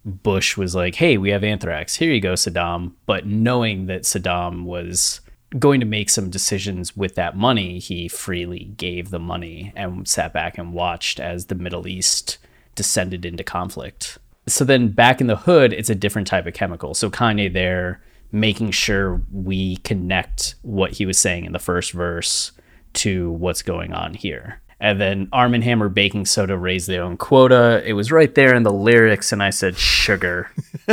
Bush 0.04 0.56
was 0.56 0.74
like, 0.74 0.96
"Hey, 0.96 1.18
we 1.18 1.30
have 1.30 1.44
anthrax. 1.44 1.96
Here 1.96 2.12
you 2.12 2.20
go, 2.20 2.34
Saddam." 2.34 2.92
But 3.06 3.26
knowing 3.26 3.86
that 3.86 4.02
Saddam 4.02 4.64
was 4.64 5.20
going 5.58 5.80
to 5.80 5.86
make 5.86 6.10
some 6.10 6.30
decisions 6.30 6.96
with 6.96 7.14
that 7.14 7.36
money, 7.36 7.78
he 7.78 8.08
freely 8.08 8.72
gave 8.76 9.10
the 9.10 9.18
money 9.18 9.72
and 9.74 10.06
sat 10.06 10.32
back 10.32 10.58
and 10.58 10.72
watched 10.74 11.18
as 11.18 11.46
the 11.46 11.54
Middle 11.54 11.88
East 11.88 12.38
descended 12.74 13.24
into 13.24 13.42
conflict. 13.42 14.18
So 14.46 14.64
then 14.64 14.88
back 14.88 15.20
in 15.20 15.26
the 15.26 15.36
hood, 15.36 15.72
it's 15.72 15.90
a 15.90 15.94
different 15.94 16.28
type 16.28 16.46
of 16.46 16.54
chemical. 16.54 16.94
So 16.94 17.10
Kanye 17.10 17.52
there 17.52 18.02
making 18.30 18.70
sure 18.70 19.22
we 19.32 19.76
connect 19.78 20.54
what 20.62 20.92
he 20.92 21.06
was 21.06 21.18
saying 21.18 21.44
in 21.44 21.52
the 21.52 21.58
first 21.58 21.92
verse 21.92 22.52
to 22.94 23.30
what's 23.32 23.62
going 23.62 23.92
on 23.92 24.14
here. 24.14 24.60
And 24.80 25.00
then 25.00 25.28
Arm 25.32 25.54
and 25.54 25.64
Hammer 25.64 25.88
baking 25.88 26.26
soda 26.26 26.56
raised 26.56 26.88
their 26.88 27.02
own 27.02 27.16
quota. 27.16 27.82
It 27.84 27.94
was 27.94 28.12
right 28.12 28.32
there 28.34 28.54
in 28.54 28.62
the 28.62 28.72
lyrics, 28.72 29.32
and 29.32 29.42
I 29.42 29.50
said 29.50 29.76
sugar. 29.76 30.50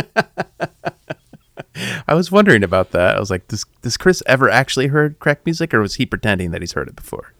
I 2.07 2.13
was 2.13 2.31
wondering 2.31 2.63
about 2.63 2.91
that. 2.91 3.15
I 3.15 3.19
was 3.19 3.29
like, 3.29 3.47
does 3.47 3.65
does 3.81 3.97
Chris 3.97 4.23
ever 4.25 4.49
actually 4.49 4.87
heard 4.87 5.19
crack 5.19 5.45
music, 5.45 5.73
or 5.73 5.81
was 5.81 5.95
he 5.95 6.05
pretending 6.05 6.51
that 6.51 6.61
he's 6.61 6.73
heard 6.73 6.87
it 6.87 6.95
before? 6.95 7.33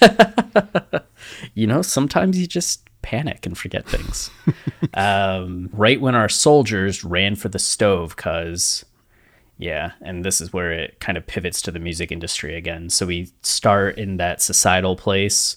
you 1.54 1.66
know, 1.66 1.82
sometimes 1.82 2.38
you 2.38 2.46
just 2.46 2.88
panic 3.02 3.44
and 3.46 3.56
forget 3.56 3.86
things. 3.86 4.30
um, 4.94 5.68
right 5.72 6.00
when 6.00 6.14
our 6.14 6.28
soldiers 6.28 7.04
ran 7.04 7.34
for 7.34 7.48
the 7.48 7.58
stove, 7.58 8.14
because, 8.16 8.84
yeah, 9.58 9.92
and 10.00 10.24
this 10.24 10.40
is 10.40 10.52
where 10.52 10.72
it 10.72 11.00
kind 11.00 11.18
of 11.18 11.26
pivots 11.26 11.60
to 11.62 11.70
the 11.70 11.78
music 11.78 12.12
industry 12.12 12.56
again. 12.56 12.90
So 12.90 13.06
we 13.06 13.30
start 13.42 13.98
in 13.98 14.16
that 14.18 14.40
societal 14.40 14.96
place 14.96 15.56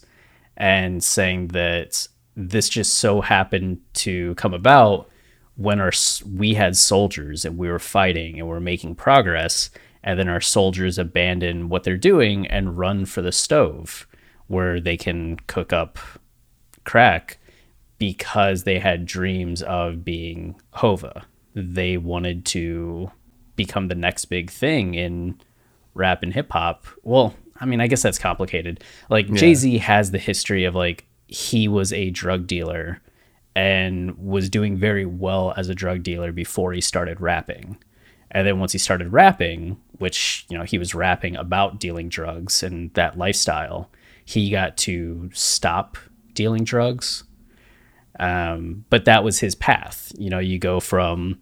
and 0.58 1.04
saying 1.04 1.50
that 1.50 2.08
this 2.36 2.70
just 2.70 2.96
so 2.96 3.22
happened 3.22 3.80
to 3.94 4.36
come 4.36 4.54
about 4.54 5.10
when 5.56 5.80
our 5.80 5.92
we 6.36 6.56
had 6.56 6.76
soldiers 6.76 7.46
and 7.46 7.58
we 7.58 7.70
were 7.70 7.80
fighting 7.80 8.40
and 8.40 8.48
we 8.48 8.56
are 8.56 8.60
making 8.60 8.96
progress 8.96 9.70
and 10.04 10.20
then 10.20 10.28
our 10.28 10.42
soldiers 10.42 10.98
abandon 10.98 11.70
what 11.70 11.84
they're 11.84 11.98
doing 11.98 12.48
and 12.48 12.78
run 12.78 13.06
for 13.06 13.22
the 13.22 13.32
stove 13.32 14.08
where 14.48 14.80
they 14.80 14.98
can 14.98 15.38
cook 15.48 15.72
up 15.72 15.98
crack 16.84 17.38
because 17.98 18.64
they 18.64 18.80
had 18.80 19.06
dreams 19.06 19.62
of 19.62 20.04
being 20.04 20.60
hova. 20.74 21.26
They 21.56 21.98
wanted 21.98 22.46
to 22.48 23.12
become 23.56 23.88
the 23.88 23.96
next 23.96 24.26
big 24.26 24.50
thing 24.50 24.96
in 24.96 25.40
rap 25.94 26.24
and 26.24 26.34
hip 26.34 26.52
hop. 26.52 26.86
Well 27.04 27.36
i 27.60 27.66
mean 27.66 27.82
i 27.82 27.88
guess 27.88 28.02
that's 28.02 28.20
complicated 28.20 28.84
like 29.10 29.32
jay-z 29.34 29.78
has 29.78 30.12
the 30.12 30.20
history 30.20 30.64
of 30.66 30.76
like 30.76 31.06
he 31.28 31.68
was 31.68 31.92
a 31.94 32.10
drug 32.12 32.48
dealer 32.48 33.02
and 33.56 34.18
was 34.18 34.50
doing 34.50 34.78
very 34.78 35.06
well 35.06 35.54
as 35.58 35.70
a 35.70 35.76
drug 35.76 36.04
dealer 36.04 36.32
before 36.32 36.74
he 36.74 36.82
started 36.82 37.22
rapping. 37.22 37.78
And 38.32 38.48
then 38.48 38.60
once 38.60 38.72
he 38.72 38.80
started 38.80 39.14
rapping, 39.14 39.78
which, 40.00 40.46
you 40.50 40.58
know, 40.58 40.64
he 40.64 40.78
was 40.78 40.96
rapping 40.96 41.36
about 41.36 41.80
dealing 41.80 42.10
drugs 42.10 42.64
and 42.64 42.92
that 42.96 43.18
lifestyle, 43.18 43.92
he 44.26 44.50
got 44.50 44.76
to 44.78 45.30
stop 45.34 45.98
dealing 46.34 46.64
drugs. 46.64 47.24
Um, 48.20 48.86
but 48.90 49.06
that 49.06 49.24
was 49.24 49.40
his 49.40 49.54
path. 49.54 50.12
You 50.18 50.30
know, 50.30 50.40
you 50.40 50.58
go 50.58 50.80
from 50.80 51.40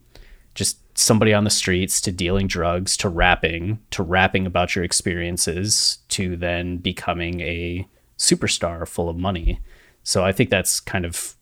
just 0.53 0.79
somebody 1.01 1.33
on 1.33 1.43
the 1.43 1.49
streets 1.49 1.99
to 2.01 2.11
dealing 2.11 2.47
drugs 2.47 2.95
to 2.97 3.09
rapping 3.09 3.79
to 3.91 4.03
rapping 4.03 4.45
about 4.45 4.75
your 4.75 4.83
experiences 4.83 5.99
to 6.09 6.35
then 6.37 6.77
becoming 6.77 7.41
a 7.41 7.87
superstar 8.17 8.87
full 8.87 9.09
of 9.09 9.17
money. 9.17 9.59
So 10.03 10.23
I 10.23 10.31
think 10.31 10.49
that's 10.49 10.79
kind 10.79 11.05
of 11.05 11.35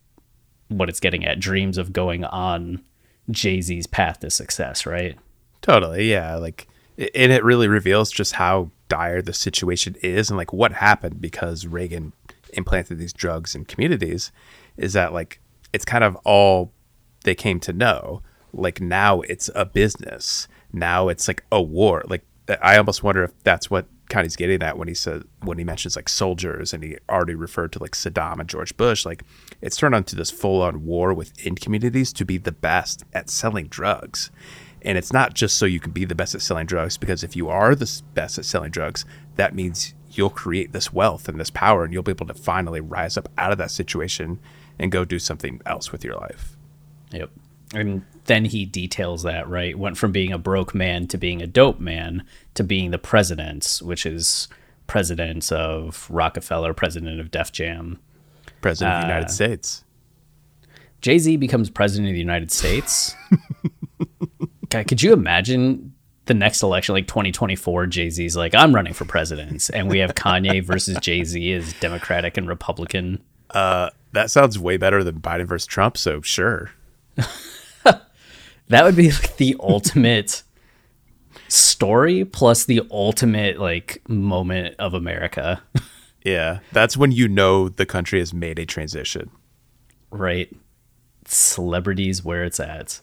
what 0.69 0.89
it's 0.89 0.99
getting 0.99 1.25
at 1.25 1.39
dreams 1.39 1.77
of 1.77 1.91
going 1.93 2.23
on 2.23 2.81
Jay 3.29 3.61
Z's 3.61 3.87
path 3.87 4.19
to 4.21 4.29
success, 4.29 4.85
right? 4.85 5.17
Totally, 5.61 6.09
yeah. 6.09 6.35
Like, 6.35 6.67
and 6.97 7.31
it 7.31 7.43
really 7.43 7.67
reveals 7.67 8.11
just 8.11 8.33
how 8.33 8.71
dire 8.87 9.21
the 9.21 9.33
situation 9.33 9.95
is 10.01 10.29
and 10.29 10.37
like 10.37 10.53
what 10.53 10.73
happened 10.73 11.21
because 11.21 11.67
Reagan 11.67 12.13
implanted 12.53 12.97
these 12.97 13.13
drugs 13.13 13.55
in 13.55 13.65
communities. 13.65 14.31
Is 14.77 14.93
that 14.93 15.13
like 15.13 15.39
it's 15.73 15.85
kind 15.85 16.03
of 16.03 16.15
all 16.23 16.71
they 17.23 17.35
came 17.35 17.59
to 17.61 17.73
know. 17.73 18.21
Like 18.53 18.81
now 18.81 19.21
it's 19.21 19.49
a 19.55 19.65
business. 19.65 20.47
Now 20.73 21.09
it's 21.09 21.27
like 21.27 21.43
a 21.51 21.61
war. 21.61 22.03
Like 22.07 22.23
I 22.61 22.77
almost 22.77 23.03
wonder 23.03 23.23
if 23.23 23.31
that's 23.43 23.69
what 23.69 23.87
Kanye's 24.09 24.35
getting 24.35 24.63
at 24.63 24.77
when 24.77 24.87
he 24.87 24.95
said 24.95 25.23
when 25.43 25.59
he 25.59 25.63
mentions 25.63 25.95
like 25.95 26.09
soldiers 26.09 26.73
and 26.73 26.83
he 26.83 26.97
already 27.07 27.35
referred 27.35 27.71
to 27.73 27.79
like 27.79 27.91
Saddam 27.91 28.39
and 28.39 28.49
George 28.49 28.75
Bush. 28.75 29.05
Like 29.05 29.23
it's 29.61 29.77
turned 29.77 29.93
onto 29.95 30.15
this 30.15 30.31
full 30.31 30.61
on 30.61 30.85
war 30.85 31.13
within 31.13 31.55
communities 31.55 32.11
to 32.13 32.25
be 32.25 32.37
the 32.37 32.51
best 32.51 33.03
at 33.13 33.29
selling 33.29 33.67
drugs. 33.67 34.31
And 34.81 34.97
it's 34.97 35.11
not 35.13 35.33
just 35.33 35.57
so 35.57 35.65
you 35.65 35.79
can 35.79 35.91
be 35.91 36.05
the 36.05 36.15
best 36.15 36.35
at 36.35 36.41
selling 36.41 36.65
drugs, 36.65 36.97
because 36.97 37.23
if 37.23 37.35
you 37.35 37.49
are 37.49 37.75
the 37.75 38.01
best 38.13 38.37
at 38.37 38.45
selling 38.45 38.71
drugs, 38.71 39.05
that 39.35 39.53
means 39.53 39.93
you'll 40.11 40.29
create 40.29 40.71
this 40.71 40.93
wealth 40.93 41.27
and 41.27 41.39
this 41.39 41.49
power, 41.49 41.83
and 41.83 41.91
you'll 41.91 42.01
be 42.01 42.11
able 42.11 42.25
to 42.27 42.33
finally 42.33 42.79
rise 42.79 43.17
up 43.17 43.29
out 43.37 43.51
of 43.51 43.57
that 43.57 43.71
situation 43.71 44.39
and 44.79 44.91
go 44.91 45.03
do 45.03 45.19
something 45.19 45.61
else 45.65 45.91
with 45.91 46.03
your 46.03 46.15
life. 46.15 46.55
Yep. 47.11 47.29
And 47.73 48.05
then 48.29 48.45
he 48.45 48.63
details 48.63 49.23
that, 49.23 49.49
right? 49.49 49.75
Went 49.77 49.97
from 49.97 50.11
being 50.11 50.31
a 50.31 50.37
broke 50.37 50.75
man 50.75 51.07
to 51.07 51.17
being 51.17 51.41
a 51.41 51.47
dope 51.47 51.79
man 51.79 52.23
to 52.53 52.63
being 52.63 52.91
the 52.91 52.99
president, 52.99 53.79
which 53.83 54.05
is 54.05 54.47
president 54.85 55.51
of 55.51 56.05
Roc-A-Fella, 56.11 56.73
president 56.75 57.19
of 57.19 57.31
Def 57.31 57.51
Jam. 57.51 57.99
President 58.61 58.93
of 58.95 59.01
the 59.01 59.05
Uh, 59.07 59.09
United 59.09 59.31
States. 59.31 59.83
Jay 61.01 61.17
Z 61.17 61.37
becomes 61.37 61.69
president 61.71 62.09
of 62.09 62.13
the 62.13 62.19
United 62.19 62.51
States. 62.51 63.15
God, 64.69 64.87
could 64.87 65.01
you 65.01 65.13
imagine 65.13 65.93
the 66.25 66.33
next 66.35 66.61
election, 66.61 66.93
like 66.93 67.07
2024? 67.07 67.87
Jay 67.87 68.09
Z's 68.11 68.35
like, 68.35 68.53
I'm 68.53 68.75
running 68.75 68.93
for 68.93 69.05
president. 69.05 69.69
And 69.73 69.89
we 69.89 69.97
have 69.99 70.13
Kanye 70.13 70.63
versus 70.63 70.97
Jay 71.01 71.23
Z 71.23 71.51
as 71.53 71.73
Democratic 71.79 72.37
and 72.37 72.47
Republican. 72.47 73.23
Uh, 73.49 73.89
That 74.11 74.29
sounds 74.29 74.59
way 74.59 74.77
better 74.77 75.03
than 75.03 75.19
Biden 75.19 75.47
versus 75.47 75.65
Trump, 75.65 75.97
so 75.97 76.21
sure. 76.21 76.71
That 78.69 78.83
would 78.85 78.95
be 78.95 79.11
like 79.11 79.37
the 79.37 79.55
ultimate 79.59 80.43
story 81.47 82.25
plus 82.25 82.65
the 82.65 82.81
ultimate 82.91 83.59
like 83.59 84.01
moment 84.07 84.75
of 84.79 84.93
America, 84.93 85.61
Yeah, 86.23 86.59
that's 86.71 86.97
when 86.97 87.11
you 87.11 87.27
know 87.27 87.69
the 87.69 87.85
country 87.85 88.19
has 88.19 88.33
made 88.33 88.59
a 88.59 88.65
transition. 88.65 89.29
right? 90.11 90.53
Celebrities 91.25 92.23
where 92.25 92.43
it's 92.43 92.59
at. 92.59 92.99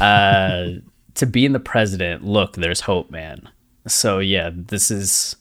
Uh, 0.00 0.80
to 1.14 1.26
being 1.26 1.52
the 1.52 1.60
president, 1.60 2.24
look, 2.24 2.54
there's 2.54 2.80
hope, 2.82 3.10
man. 3.10 3.48
So 3.86 4.18
yeah, 4.20 4.50
this 4.52 4.90
is 4.90 5.36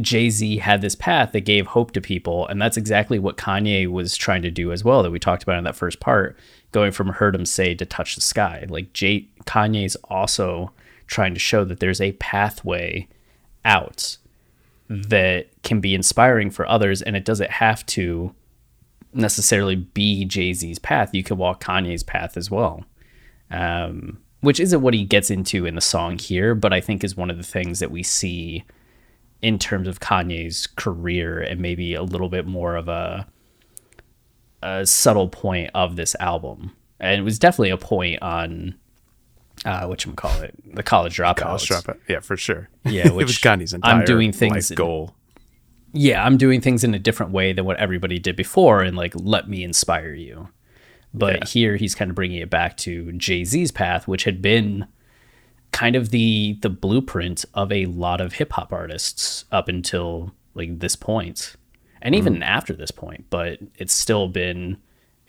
Jay 0.00 0.28
Z 0.28 0.58
had 0.58 0.80
this 0.82 0.94
path 0.94 1.32
that 1.32 1.40
gave 1.42 1.66
hope 1.68 1.92
to 1.92 2.00
people, 2.00 2.46
and 2.48 2.60
that's 2.60 2.76
exactly 2.76 3.18
what 3.18 3.36
Kanye 3.36 3.86
was 3.86 4.16
trying 4.16 4.42
to 4.42 4.50
do 4.50 4.72
as 4.72 4.84
well. 4.84 5.02
That 5.02 5.10
we 5.12 5.18
talked 5.18 5.42
about 5.42 5.58
in 5.58 5.64
that 5.64 5.76
first 5.76 6.00
part, 6.00 6.36
going 6.76 6.92
from 6.92 7.08
heard 7.08 7.34
him 7.34 7.46
say 7.46 7.74
to 7.74 7.86
touch 7.86 8.16
the 8.16 8.20
sky. 8.20 8.66
Like 8.68 8.92
Jay 8.92 9.28
Kanye's 9.46 9.96
also 10.10 10.72
trying 11.06 11.32
to 11.32 11.40
show 11.40 11.64
that 11.64 11.80
there's 11.80 12.02
a 12.02 12.12
pathway 12.12 13.08
out 13.64 14.18
that 14.90 15.46
can 15.62 15.80
be 15.80 15.94
inspiring 15.94 16.50
for 16.50 16.68
others, 16.68 17.00
and 17.00 17.16
it 17.16 17.24
doesn't 17.24 17.50
have 17.50 17.86
to 17.86 18.34
necessarily 19.14 19.74
be 19.74 20.26
Jay 20.26 20.52
Z's 20.52 20.78
path. 20.78 21.14
You 21.14 21.22
could 21.22 21.38
walk 21.38 21.64
Kanye's 21.64 22.02
path 22.02 22.36
as 22.36 22.50
well, 22.50 22.84
um, 23.50 24.18
which 24.42 24.60
isn't 24.60 24.82
what 24.82 24.92
he 24.92 25.04
gets 25.04 25.30
into 25.30 25.64
in 25.64 25.76
the 25.76 25.80
song 25.80 26.18
here, 26.18 26.54
but 26.54 26.74
I 26.74 26.82
think 26.82 27.02
is 27.02 27.16
one 27.16 27.30
of 27.30 27.38
the 27.38 27.42
things 27.42 27.78
that 27.78 27.90
we 27.90 28.02
see 28.02 28.64
in 29.40 29.58
terms 29.58 29.88
of 29.88 30.00
Kanye's 30.00 30.66
career 30.66 31.40
and 31.40 31.58
maybe 31.58 31.94
a 31.94 32.02
little 32.02 32.28
bit 32.28 32.46
more 32.46 32.76
of 32.76 32.86
a 32.86 33.26
a 34.66 34.86
subtle 34.86 35.28
point 35.28 35.70
of 35.74 35.96
this 35.96 36.16
album. 36.20 36.72
And 36.98 37.20
it 37.20 37.24
was 37.24 37.38
definitely 37.38 37.70
a 37.70 37.76
point 37.76 38.20
on 38.22 38.74
uh 39.64 39.86
what 39.86 40.04
call 40.16 40.40
it 40.42 40.54
the 40.74 40.82
college 40.82 41.16
dropout. 41.16 41.36
College 41.36 41.68
dropout. 41.68 41.98
Yeah, 42.08 42.20
for 42.20 42.36
sure. 42.36 42.68
Yeah, 42.84 43.06
it 43.06 43.14
was 43.14 43.26
which 43.26 43.42
Kanye's 43.42 43.72
entire 43.72 43.94
I'm 43.94 44.04
doing 44.04 44.32
things 44.32 44.70
life 44.70 44.76
goal. 44.76 45.14
yeah, 45.92 46.24
I'm 46.24 46.36
doing 46.36 46.60
things 46.60 46.84
in 46.84 46.94
a 46.94 46.98
different 46.98 47.32
way 47.32 47.52
than 47.52 47.64
what 47.64 47.78
everybody 47.78 48.18
did 48.18 48.36
before, 48.36 48.82
and 48.82 48.96
like, 48.96 49.14
let 49.16 49.48
me 49.48 49.62
inspire 49.62 50.14
you. 50.14 50.48
But 51.14 51.48
here 51.48 51.76
he's 51.76 51.94
kind 51.94 52.10
of 52.10 52.14
bringing 52.14 52.42
it 52.42 52.50
back 52.50 52.76
to 52.78 53.12
Jay 53.12 53.44
Z's 53.44 53.70
path, 53.70 54.06
which 54.06 54.24
had 54.24 54.42
been 54.42 54.86
kind 55.72 55.96
of 55.96 56.10
the 56.10 56.58
the 56.60 56.70
blueprint 56.70 57.44
of 57.54 57.70
a 57.72 57.86
lot 57.86 58.20
of 58.20 58.34
hip 58.34 58.52
hop 58.52 58.72
artists 58.72 59.44
up 59.50 59.68
until 59.68 60.32
like 60.54 60.78
this 60.80 60.96
point, 60.96 61.54
and 62.06 62.14
even 62.14 62.36
mm. 62.36 62.44
after 62.44 62.72
this 62.72 62.90
point. 62.90 63.26
But 63.28 63.58
it's 63.76 63.92
still 63.92 64.28
been 64.28 64.78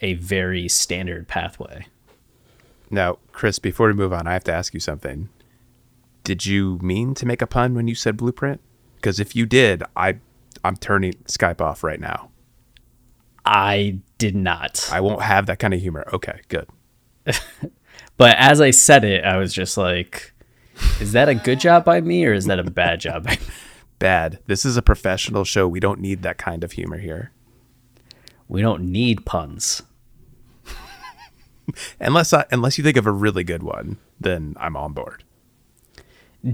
a 0.00 0.14
very 0.14 0.68
standard 0.68 1.28
pathway. 1.28 1.86
Now, 2.90 3.18
Chris, 3.32 3.58
before 3.58 3.88
we 3.88 3.94
move 3.94 4.12
on, 4.12 4.26
I 4.26 4.32
have 4.32 4.44
to 4.44 4.52
ask 4.52 4.72
you 4.72 4.80
something. 4.80 5.28
Did 6.24 6.46
you 6.46 6.78
mean 6.80 7.14
to 7.14 7.26
make 7.26 7.42
a 7.42 7.46
pun 7.46 7.74
when 7.74 7.88
you 7.88 7.94
said 7.94 8.16
blueprint? 8.16 8.60
Because 8.96 9.20
if 9.20 9.36
you 9.36 9.44
did, 9.44 9.82
I 9.96 10.18
I'm 10.64 10.76
turning 10.76 11.14
Skype 11.24 11.60
off 11.60 11.82
right 11.82 12.00
now. 12.00 12.30
I 13.44 13.98
did 14.18 14.34
not. 14.34 14.88
I 14.92 15.00
won't 15.00 15.22
have 15.22 15.46
that 15.46 15.58
kind 15.58 15.74
of 15.74 15.80
humor. 15.80 16.06
Okay, 16.12 16.40
good. 16.48 16.68
But 18.18 18.36
as 18.36 18.60
I 18.60 18.72
said 18.72 19.04
it, 19.04 19.24
I 19.24 19.38
was 19.38 19.54
just 19.54 19.78
like, 19.78 20.34
is 21.00 21.12
that 21.12 21.28
a 21.28 21.34
good 21.34 21.60
job 21.60 21.84
by 21.84 22.00
me 22.00 22.26
or 22.26 22.34
is 22.34 22.46
that 22.46 22.58
a 22.58 22.64
bad 22.64 23.00
job 23.00 23.24
by 23.24 23.32
me? 23.32 23.38
Bad. 23.98 24.38
This 24.46 24.64
is 24.64 24.76
a 24.76 24.82
professional 24.82 25.44
show. 25.44 25.66
We 25.66 25.80
don't 25.80 26.00
need 26.00 26.22
that 26.22 26.38
kind 26.38 26.62
of 26.62 26.72
humor 26.72 26.98
here. 26.98 27.32
We 28.46 28.62
don't 28.62 28.90
need 28.90 29.26
puns. 29.26 29.82
Unless 32.00 32.32
I, 32.32 32.46
unless 32.50 32.78
you 32.78 32.84
think 32.84 32.96
of 32.96 33.06
a 33.06 33.12
really 33.12 33.44
good 33.44 33.62
one, 33.62 33.98
then 34.18 34.56
I'm 34.58 34.74
on 34.76 34.94
board. 34.94 35.22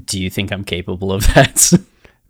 Do 0.04 0.20
you 0.20 0.28
think 0.28 0.50
I'm 0.50 0.64
capable 0.64 1.12
of 1.12 1.22
that? 1.34 1.72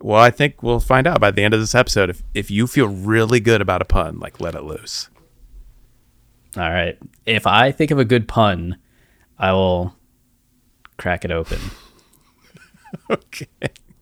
Well, 0.01 0.21
I 0.21 0.29
think 0.29 0.61
we'll 0.61 0.79
find 0.79 1.07
out 1.07 1.19
by 1.19 1.31
the 1.31 1.41
end 1.43 1.53
of 1.55 1.59
this 1.59 1.73
episode. 1.73 2.09
If 2.11 2.21
if 2.35 2.51
you 2.51 2.67
feel 2.67 2.87
really 2.87 3.39
good 3.39 3.59
about 3.61 3.81
a 3.81 3.85
pun, 3.85 4.19
like 4.19 4.39
let 4.39 4.53
it 4.53 4.63
loose. 4.63 5.09
All 6.57 6.69
right. 6.69 6.97
If 7.25 7.47
I 7.47 7.71
think 7.71 7.89
of 7.91 7.97
a 7.99 8.05
good 8.05 8.27
pun, 8.27 8.77
I 9.39 9.51
will 9.53 9.95
crack 10.97 11.25
it 11.25 11.31
open. 11.31 11.59
Okay, 13.09 13.47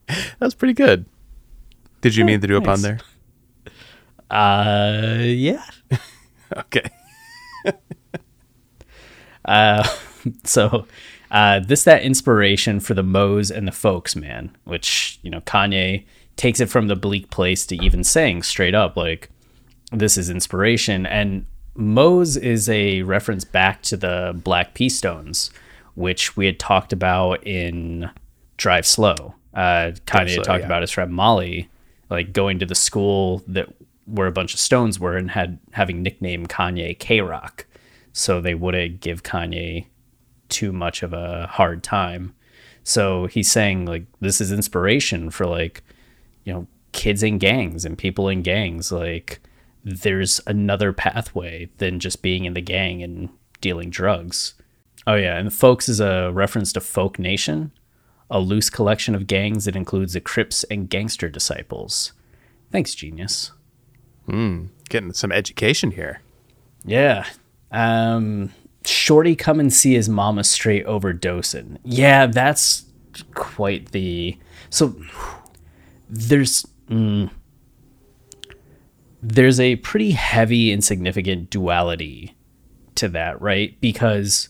that's 0.38 0.54
pretty 0.54 0.74
good. 0.74 1.06
Did 2.00 2.16
you 2.16 2.24
mean 2.24 2.40
to 2.40 2.46
do 2.46 2.56
a 2.56 2.60
pun 2.60 2.82
there? 2.82 2.98
Uh, 4.30 5.18
yeah. 5.20 5.62
Okay. 6.56 6.88
Uh, 9.44 9.86
so, 10.44 10.86
uh, 11.30 11.60
this 11.60 11.84
that 11.84 12.02
inspiration 12.02 12.80
for 12.80 12.94
the 12.94 13.02
Moes 13.02 13.50
and 13.50 13.66
the 13.66 13.72
folks, 13.72 14.16
man. 14.16 14.56
Which 14.64 15.18
you 15.22 15.30
know, 15.30 15.40
Kanye 15.40 16.04
takes 16.36 16.60
it 16.60 16.70
from 16.70 16.88
the 16.88 16.96
bleak 16.96 17.30
place 17.30 17.66
to 17.66 17.76
even 17.76 18.04
saying 18.04 18.44
straight 18.44 18.74
up 18.74 18.96
like, 18.96 19.30
"This 19.92 20.16
is 20.16 20.30
inspiration." 20.30 21.06
And 21.06 21.46
Moes 21.74 22.36
is 22.36 22.68
a 22.68 23.02
reference 23.02 23.44
back 23.44 23.82
to 23.82 23.96
the 23.96 24.32
Black 24.42 24.74
P. 24.74 24.88
Stones, 24.88 25.50
which 25.94 26.36
we 26.36 26.46
had 26.46 26.58
talked 26.58 26.92
about 26.92 27.44
in 27.46 28.10
Drive 28.56 28.86
Slow. 28.86 29.34
Uh, 29.54 29.92
Kanye 30.06 30.36
had 30.36 30.44
talked 30.44 30.60
yeah. 30.60 30.66
about 30.66 30.82
his 30.82 30.90
friend 30.90 31.12
Molly, 31.12 31.68
like 32.10 32.32
going 32.32 32.58
to 32.58 32.66
the 32.66 32.74
school 32.74 33.42
that 33.46 33.68
where 34.06 34.26
a 34.26 34.32
bunch 34.32 34.52
of 34.52 34.60
Stones 34.60 35.00
were 35.00 35.16
and 35.16 35.30
had 35.30 35.58
having 35.72 36.02
nicknamed 36.02 36.48
Kanye 36.48 36.98
K 36.98 37.20
Rock, 37.20 37.66
so 38.12 38.40
they 38.40 38.54
wouldn't 38.54 39.00
give 39.00 39.22
Kanye 39.22 39.86
too 40.48 40.72
much 40.72 41.02
of 41.02 41.12
a 41.12 41.46
hard 41.46 41.82
time. 41.82 42.34
So 42.82 43.26
he's 43.26 43.50
saying 43.50 43.86
like 43.86 44.04
this 44.20 44.40
is 44.40 44.52
inspiration 44.52 45.30
for 45.30 45.46
like 45.46 45.82
you 46.44 46.52
know 46.52 46.66
kids 46.92 47.22
in 47.22 47.38
gangs 47.38 47.84
and 47.84 47.98
people 47.98 48.28
in 48.28 48.42
gangs 48.42 48.92
like 48.92 49.40
there's 49.84 50.40
another 50.46 50.92
pathway 50.92 51.68
than 51.78 52.00
just 52.00 52.22
being 52.22 52.44
in 52.44 52.54
the 52.54 52.60
gang 52.60 53.02
and 53.02 53.28
dealing 53.60 53.90
drugs. 53.90 54.54
Oh 55.06 55.14
yeah, 55.14 55.36
and 55.36 55.52
folks 55.52 55.88
is 55.88 56.00
a 56.00 56.30
reference 56.32 56.72
to 56.72 56.80
Folk 56.80 57.18
Nation, 57.18 57.72
a 58.34 58.40
loose 58.40 58.68
collection 58.68 59.14
of 59.14 59.28
gangs 59.28 59.64
that 59.64 59.76
includes 59.76 60.12
the 60.12 60.20
Crips 60.20 60.64
and 60.64 60.90
gangster 60.90 61.28
disciples. 61.28 62.12
Thanks, 62.72 62.92
genius. 62.94 63.52
Getting 64.88 65.12
some 65.12 65.30
education 65.30 65.92
here. 65.92 66.20
Yeah. 66.84 67.26
Um 67.70 68.52
Shorty 68.84 69.34
come 69.34 69.60
and 69.60 69.72
see 69.72 69.94
his 69.94 70.08
mama 70.10 70.44
straight 70.44 70.84
overdosing. 70.84 71.78
Yeah, 71.84 72.26
that's 72.26 72.84
quite 73.34 73.92
the 73.92 74.36
so 74.68 74.94
there's 76.10 76.66
mm, 76.90 77.30
there's 79.22 79.60
a 79.60 79.76
pretty 79.76 80.10
heavy 80.10 80.72
and 80.72 80.82
significant 80.84 81.50
duality 81.50 82.34
to 82.96 83.08
that, 83.10 83.40
right? 83.40 83.80
Because 83.80 84.48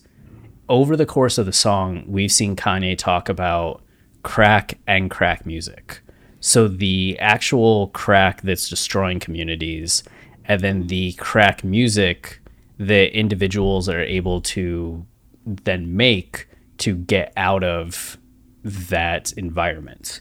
over 0.69 0.97
the 0.97 1.07
course 1.07 1.39
of 1.39 1.47
the 1.47 1.53
song, 1.53 2.05
we've 2.07 2.33
seen 2.33 2.57
Kanye 2.57 2.97
talk 2.97 3.29
about 3.29 3.83
crack 4.23 4.79
and 4.87 5.11
crack 5.11 5.45
music. 5.45 6.01
So 6.41 6.69
the 6.69 7.19
actual 7.21 7.89
crack 7.89 8.43
that's 8.43 8.69
destroying 8.69 9.21
communities, 9.21 10.03
and 10.45 10.61
then 10.61 10.87
the 10.89 11.13
crack 11.15 11.65
music 11.65 12.41
that 12.79 13.17
individuals 13.17 13.89
are 13.89 14.01
able 14.01 14.41
to 14.41 15.07
then 15.47 15.97
make 15.97 16.49
to 16.79 16.95
get 16.95 17.33
out 17.37 17.63
of 17.63 18.19
that 18.65 19.33
environment. 19.35 20.21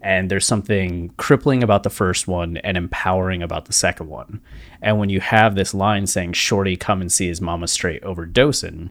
And 0.00 0.30
there's 0.30 0.46
something 0.46 1.10
crippling 1.16 1.62
about 1.62 1.82
the 1.82 1.90
first 1.90 2.28
one 2.28 2.58
and 2.58 2.76
empowering 2.76 3.42
about 3.42 3.64
the 3.64 3.72
second 3.72 4.08
one. 4.08 4.40
And 4.80 4.98
when 4.98 5.08
you 5.08 5.20
have 5.20 5.54
this 5.54 5.74
line 5.74 6.06
saying, 6.06 6.34
Shorty, 6.34 6.76
come 6.76 7.00
and 7.00 7.10
see 7.10 7.26
his 7.26 7.40
mama 7.40 7.66
straight 7.66 8.02
overdosing, 8.02 8.90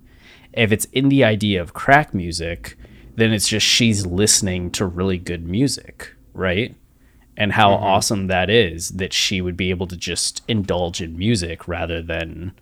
if 0.57 0.71
it's 0.71 0.85
in 0.85 1.09
the 1.09 1.23
idea 1.23 1.61
of 1.61 1.73
crack 1.73 2.13
music, 2.13 2.77
then 3.15 3.31
it's 3.31 3.47
just 3.47 3.65
she's 3.65 4.05
listening 4.05 4.71
to 4.71 4.85
really 4.85 5.17
good 5.17 5.47
music, 5.47 6.13
right? 6.33 6.75
And 7.35 7.53
how 7.53 7.71
mm-hmm. 7.71 7.83
awesome 7.83 8.27
that 8.27 8.49
is 8.49 8.89
that 8.89 9.13
she 9.13 9.39
would 9.39 9.55
be 9.55 9.69
able 9.69 9.87
to 9.87 9.95
just 9.95 10.41
indulge 10.47 11.01
in 11.01 11.17
music 11.17 11.67
rather 11.67 12.01
than 12.01 12.53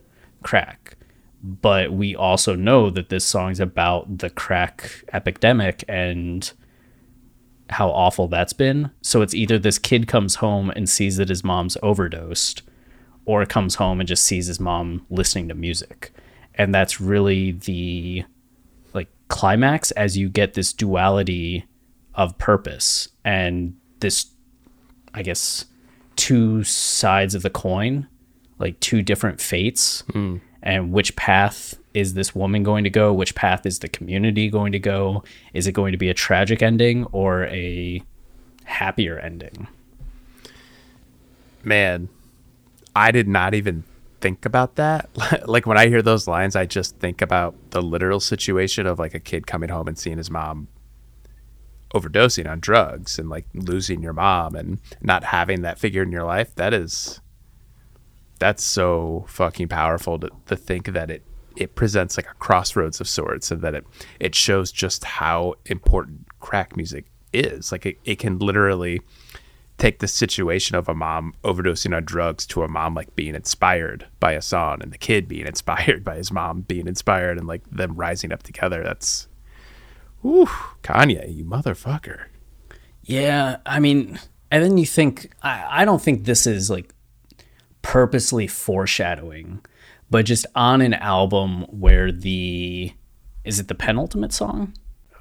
crack. 0.43 0.97
But 1.41 1.93
we 1.93 2.15
also 2.15 2.55
know 2.55 2.89
that 2.89 3.09
this 3.09 3.23
song's 3.23 3.59
about 3.59 4.17
the 4.17 4.29
crack 4.29 5.05
epidemic 5.13 5.83
and 5.87 6.51
how 7.69 7.89
awful 7.89 8.27
that's 8.27 8.53
been. 8.53 8.91
So 9.01 9.21
it's 9.21 9.33
either 9.33 9.57
this 9.57 9.79
kid 9.79 10.07
comes 10.07 10.35
home 10.35 10.69
and 10.69 10.89
sees 10.89 11.17
that 11.17 11.29
his 11.29 11.43
mom's 11.43 11.77
overdosed, 11.81 12.61
or 13.25 13.45
comes 13.45 13.75
home 13.75 13.99
and 13.99 14.07
just 14.07 14.25
sees 14.25 14.47
his 14.47 14.59
mom 14.59 15.05
listening 15.09 15.47
to 15.47 15.55
music. 15.55 16.11
And 16.55 16.73
that's 16.73 16.99
really 16.99 17.51
the 17.51 18.25
like 18.93 19.09
climax 19.27 19.91
as 19.91 20.17
you 20.17 20.29
get 20.29 20.53
this 20.53 20.73
duality 20.73 21.65
of 22.15 22.37
purpose 22.37 23.09
and 23.23 23.75
this 23.99 24.27
I 25.13 25.21
guess 25.21 25.65
two 26.15 26.63
sides 26.63 27.35
of 27.35 27.41
the 27.41 27.49
coin, 27.49 28.07
like 28.59 28.79
two 28.79 29.01
different 29.01 29.39
fates. 29.39 30.01
Hmm. 30.11 30.37
And 30.61 30.91
which 30.91 31.15
path 31.15 31.75
is 31.93 32.15
this 32.15 32.33
woman 32.33 32.63
going 32.63 32.83
to 32.83 32.89
go? 32.89 33.13
Which 33.13 33.35
path 33.35 33.65
is 33.65 33.79
the 33.79 33.87
community 33.87 34.49
going 34.49 34.71
to 34.71 34.79
go? 34.79 35.23
Is 35.53 35.67
it 35.67 35.73
going 35.73 35.91
to 35.91 35.97
be 35.97 36.09
a 36.09 36.13
tragic 36.13 36.61
ending 36.61 37.05
or 37.11 37.45
a 37.45 38.01
happier 38.65 39.19
ending? 39.19 39.67
Man, 41.63 42.09
I 42.95 43.11
did 43.11 43.27
not 43.27 43.53
even 43.53 43.83
think 44.25 44.43
about 44.43 44.75
that. 44.75 45.07
like 45.47 45.67
when 45.67 45.77
I 45.77 45.87
hear 45.87 46.01
those 46.01 46.27
lines, 46.27 46.55
I 46.55 46.65
just 46.65 46.97
think 46.97 47.21
about 47.21 47.53
the 47.69 47.81
literal 47.81 48.19
situation 48.19 48.87
of 48.87 48.97
like 48.97 49.13
a 49.13 49.19
kid 49.19 49.45
coming 49.45 49.69
home 49.69 49.87
and 49.87 49.99
seeing 49.99 50.17
his 50.17 50.31
mom 50.31 50.67
overdosing 51.93 52.49
on 52.49 52.59
drugs 52.59 53.19
and 53.19 53.29
like 53.29 53.45
losing 53.53 54.01
your 54.01 54.13
mom 54.13 54.55
and 54.55 54.79
not 54.99 55.25
having 55.25 55.61
that 55.61 55.77
figure 55.77 56.01
in 56.01 56.11
your 56.11 56.23
life. 56.23 56.55
That 56.55 56.73
is 56.73 57.21
that's 58.39 58.63
so 58.63 59.25
fucking 59.27 59.67
powerful 59.67 60.17
to, 60.19 60.29
to 60.47 60.55
think 60.55 60.87
that 60.87 61.11
it 61.11 61.23
it 61.55 61.75
presents 61.75 62.17
like 62.17 62.29
a 62.29 62.33
crossroads 62.33 62.99
of 62.99 63.07
sorts 63.07 63.51
and 63.51 63.61
that 63.61 63.75
it 63.75 63.85
it 64.19 64.33
shows 64.33 64.71
just 64.71 65.03
how 65.03 65.53
important 65.67 66.25
crack 66.39 66.75
music 66.75 67.05
is. 67.31 67.71
Like 67.71 67.85
it, 67.85 67.99
it 68.05 68.17
can 68.17 68.39
literally 68.39 69.01
take 69.77 69.99
the 69.99 70.07
situation 70.07 70.75
of 70.75 70.87
a 70.87 70.93
mom 70.93 71.33
overdosing 71.43 71.95
on 71.95 72.05
drugs 72.05 72.45
to 72.47 72.63
a 72.63 72.67
mom 72.67 72.95
like 72.95 73.15
being 73.15 73.35
inspired 73.35 74.07
by 74.19 74.31
a 74.31 74.41
song 74.41 74.81
and 74.81 74.91
the 74.91 74.97
kid 74.97 75.27
being 75.27 75.45
inspired 75.47 76.03
by 76.03 76.15
his 76.15 76.31
mom 76.31 76.61
being 76.61 76.87
inspired 76.87 77.37
and 77.37 77.47
like 77.47 77.63
them 77.69 77.95
rising 77.95 78.31
up 78.31 78.43
together. 78.43 78.83
That's 78.83 79.27
ooh, 80.23 80.49
Kanye, 80.83 81.35
you 81.35 81.45
motherfucker. 81.45 82.25
Yeah, 83.03 83.57
I 83.65 83.79
mean, 83.79 84.19
and 84.49 84.63
then 84.63 84.77
you 84.77 84.85
think 84.85 85.31
I, 85.43 85.81
I 85.81 85.85
don't 85.85 86.01
think 86.01 86.25
this 86.25 86.47
is 86.47 86.69
like 86.69 86.93
purposely 87.81 88.47
foreshadowing, 88.47 89.63
but 90.09 90.25
just 90.25 90.45
on 90.55 90.81
an 90.81 90.93
album 90.93 91.63
where 91.63 92.11
the 92.11 92.93
is 93.43 93.59
it 93.59 93.67
the 93.67 93.75
penultimate 93.75 94.33
song? 94.33 94.73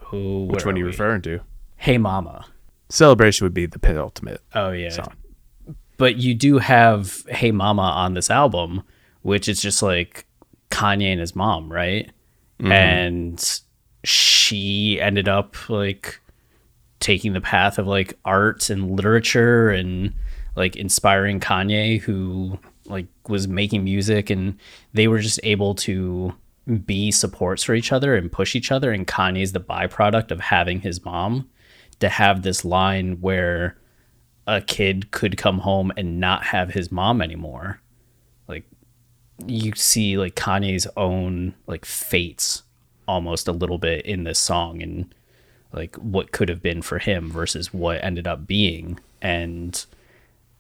Who 0.07 0.47
Which 0.47 0.65
one 0.65 0.77
are 0.77 0.79
you 0.79 0.87
referring 0.87 1.23
to? 1.23 1.41
Hey 1.77 1.99
Mama. 1.99 2.47
Celebration 2.89 3.45
would 3.45 3.55
be 3.55 3.67
the 3.67 3.79
penultimate 3.79 4.41
Oh 4.55 4.71
yeah. 4.71 4.91
song. 4.91 5.13
But 5.97 6.17
you 6.17 6.35
do 6.35 6.59
have 6.59 7.25
Hey 7.29 7.51
Mama 7.51 7.83
on 7.83 8.15
this 8.15 8.31
album, 8.31 8.83
which 9.23 9.49
is 9.49 9.61
just 9.61 9.83
like 9.83 10.27
Kanye 10.71 11.13
and 11.13 11.21
his 11.21 11.37
mom, 11.37 11.73
right? 11.73 12.11
Mm-hmm. 12.61 12.73
And 12.73 13.61
she 14.05 14.99
ended 15.01 15.29
up 15.29 15.69
like 15.69 16.21
taking 17.01 17.33
the 17.33 17.41
path 17.41 17.79
of 17.79 17.87
like 17.87 18.19
art 18.25 18.71
and 18.71 18.91
literature 18.97 19.71
and 19.71 20.13
like 20.57 20.77
inspiring 20.77 21.41
Kanye 21.41 22.01
who 22.01 22.59
like 22.87 23.07
was 23.29 23.49
making 23.49 23.85
music 23.85 24.31
and 24.31 24.59
they 24.93 25.09
were 25.09 25.19
just 25.21 25.41
able 25.43 25.75
to 25.75 26.35
be 26.87 27.11
supports 27.11 27.63
for 27.63 27.75
each 27.75 27.93
other 27.93 28.15
and 28.15 28.33
push 28.33 28.55
each 28.55 28.71
other 28.73 28.91
and 28.93 29.07
Kanye's 29.07 29.53
the 29.53 29.61
byproduct 29.61 30.31
of 30.31 30.41
having 30.41 30.81
his 30.81 31.05
mom 31.05 31.49
to 32.05 32.11
have 32.11 32.43
this 32.43 32.67
line 32.67 33.19
where 33.23 33.79
a 34.47 34.61
kid 34.61 35.11
could 35.11 35.39
come 35.39 35.61
home 35.61 35.91
and 35.97 36.21
not 36.21 36.45
have 36.45 36.75
his 36.75 36.93
mom 36.93 37.23
anymore. 37.23 37.81
Like 38.47 38.65
you 39.47 39.73
see 39.75 40.19
like 40.19 40.35
Kanye's 40.35 40.87
own 40.99 41.55
like 41.67 41.87
fates 41.87 42.63
almost 43.09 43.49
a 43.49 43.53
little 43.53 43.79
bit 43.79 44.05
in 44.05 44.25
this 44.25 44.39
song 44.39 44.83
and 44.83 45.15
like 45.73 45.97
what 45.97 46.31
could 46.31 46.51
have 46.51 46.63
been 46.63 46.83
for 46.83 46.99
him 46.99 47.31
versus 47.31 47.73
what 47.73 48.05
ended 48.05 48.27
up 48.27 48.47
being 48.47 49.01
and 49.23 49.87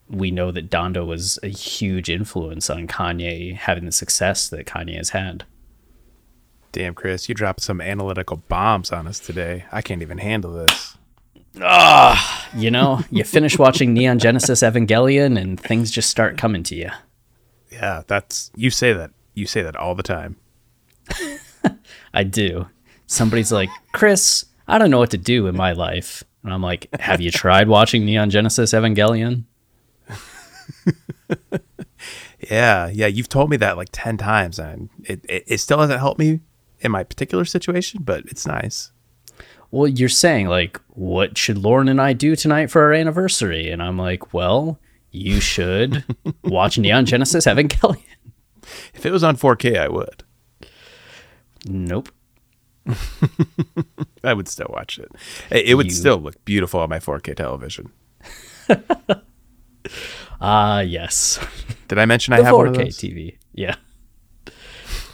we 0.08 0.30
know 0.30 0.50
that 0.50 0.70
Donda 0.70 1.06
was 1.06 1.38
a 1.42 1.48
huge 1.48 2.08
influence 2.08 2.70
on 2.70 2.86
Kanye 2.86 3.54
having 3.54 3.84
the 3.84 3.92
success 3.92 4.48
that 4.48 4.66
Kanye 4.66 4.96
has 4.96 5.10
had. 5.10 5.44
Damn, 6.72 6.94
Chris, 6.94 7.28
you 7.28 7.34
dropped 7.34 7.60
some 7.60 7.82
analytical 7.82 8.38
bombs 8.48 8.90
on 8.92 9.06
us 9.06 9.18
today. 9.18 9.66
I 9.70 9.82
can't 9.82 10.02
even 10.02 10.18
handle 10.18 10.52
this. 10.52 10.96
Ah. 11.60 12.48
You 12.56 12.70
know, 12.70 13.00
you 13.10 13.24
finish 13.24 13.58
watching 13.58 13.92
Neon 13.92 14.18
Genesis 14.18 14.62
Evangelion 14.62 15.40
and 15.40 15.58
things 15.58 15.90
just 15.90 16.10
start 16.10 16.38
coming 16.38 16.62
to 16.64 16.74
you. 16.74 16.90
Yeah, 17.70 18.02
that's 18.06 18.50
you 18.54 18.70
say 18.70 18.92
that. 18.92 19.10
You 19.34 19.46
say 19.46 19.62
that 19.62 19.76
all 19.76 19.94
the 19.94 20.02
time. 20.02 20.36
I 22.14 22.22
do. 22.24 22.68
Somebody's 23.06 23.52
like, 23.52 23.70
Chris, 23.92 24.46
I 24.68 24.78
don't 24.78 24.90
know 24.90 24.98
what 24.98 25.10
to 25.10 25.18
do 25.18 25.46
in 25.46 25.56
my 25.56 25.72
life. 25.72 26.22
And 26.42 26.52
I'm 26.52 26.62
like, 26.62 26.88
have 27.00 27.20
you 27.20 27.30
tried 27.30 27.68
watching 27.68 28.04
Neon 28.04 28.30
Genesis 28.30 28.72
Evangelion? 28.72 29.44
Yeah, 32.50 32.88
yeah, 32.88 33.06
you've 33.06 33.28
told 33.28 33.50
me 33.50 33.56
that 33.58 33.76
like 33.76 33.88
10 33.92 34.16
times 34.16 34.58
and 34.58 34.90
it, 35.04 35.24
it, 35.28 35.44
it 35.46 35.58
still 35.58 35.80
hasn't 35.80 35.98
helped 35.98 36.18
me 36.18 36.40
in 36.80 36.90
my 36.90 37.02
particular 37.02 37.44
situation, 37.44 38.00
but 38.02 38.24
it's 38.26 38.46
nice. 38.46 38.92
Well, 39.74 39.88
you're 39.88 40.08
saying, 40.08 40.46
like, 40.46 40.80
what 40.90 41.36
should 41.36 41.58
Lauren 41.58 41.88
and 41.88 42.00
I 42.00 42.12
do 42.12 42.36
tonight 42.36 42.70
for 42.70 42.80
our 42.82 42.92
anniversary? 42.92 43.70
And 43.72 43.82
I'm 43.82 43.98
like, 43.98 44.32
well, 44.32 44.78
you 45.10 45.40
should 45.40 46.04
watch 46.44 46.78
Neon 46.78 47.06
Genesis 47.06 47.44
Evangelion. 47.44 48.00
If 48.94 49.04
it 49.04 49.10
was 49.10 49.24
on 49.24 49.36
4K, 49.36 49.76
I 49.76 49.88
would. 49.88 50.22
Nope. 51.66 52.08
I 54.22 54.32
would 54.32 54.46
still 54.46 54.68
watch 54.70 55.00
it. 55.00 55.10
It, 55.50 55.74
would 55.74 55.86
You- 55.86 55.92
still 55.92 56.18
look 56.18 56.44
beautiful 56.44 56.78
on 56.78 56.88
my 56.88 57.00
4K 57.00 57.34
television. 57.34 57.90
Ah, 60.40 60.80
yes. 60.80 61.38
Did 61.88 61.98
I 61.98 62.04
mention 62.06 62.32
I 62.34 62.42
have 62.42 62.54
one 62.54 62.68
of 62.68 62.74
4K 62.74 62.84
those? 62.84 62.98
TV. 62.98 63.38
Yeah. 63.54 63.76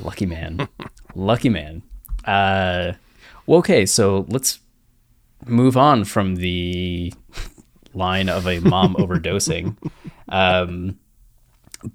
Lucky 0.01 0.27
man. 0.27 0.69
Lucky 1.15 1.49
man. 1.49 1.83
Uh, 2.25 2.93
well, 3.51 3.59
okay, 3.59 3.85
so 3.85 4.27
let's 4.29 4.61
move 5.45 5.77
on 5.77 6.05
from 6.05 6.37
the 6.37 7.13
line 7.93 8.29
of 8.29 8.47
a 8.47 8.61
mom 8.61 8.95
overdosing. 8.99 9.77
Um, 10.29 11.01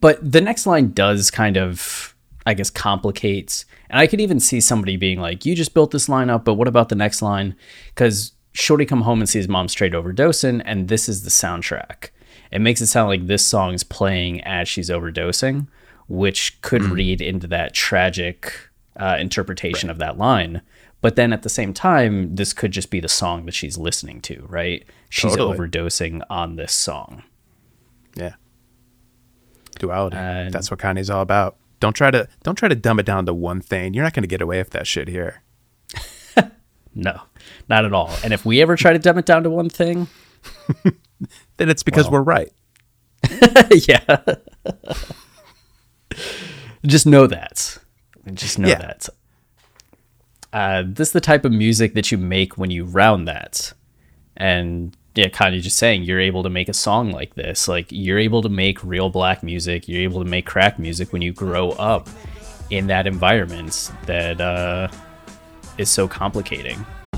but 0.01 0.19
the 0.21 0.41
next 0.41 0.67
line 0.67 0.91
does 0.91 1.31
kind 1.31 1.55
of, 1.55 2.13
I 2.45 2.55
guess, 2.55 2.69
complicates. 2.69 3.63
And 3.89 4.01
I 4.01 4.05
could 4.05 4.19
even 4.19 4.41
see 4.41 4.59
somebody 4.59 4.97
being 4.97 5.21
like, 5.21 5.45
you 5.45 5.55
just 5.55 5.73
built 5.73 5.91
this 5.91 6.09
line 6.09 6.29
up, 6.29 6.43
but 6.43 6.55
what 6.55 6.67
about 6.67 6.89
the 6.89 6.95
next 6.95 7.21
line? 7.21 7.55
Because 7.87 8.33
Shorty 8.51 8.85
come 8.85 9.03
home 9.03 9.21
and 9.21 9.29
sees 9.29 9.47
mom 9.47 9.69
straight 9.69 9.93
overdosing, 9.93 10.61
and 10.65 10.89
this 10.89 11.07
is 11.07 11.23
the 11.23 11.29
soundtrack. 11.29 12.09
It 12.51 12.59
makes 12.59 12.81
it 12.81 12.87
sound 12.87 13.07
like 13.07 13.27
this 13.27 13.47
song 13.47 13.73
is 13.73 13.85
playing 13.85 14.41
as 14.41 14.67
she's 14.67 14.89
overdosing, 14.89 15.67
which 16.09 16.61
could 16.61 16.83
read 16.83 17.21
into 17.21 17.47
that 17.47 17.73
tragic 17.73 18.51
uh, 18.97 19.15
interpretation 19.17 19.89
of 19.89 19.99
that 19.99 20.17
line. 20.17 20.61
But 21.05 21.15
then 21.17 21.33
at 21.33 21.43
the 21.43 21.49
same 21.49 21.71
time, 21.71 22.33
this 22.35 22.51
could 22.51 22.71
just 22.71 22.89
be 22.89 22.99
the 22.99 23.07
song 23.07 23.45
that 23.45 23.53
she's 23.53 23.77
listening 23.77 24.21
to, 24.21 24.43
right? 24.49 24.83
She's 25.11 25.35
Totally. 25.35 25.55
overdosing 25.55 26.23
on 26.31 26.55
this 26.55 26.73
song. 26.73 27.21
Yeah. 28.15 28.33
Duality. 29.77 30.17
And- 30.17 30.51
That's 30.51 30.71
what 30.71 30.79
Kanye's 30.79 31.11
all 31.11 31.21
about. 31.21 31.57
Don't 31.79 31.93
try 31.95 32.09
to 32.09 32.27
don't 32.41 32.55
try 32.55 32.69
to 32.69 32.73
dumb 32.75 32.99
it 32.99 33.05
down 33.05 33.27
to 33.27 33.35
one 33.35 33.61
thing. 33.61 33.93
You're 33.93 34.03
not 34.03 34.13
going 34.13 34.23
to 34.23 34.27
get 34.27 34.41
away 34.41 34.57
with 34.57 34.71
that 34.71 34.87
shit 34.87 35.07
here. 35.07 35.43
No, 36.95 37.21
not 37.69 37.85
at 37.85 37.93
all. 37.93 38.09
And 38.23 38.33
if 38.33 38.43
we 38.43 38.59
ever 38.63 38.75
try 38.75 38.91
to 38.93 38.97
dumb 38.99 39.19
it 39.19 39.27
down 39.27 39.43
to 39.43 39.49
one 39.51 39.69
thing, 39.69 40.07
Then 41.57 41.69
it's 41.69 41.83
because 41.83 42.05
Well. 42.05 42.13
we're 42.13 42.23
right. 42.23 42.51
yeah. 43.87 44.17
Just 46.85 47.05
know 47.05 47.27
that. 47.27 47.77
Just 48.33 48.57
know 48.59 48.69
Yeah. 48.69 48.77
that. 48.79 49.09
Uh, 50.55 50.83
this 50.87 51.09
is 51.09 51.11
the 51.11 51.19
type 51.19 51.43
of 51.43 51.51
music 51.51 51.95
that 51.95 52.13
you 52.13 52.17
make 52.17 52.57
when 52.57 52.71
you 52.71 52.85
round 52.85 53.27
that. 53.27 53.73
And 54.37 54.95
yeah, 55.13 55.27
kind 55.27 55.53
of 55.53 55.61
just 55.61 55.77
saying 55.77 56.03
you're 56.03 56.21
able 56.21 56.43
to 56.43 56.49
make 56.49 56.69
a 56.69 56.73
song 56.73 57.11
like 57.11 57.35
this. 57.35 57.67
Like 57.67 57.87
you're 57.89 58.17
able 58.17 58.41
to 58.41 58.47
make 58.47 58.81
real 58.81 59.09
black 59.09 59.43
music. 59.43 59.89
You're 59.89 60.03
able 60.03 60.23
to 60.23 60.29
make 60.29 60.45
crack 60.45 60.79
music 60.79 61.11
when 61.11 61.21
you 61.21 61.33
grow 61.33 61.71
up 61.71 62.07
in 62.69 62.87
that 62.87 63.05
environment 63.05 63.91
that 64.05 64.39
uh, 64.39 64.87
is 65.77 65.89
so 65.89 66.07
complicating. 66.07 66.85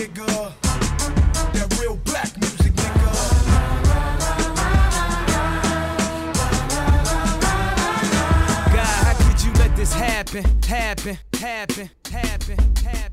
nigga. 0.00 0.52
That 1.52 1.78
real 1.78 1.96
black 2.04 2.30
music, 2.40 2.72
nigga. 2.72 3.12
God, 8.74 8.86
how 9.04 9.14
could 9.22 9.44
you 9.44 9.52
let 9.54 9.76
this 9.76 9.92
happen, 9.92 10.44
happen, 10.66 11.18
happen, 11.34 11.90
happen, 12.10 12.56
happen, 12.56 12.58
happen? 12.82 13.09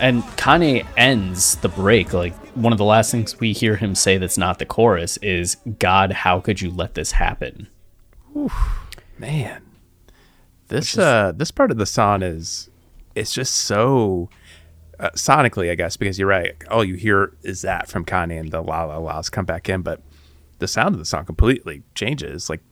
And 0.00 0.22
Kanye 0.36 0.86
ends 0.96 1.56
the 1.56 1.68
break 1.68 2.12
like 2.12 2.34
one 2.54 2.72
of 2.72 2.78
the 2.78 2.84
last 2.84 3.10
things 3.10 3.38
we 3.38 3.52
hear 3.52 3.76
him 3.76 3.94
say 3.94 4.18
that's 4.18 4.38
not 4.38 4.58
the 4.58 4.66
chorus 4.66 5.16
is 5.18 5.56
God, 5.78 6.12
how 6.12 6.40
could 6.40 6.60
you 6.60 6.70
let 6.70 6.94
this 6.94 7.12
happen? 7.12 7.68
Man, 9.18 9.62
this 10.68 10.96
uh 10.98 11.32
this 11.34 11.50
part 11.50 11.70
of 11.70 11.78
the 11.78 11.86
song 11.86 12.22
is 12.22 12.70
it's 13.14 13.32
just 13.32 13.54
so 13.54 14.28
uh, 14.98 15.10
sonically, 15.10 15.70
I 15.70 15.74
guess, 15.74 15.96
because 15.96 16.18
you're 16.18 16.28
right. 16.28 16.54
All 16.70 16.84
you 16.84 16.94
hear 16.94 17.36
is 17.42 17.62
that 17.62 17.88
from 17.88 18.04
Kanye 18.04 18.40
and 18.40 18.50
the 18.50 18.62
la 18.62 18.84
la 18.84 18.98
la's 18.98 19.28
come 19.28 19.44
back 19.44 19.68
in, 19.68 19.82
but 19.82 20.02
the 20.58 20.68
sound 20.68 20.94
of 20.94 20.98
the 20.98 21.04
song 21.04 21.24
completely 21.24 21.82
changes. 21.94 22.48
Like 22.48 22.62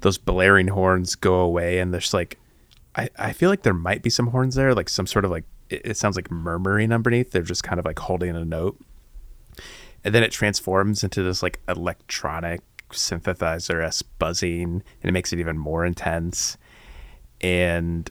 those 0.00 0.18
blaring 0.18 0.68
horns 0.68 1.14
go 1.14 1.34
away, 1.36 1.78
and 1.78 1.92
there's 1.92 2.14
like 2.14 2.38
I 2.94 3.08
I 3.18 3.32
feel 3.32 3.50
like 3.50 3.62
there 3.62 3.74
might 3.74 4.02
be 4.02 4.10
some 4.10 4.28
horns 4.28 4.54
there, 4.54 4.74
like 4.74 4.88
some 4.88 5.06
sort 5.06 5.24
of 5.24 5.30
like 5.30 5.44
it, 5.72 5.82
it 5.84 5.96
sounds 5.96 6.16
like 6.16 6.30
murmuring 6.30 6.92
underneath. 6.92 7.30
They're 7.30 7.42
just 7.42 7.64
kind 7.64 7.78
of 7.78 7.84
like 7.84 7.98
holding 7.98 8.36
a 8.36 8.44
note, 8.44 8.78
and 10.04 10.14
then 10.14 10.22
it 10.22 10.32
transforms 10.32 11.02
into 11.02 11.22
this 11.22 11.42
like 11.42 11.60
electronic 11.68 12.60
synthesizer 12.90 13.82
s 13.82 14.02
buzzing, 14.02 14.64
and 14.64 15.08
it 15.08 15.12
makes 15.12 15.32
it 15.32 15.38
even 15.38 15.58
more 15.58 15.84
intense. 15.84 16.56
And 17.40 18.10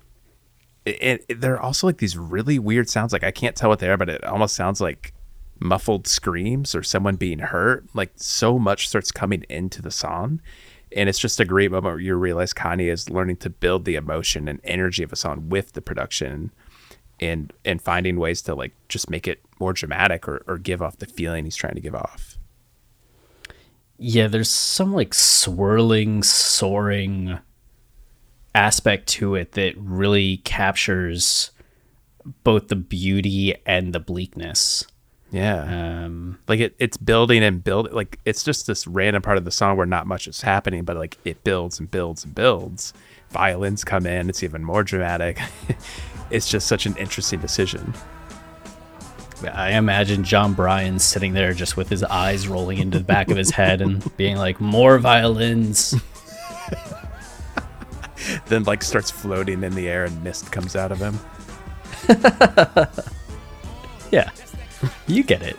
it, 0.86 1.26
it, 1.30 1.42
there 1.42 1.54
are 1.54 1.62
also 1.62 1.88
like 1.88 1.98
these 1.98 2.18
really 2.18 2.60
weird 2.60 2.90
sounds. 2.90 3.14
Like 3.14 3.24
I 3.24 3.32
can't 3.32 3.56
tell 3.56 3.70
what 3.70 3.80
they 3.80 3.90
are, 3.90 3.98
but 3.98 4.10
it 4.10 4.24
almost 4.24 4.56
sounds 4.56 4.82
like 4.82 5.14
muffled 5.60 6.08
screams 6.08 6.74
or 6.74 6.84
someone 6.84 7.16
being 7.16 7.40
hurt. 7.40 7.86
Like 7.94 8.12
so 8.16 8.58
much 8.58 8.88
starts 8.88 9.12
coming 9.12 9.46
into 9.50 9.82
the 9.82 9.92
song. 9.92 10.42
And 10.94 11.08
it's 11.08 11.20
just 11.20 11.40
a 11.40 11.46
great 11.46 11.72
moment 11.72 11.94
where 11.94 12.02
you 12.02 12.16
realize 12.16 12.54
Kanye 12.54 12.92
is 12.92 13.10
learning 13.10 13.38
to 13.38 13.50
build 13.50 13.86
the 13.86 13.96
emotion 13.96 14.50
and 14.50 14.60
energy 14.66 15.04
of 15.04 15.14
a 15.14 15.16
song 15.16 15.48
with 15.48 15.72
the 15.72 15.82
production 15.82 16.52
and 17.22 17.54
and 17.64 17.82
finding 17.82 18.18
ways 18.18 18.42
to 18.44 18.56
like 18.56 18.74
just 18.90 19.10
make 19.10 19.28
it 19.28 19.42
more 19.60 19.74
dramatic 19.74 20.28
or, 20.28 20.44
or 20.48 20.58
give 20.58 20.82
off 20.82 20.98
the 20.98 21.06
feeling 21.06 21.46
he's 21.46 21.56
trying 21.56 21.76
to 21.76 21.82
give 21.82 21.96
off. 21.96 22.38
Yeah, 23.98 24.28
there's 24.28 24.50
some 24.50 24.94
like 24.94 25.14
swirling, 25.14 26.24
soaring 26.24 27.38
aspect 28.56 29.08
to 29.08 29.36
it 29.36 29.52
that 29.54 29.78
really 29.78 30.38
captures 30.38 31.52
both 32.44 32.68
the 32.68 32.76
beauty 32.76 33.56
and 33.66 33.94
the 33.94 34.00
bleakness. 34.00 34.86
Yeah. 35.32 36.04
Um, 36.04 36.40
like 36.48 36.60
it, 36.60 36.76
it's 36.78 36.98
building 36.98 37.44
and 37.44 37.64
build 37.64 37.94
like 37.94 38.20
it's 38.26 38.44
just 38.44 38.68
this 38.68 38.86
random 38.86 39.22
part 39.22 39.38
of 39.38 39.46
the 39.46 39.52
song 39.52 39.78
where 39.78 39.86
not 39.86 40.08
much 40.08 40.28
is 40.28 40.42
happening, 40.42 40.84
but 40.84 40.98
like 40.98 41.18
it 41.24 41.44
builds 41.44 41.80
and 41.80 41.90
builds 41.90 42.26
and 42.26 42.36
builds. 42.36 42.94
Violins 43.32 43.84
come 43.84 44.06
in, 44.06 44.30
it's 44.30 44.44
even 44.44 44.64
more 44.64 44.84
dramatic. 44.84 45.40
it's 46.30 46.50
just 46.50 46.68
such 46.68 46.86
an 46.86 46.96
interesting 46.98 47.40
decision. 47.40 47.94
I 49.52 49.72
imagine 49.72 50.24
Jon 50.24 50.54
Brion 50.54 51.00
sitting 51.00 51.34
there 51.34 51.54
just 51.54 51.76
with 51.76 51.90
his 51.90 52.04
eyes 52.04 52.48
rolling 52.48 52.78
into 52.78 53.00
the 53.00 53.04
back 53.04 53.32
of 53.32 53.38
his 53.38 53.50
head 53.50 53.82
and 53.82 54.16
being 54.18 54.38
like, 54.38 54.62
"More 54.62 55.00
violins." 55.00 55.96
Then 58.46 58.64
like 58.64 58.84
starts 58.84 59.10
floating 59.10 59.64
in 59.64 59.74
the 59.74 59.90
air 59.90 60.06
and 60.06 60.24
mist 60.24 60.52
comes 60.52 60.76
out 60.76 60.92
of 60.92 61.00
him. 61.00 61.20
Yeah, 64.12 64.30
you 65.08 65.24
get 65.24 65.42
it. 65.42 65.58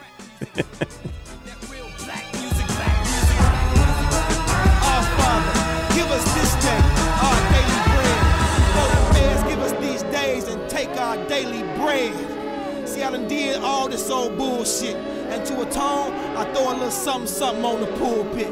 Bread. 11.92 12.88
See, 12.88 13.02
I 13.02 13.10
done 13.10 13.28
did 13.28 13.56
all 13.62 13.88
this 13.88 14.10
old 14.10 14.36
bullshit. 14.36 14.96
And 14.96 15.44
to 15.46 15.62
atone, 15.62 16.12
I 16.36 16.44
throw 16.52 16.72
a 16.72 16.74
little 16.74 16.90
something, 16.90 17.26
something 17.26 17.64
on 17.64 17.80
the 17.80 17.86
pulpit. 17.98 18.50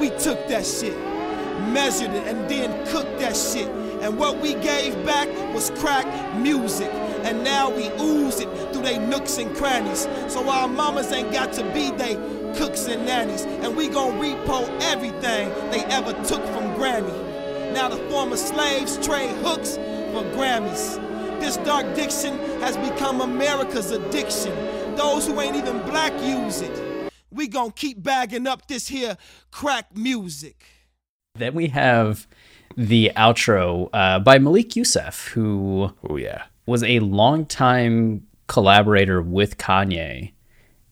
We 0.00 0.08
took 0.10 0.48
that 0.48 0.64
shit, 0.66 0.96
measured 1.70 2.10
it, 2.10 2.26
and 2.26 2.48
then 2.48 2.86
cooked 2.86 3.18
that 3.18 3.36
shit. 3.36 3.68
And 4.02 4.18
what 4.18 4.38
we 4.40 4.54
gave 4.54 4.94
back 5.04 5.28
was 5.54 5.70
crack 5.76 6.06
music. 6.36 6.90
And 7.24 7.44
now 7.44 7.70
we 7.70 7.88
ooze 8.00 8.40
it 8.40 8.48
through 8.72 8.82
they 8.82 8.98
nooks 8.98 9.38
and 9.38 9.54
crannies. 9.54 10.08
So 10.28 10.48
our 10.48 10.66
mamas 10.66 11.12
ain't 11.12 11.32
got 11.32 11.52
to 11.54 11.64
be 11.72 11.90
they 11.90 12.14
cooks 12.56 12.86
and 12.88 13.06
nannies. 13.06 13.42
And 13.42 13.76
we 13.76 13.88
gon' 13.88 14.18
repo 14.18 14.68
everything 14.80 15.48
they 15.70 15.84
ever 15.84 16.12
took 16.24 16.44
from 16.46 16.74
granny. 16.74 17.12
Now 17.72 17.88
the 17.88 17.98
former 18.10 18.36
slaves 18.36 18.96
trade 19.06 19.36
hooks 19.36 19.76
for 19.76 20.24
Grammys. 20.34 21.11
This 21.42 21.56
dark 21.56 21.96
diction 21.96 22.38
has 22.60 22.76
become 22.76 23.20
America's 23.20 23.90
addiction. 23.90 24.54
Those 24.94 25.26
who 25.26 25.40
ain't 25.40 25.56
even 25.56 25.78
black 25.82 26.12
use 26.22 26.60
it. 26.60 27.10
We 27.32 27.48
gon' 27.48 27.72
keep 27.72 28.00
bagging 28.00 28.46
up 28.46 28.68
this 28.68 28.86
here 28.86 29.16
crack 29.50 29.96
music. 29.96 30.64
Then 31.34 31.54
we 31.54 31.66
have 31.66 32.28
the 32.76 33.10
outro 33.16 33.90
uh, 33.92 34.20
by 34.20 34.38
Malik 34.38 34.76
Yusef, 34.76 35.26
who 35.34 35.92
Oh 36.08 36.16
yeah. 36.16 36.44
was 36.66 36.84
a 36.84 37.00
longtime 37.00 38.24
collaborator 38.46 39.20
with 39.20 39.58
Kanye, 39.58 40.32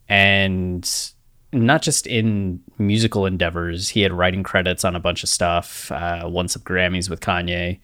and 0.09 1.13
not 1.53 1.83
just 1.83 2.09
in 2.09 2.61
musical 2.77 3.25
endeavors. 3.25 3.91
He 3.91 4.01
had 4.01 4.13
writing 4.13 4.43
credits 4.43 4.85
on 4.85 4.97
a 4.97 5.01
bunch 5.01 5.23
of 5.23 5.29
stuff. 5.29 5.93
Uh, 5.93 6.23
won 6.25 6.49
some 6.49 6.63
Grammys 6.63 7.09
with 7.09 7.21
Kanye. 7.21 7.79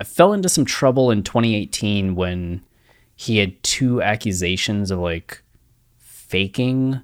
I 0.00 0.04
fell 0.04 0.32
into 0.32 0.48
some 0.48 0.64
trouble 0.64 1.10
in 1.10 1.22
2018 1.22 2.14
when 2.14 2.62
he 3.14 3.36
had 3.36 3.62
two 3.62 4.02
accusations 4.02 4.90
of 4.90 4.98
like 4.98 5.42
faking 5.98 7.02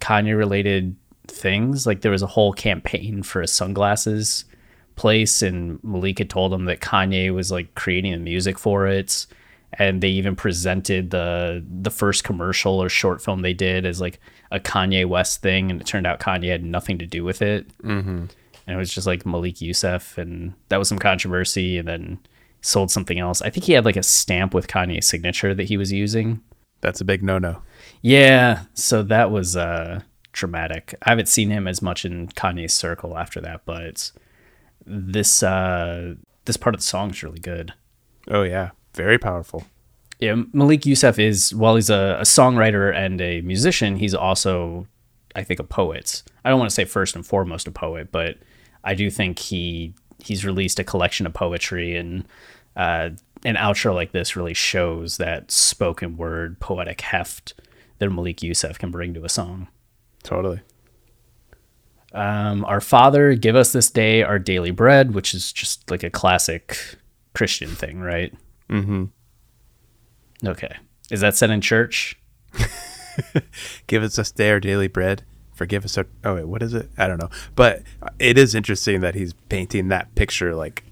Kanye 0.00 0.36
related 0.36 0.96
things. 1.28 1.86
Like 1.86 2.00
there 2.00 2.10
was 2.10 2.22
a 2.22 2.26
whole 2.26 2.52
campaign 2.52 3.22
for 3.22 3.40
a 3.40 3.46
sunglasses 3.46 4.44
place, 4.96 5.40
and 5.40 5.78
Malika 5.84 6.24
told 6.24 6.52
him 6.52 6.64
that 6.64 6.80
Kanye 6.80 7.32
was 7.32 7.52
like 7.52 7.76
creating 7.76 8.10
the 8.10 8.18
music 8.18 8.58
for 8.58 8.88
it. 8.88 9.26
And 9.74 10.00
they 10.00 10.08
even 10.08 10.34
presented 10.34 11.10
the 11.10 11.64
the 11.64 11.92
first 11.92 12.24
commercial 12.24 12.82
or 12.82 12.88
short 12.88 13.22
film 13.22 13.42
they 13.42 13.54
did 13.54 13.86
as 13.86 14.00
like 14.00 14.18
a 14.50 14.58
Kanye 14.58 15.06
West 15.06 15.42
thing, 15.42 15.70
and 15.70 15.80
it 15.80 15.86
turned 15.86 16.08
out 16.08 16.18
Kanye 16.18 16.50
had 16.50 16.64
nothing 16.64 16.98
to 16.98 17.06
do 17.06 17.22
with 17.22 17.40
it. 17.40 17.68
Mm-hmm. 17.78 18.24
And 18.70 18.76
it 18.76 18.78
was 18.78 18.94
just 18.94 19.06
like 19.06 19.26
Malik 19.26 19.60
Yusef, 19.60 20.16
and 20.16 20.54
that 20.68 20.76
was 20.76 20.88
some 20.88 20.98
controversy. 20.98 21.76
And 21.76 21.88
then 21.88 22.20
sold 22.60 22.90
something 22.90 23.18
else. 23.18 23.42
I 23.42 23.50
think 23.50 23.64
he 23.64 23.72
had 23.72 23.84
like 23.84 23.96
a 23.96 24.02
stamp 24.02 24.54
with 24.54 24.68
Kanye's 24.68 25.06
signature 25.06 25.54
that 25.54 25.64
he 25.64 25.76
was 25.76 25.92
using. 25.92 26.40
That's 26.80 27.00
a 27.00 27.04
big 27.04 27.22
no 27.22 27.38
no. 27.38 27.62
Yeah, 28.02 28.64
so 28.74 29.02
that 29.02 29.30
was 29.30 29.56
uh 29.56 30.00
dramatic. 30.32 30.94
I 31.02 31.10
haven't 31.10 31.28
seen 31.28 31.50
him 31.50 31.66
as 31.66 31.82
much 31.82 32.04
in 32.04 32.28
Kanye's 32.28 32.72
circle 32.72 33.18
after 33.18 33.40
that, 33.40 33.62
but 33.64 34.12
this 34.86 35.42
uh 35.42 36.14
this 36.44 36.56
part 36.56 36.74
of 36.74 36.80
the 36.80 36.86
song 36.86 37.10
is 37.10 37.22
really 37.22 37.40
good. 37.40 37.74
Oh 38.28 38.42
yeah, 38.42 38.70
very 38.94 39.18
powerful. 39.18 39.64
Yeah, 40.18 40.42
Malik 40.52 40.84
Yusef 40.84 41.18
is 41.18 41.54
while 41.54 41.76
he's 41.76 41.90
a, 41.90 42.18
a 42.20 42.24
songwriter 42.24 42.94
and 42.94 43.20
a 43.20 43.40
musician, 43.40 43.96
he's 43.96 44.14
also 44.14 44.86
I 45.34 45.44
think 45.44 45.60
a 45.60 45.64
poet. 45.64 46.22
I 46.44 46.50
don't 46.50 46.58
want 46.58 46.70
to 46.70 46.74
say 46.74 46.84
first 46.84 47.14
and 47.14 47.26
foremost 47.26 47.68
a 47.68 47.70
poet, 47.70 48.10
but 48.10 48.38
I 48.84 48.94
do 48.94 49.10
think 49.10 49.38
he 49.38 49.94
he's 50.22 50.44
released 50.44 50.78
a 50.78 50.84
collection 50.84 51.26
of 51.26 51.34
poetry 51.34 51.96
and 51.96 52.26
uh, 52.76 53.10
an 53.44 53.56
outro 53.56 53.94
like 53.94 54.12
this 54.12 54.36
really 54.36 54.54
shows 54.54 55.16
that 55.16 55.50
spoken 55.50 56.16
word 56.16 56.60
poetic 56.60 57.00
heft 57.00 57.54
that 57.98 58.10
Malik 58.10 58.42
Yusef 58.42 58.78
can 58.78 58.90
bring 58.90 59.14
to 59.14 59.24
a 59.24 59.28
song. 59.28 59.68
Totally. 60.22 60.60
Um, 62.12 62.64
our 62.64 62.80
Father, 62.80 63.34
give 63.34 63.54
us 63.54 63.72
this 63.72 63.90
day 63.90 64.22
our 64.22 64.38
daily 64.38 64.72
bread, 64.72 65.14
which 65.14 65.32
is 65.32 65.52
just 65.52 65.90
like 65.90 66.02
a 66.02 66.10
classic 66.10 66.96
Christian 67.34 67.70
thing, 67.70 68.00
right? 68.00 68.34
Mm-hmm. 68.68 69.04
Okay. 70.44 70.76
Is 71.10 71.20
that 71.20 71.36
said 71.36 71.50
in 71.50 71.60
church? 71.60 72.18
give 73.86 74.02
us 74.02 74.16
this 74.16 74.32
day 74.32 74.50
our 74.50 74.60
daily 74.60 74.88
bread. 74.88 75.24
Forgive 75.60 75.84
us. 75.84 75.98
Oh 75.98 76.36
wait, 76.36 76.48
what 76.48 76.62
is 76.62 76.72
it? 76.72 76.88
I 76.96 77.06
don't 77.06 77.20
know. 77.20 77.28
But 77.54 77.82
it 78.18 78.38
is 78.38 78.54
interesting 78.54 79.02
that 79.02 79.14
he's 79.14 79.34
painting 79.50 79.88
that 79.88 80.14
picture 80.14 80.54
like 80.54 80.84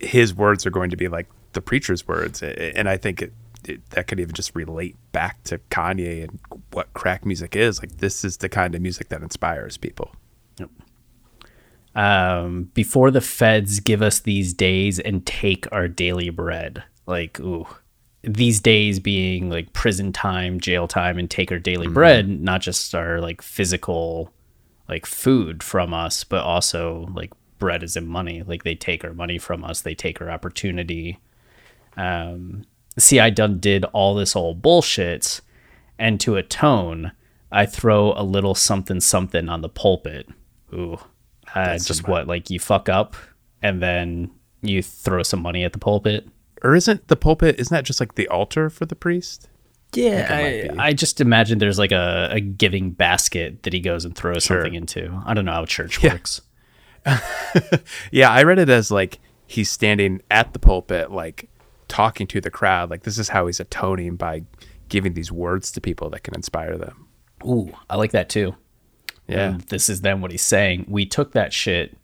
his 0.00 0.34
words 0.34 0.66
are 0.66 0.70
going 0.70 0.90
to 0.90 0.96
be 0.96 1.06
like 1.06 1.28
the 1.52 1.60
preacher's 1.60 2.08
words, 2.08 2.42
and 2.42 2.88
I 2.88 2.96
think 2.96 3.22
it, 3.22 3.32
it, 3.64 3.88
that 3.90 4.08
could 4.08 4.18
even 4.18 4.34
just 4.34 4.56
relate 4.56 4.96
back 5.12 5.44
to 5.44 5.58
Kanye 5.70 6.24
and 6.24 6.40
what 6.72 6.92
crack 6.94 7.24
music 7.24 7.54
is. 7.54 7.78
Like 7.78 7.98
this 7.98 8.24
is 8.24 8.38
the 8.38 8.48
kind 8.48 8.74
of 8.74 8.82
music 8.82 9.08
that 9.10 9.22
inspires 9.22 9.76
people. 9.76 10.10
Yep. 10.58 10.70
Um, 11.94 12.72
before 12.74 13.12
the 13.12 13.20
feds 13.20 13.78
give 13.78 14.02
us 14.02 14.18
these 14.18 14.52
days 14.52 14.98
and 14.98 15.24
take 15.24 15.70
our 15.70 15.86
daily 15.86 16.30
bread, 16.30 16.82
like 17.06 17.38
ooh, 17.38 17.68
these 18.26 18.60
days 18.60 19.00
being 19.00 19.50
like 19.50 19.72
prison 19.72 20.12
time, 20.12 20.60
jail 20.60 20.88
time, 20.88 21.18
and 21.18 21.30
take 21.30 21.52
our 21.52 21.58
daily 21.58 21.86
mm-hmm. 21.86 21.94
bread, 21.94 22.40
not 22.40 22.60
just 22.60 22.94
our 22.94 23.20
like 23.20 23.42
physical 23.42 24.32
like 24.88 25.06
food 25.06 25.62
from 25.62 25.94
us, 25.94 26.24
but 26.24 26.42
also 26.42 27.08
like 27.14 27.32
bread 27.58 27.82
is 27.82 27.96
in 27.96 28.06
money. 28.06 28.42
Like 28.42 28.64
they 28.64 28.74
take 28.74 29.04
our 29.04 29.14
money 29.14 29.38
from 29.38 29.64
us, 29.64 29.80
they 29.80 29.94
take 29.94 30.20
our 30.20 30.30
opportunity. 30.30 31.18
Um, 31.96 32.64
see, 32.98 33.20
I 33.20 33.30
done 33.30 33.58
did 33.58 33.84
all 33.86 34.14
this 34.14 34.36
old 34.36 34.62
bullshit, 34.62 35.40
and 35.98 36.20
to 36.20 36.36
atone, 36.36 37.12
I 37.52 37.66
throw 37.66 38.12
a 38.12 38.22
little 38.22 38.54
something 38.54 39.00
something 39.00 39.48
on 39.48 39.60
the 39.60 39.68
pulpit. 39.68 40.28
Ooh, 40.72 40.98
uh, 41.54 41.78
just 41.78 42.08
what 42.08 42.26
like 42.26 42.50
you 42.50 42.58
fuck 42.58 42.88
up, 42.88 43.16
and 43.62 43.82
then 43.82 44.30
you 44.60 44.82
throw 44.82 45.22
some 45.22 45.40
money 45.40 45.64
at 45.64 45.72
the 45.72 45.78
pulpit. 45.78 46.28
Or 46.64 46.74
isn't 46.74 47.08
the 47.08 47.16
pulpit? 47.16 47.60
Isn't 47.60 47.74
that 47.74 47.84
just 47.84 48.00
like 48.00 48.14
the 48.14 48.26
altar 48.28 48.70
for 48.70 48.86
the 48.86 48.96
priest? 48.96 49.48
Yeah, 49.92 50.26
I, 50.28 50.82
I, 50.82 50.86
I, 50.88 50.92
just 50.92 51.20
imagine 51.20 51.58
there's 51.58 51.78
like 51.78 51.92
a, 51.92 52.30
a, 52.32 52.40
giving 52.40 52.90
basket 52.90 53.62
that 53.62 53.72
he 53.72 53.78
goes 53.78 54.04
and 54.04 54.16
throws 54.16 54.42
sure. 54.42 54.56
something 54.56 54.74
into. 54.74 55.22
I 55.24 55.34
don't 55.34 55.44
know 55.44 55.52
how 55.52 55.66
church 55.66 56.02
yeah. 56.02 56.14
works. 56.14 56.40
yeah, 58.10 58.30
I 58.30 58.42
read 58.42 58.58
it 58.58 58.68
as 58.68 58.90
like 58.90 59.20
he's 59.46 59.70
standing 59.70 60.20
at 60.32 60.52
the 60.52 60.58
pulpit, 60.58 61.12
like 61.12 61.48
talking 61.86 62.26
to 62.28 62.40
the 62.40 62.50
crowd. 62.50 62.90
Like 62.90 63.04
this 63.04 63.18
is 63.18 63.28
how 63.28 63.46
he's 63.46 63.60
atoning 63.60 64.16
by 64.16 64.42
giving 64.88 65.14
these 65.14 65.30
words 65.30 65.70
to 65.72 65.80
people 65.80 66.10
that 66.10 66.24
can 66.24 66.34
inspire 66.34 66.76
them. 66.76 67.06
Ooh, 67.46 67.72
I 67.88 67.96
like 67.96 68.10
that 68.12 68.28
too. 68.28 68.56
Yeah. 69.28 69.50
And 69.50 69.60
this 69.62 69.88
is 69.88 70.00
then 70.00 70.20
what 70.20 70.32
he's 70.32 70.42
saying. 70.42 70.86
We 70.88 71.06
took 71.06 71.32
that 71.32 71.52
shit, 71.52 71.96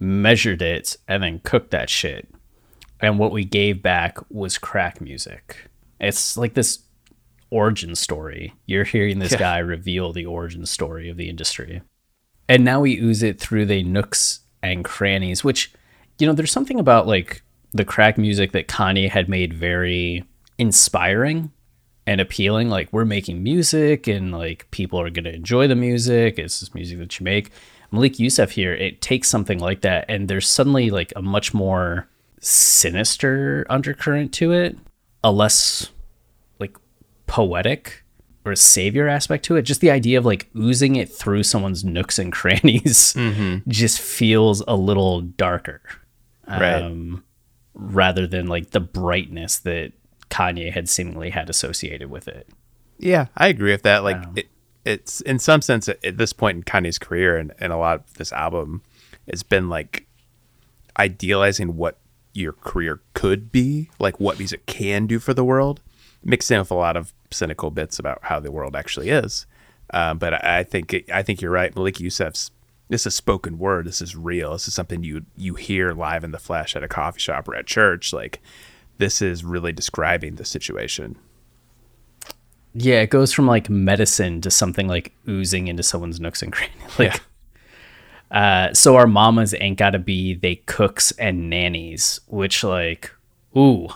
measured 0.00 0.62
it, 0.62 0.96
and 1.06 1.22
then 1.22 1.40
cooked 1.44 1.70
that 1.70 1.88
shit. 1.88 2.28
And 3.00 3.18
what 3.18 3.32
we 3.32 3.44
gave 3.44 3.82
back 3.82 4.18
was 4.30 4.58
crack 4.58 5.00
music. 5.00 5.68
It's 6.00 6.36
like 6.36 6.54
this 6.54 6.80
origin 7.50 7.94
story. 7.94 8.54
You're 8.66 8.84
hearing 8.84 9.18
this 9.18 9.32
yeah. 9.32 9.38
guy 9.38 9.58
reveal 9.58 10.12
the 10.12 10.26
origin 10.26 10.66
story 10.66 11.08
of 11.08 11.16
the 11.16 11.28
industry. 11.28 11.82
And 12.48 12.64
now 12.64 12.80
we 12.80 12.98
ooze 12.98 13.22
it 13.22 13.40
through 13.40 13.66
the 13.66 13.82
nooks 13.82 14.40
and 14.62 14.84
crannies, 14.84 15.44
which, 15.44 15.72
you 16.18 16.26
know, 16.26 16.32
there's 16.32 16.52
something 16.52 16.80
about 16.80 17.06
like 17.06 17.42
the 17.72 17.84
crack 17.84 18.16
music 18.16 18.52
that 18.52 18.68
Kanye 18.68 19.10
had 19.10 19.28
made 19.28 19.52
very 19.52 20.24
inspiring 20.58 21.50
and 22.06 22.20
appealing. 22.20 22.68
Like, 22.70 22.92
we're 22.92 23.04
making 23.04 23.42
music 23.42 24.06
and 24.06 24.32
like 24.32 24.70
people 24.70 25.00
are 25.00 25.10
going 25.10 25.24
to 25.24 25.34
enjoy 25.34 25.66
the 25.66 25.74
music. 25.74 26.38
It's 26.38 26.60
this 26.60 26.74
music 26.74 26.98
that 26.98 27.18
you 27.18 27.24
make. 27.24 27.50
Malik 27.90 28.18
Yusef 28.18 28.52
here, 28.52 28.74
it 28.74 29.00
takes 29.00 29.28
something 29.28 29.58
like 29.58 29.82
that 29.82 30.06
and 30.08 30.28
there's 30.28 30.48
suddenly 30.48 30.90
like 30.90 31.12
a 31.14 31.22
much 31.22 31.52
more 31.54 32.08
sinister 32.40 33.66
undercurrent 33.68 34.32
to 34.34 34.52
it, 34.52 34.76
a 35.24 35.32
less 35.32 35.90
like 36.58 36.76
poetic 37.26 38.04
or 38.44 38.54
savior 38.54 39.08
aspect 39.08 39.44
to 39.46 39.56
it. 39.56 39.62
Just 39.62 39.80
the 39.80 39.90
idea 39.90 40.18
of 40.18 40.24
like 40.24 40.48
oozing 40.56 40.96
it 40.96 41.10
through 41.10 41.42
someone's 41.42 41.84
nooks 41.84 42.18
and 42.18 42.32
crannies 42.32 43.14
mm-hmm. 43.14 43.68
just 43.68 44.00
feels 44.00 44.62
a 44.66 44.76
little 44.76 45.20
darker. 45.20 45.82
Right. 46.48 46.82
Um, 46.82 47.24
rather 47.74 48.26
than 48.26 48.46
like 48.46 48.70
the 48.70 48.80
brightness 48.80 49.58
that 49.58 49.92
Kanye 50.30 50.72
had 50.72 50.88
seemingly 50.88 51.30
had 51.30 51.50
associated 51.50 52.10
with 52.10 52.28
it. 52.28 52.48
Yeah, 52.98 53.26
I 53.36 53.48
agree 53.48 53.72
with 53.72 53.82
that. 53.82 54.02
Like, 54.02 54.16
um, 54.16 54.32
it, 54.36 54.48
it's 54.84 55.20
in 55.22 55.38
some 55.38 55.60
sense 55.60 55.88
at, 55.88 56.02
at, 56.04 56.16
this 56.16 56.32
point 56.32 56.56
in 56.56 56.62
Kanye's 56.62 56.98
career 56.98 57.36
and, 57.36 57.52
and 57.58 57.72
a 57.72 57.76
lot 57.76 57.96
of 58.00 58.14
this 58.14 58.32
album, 58.32 58.82
it's 59.26 59.42
been 59.42 59.68
like 59.68 60.06
idealizing 60.98 61.76
what 61.76 61.98
your 62.36 62.52
career 62.52 63.00
could 63.14 63.50
be, 63.50 63.90
like 63.98 64.20
what 64.20 64.38
music 64.38 64.66
can 64.66 65.06
do 65.06 65.18
for 65.18 65.34
the 65.34 65.44
world, 65.44 65.80
mixed 66.22 66.50
in 66.50 66.58
with 66.58 66.70
a 66.70 66.74
lot 66.74 66.96
of 66.96 67.12
cynical 67.30 67.70
bits 67.70 67.98
about 67.98 68.18
how 68.22 68.38
the 68.40 68.52
world 68.52 68.76
actually 68.76 69.10
is. 69.10 69.46
Um, 69.90 70.18
but 70.18 70.34
I, 70.34 70.58
I 70.58 70.62
think 70.64 70.94
I 71.12 71.22
think 71.22 71.40
you're 71.40 71.50
right. 71.50 71.74
Malik 71.74 71.96
Yusef's 71.96 72.50
this 72.88 73.06
is 73.06 73.14
spoken 73.14 73.58
word. 73.58 73.86
This 73.86 74.00
is 74.00 74.14
real. 74.14 74.52
This 74.52 74.68
is 74.68 74.74
something 74.74 75.02
you 75.02 75.24
you 75.36 75.54
hear 75.54 75.92
live 75.92 76.24
in 76.24 76.32
the 76.32 76.38
flesh 76.38 76.76
at 76.76 76.82
a 76.82 76.88
coffee 76.88 77.20
shop 77.20 77.48
or 77.48 77.54
at 77.56 77.66
church. 77.66 78.12
Like 78.12 78.40
this 78.98 79.20
is 79.22 79.44
really 79.44 79.72
describing 79.72 80.36
the 80.36 80.44
situation. 80.44 81.16
Yeah, 82.74 83.00
it 83.00 83.10
goes 83.10 83.32
from 83.32 83.46
like 83.46 83.70
medicine 83.70 84.40
to 84.42 84.50
something 84.50 84.86
like 84.86 85.12
oozing 85.28 85.68
into 85.68 85.82
someone's 85.82 86.20
nooks 86.20 86.42
and 86.42 86.52
crannies. 86.52 86.76
Like, 86.98 87.14
yeah. 87.14 87.18
Uh, 88.30 88.72
so 88.74 88.96
our 88.96 89.06
mamas 89.06 89.54
ain't 89.60 89.78
gotta 89.78 89.98
be 89.98 90.34
they 90.34 90.56
cooks 90.56 91.12
and 91.12 91.48
nannies, 91.48 92.20
which 92.26 92.64
like, 92.64 93.12
ooh, 93.56 93.88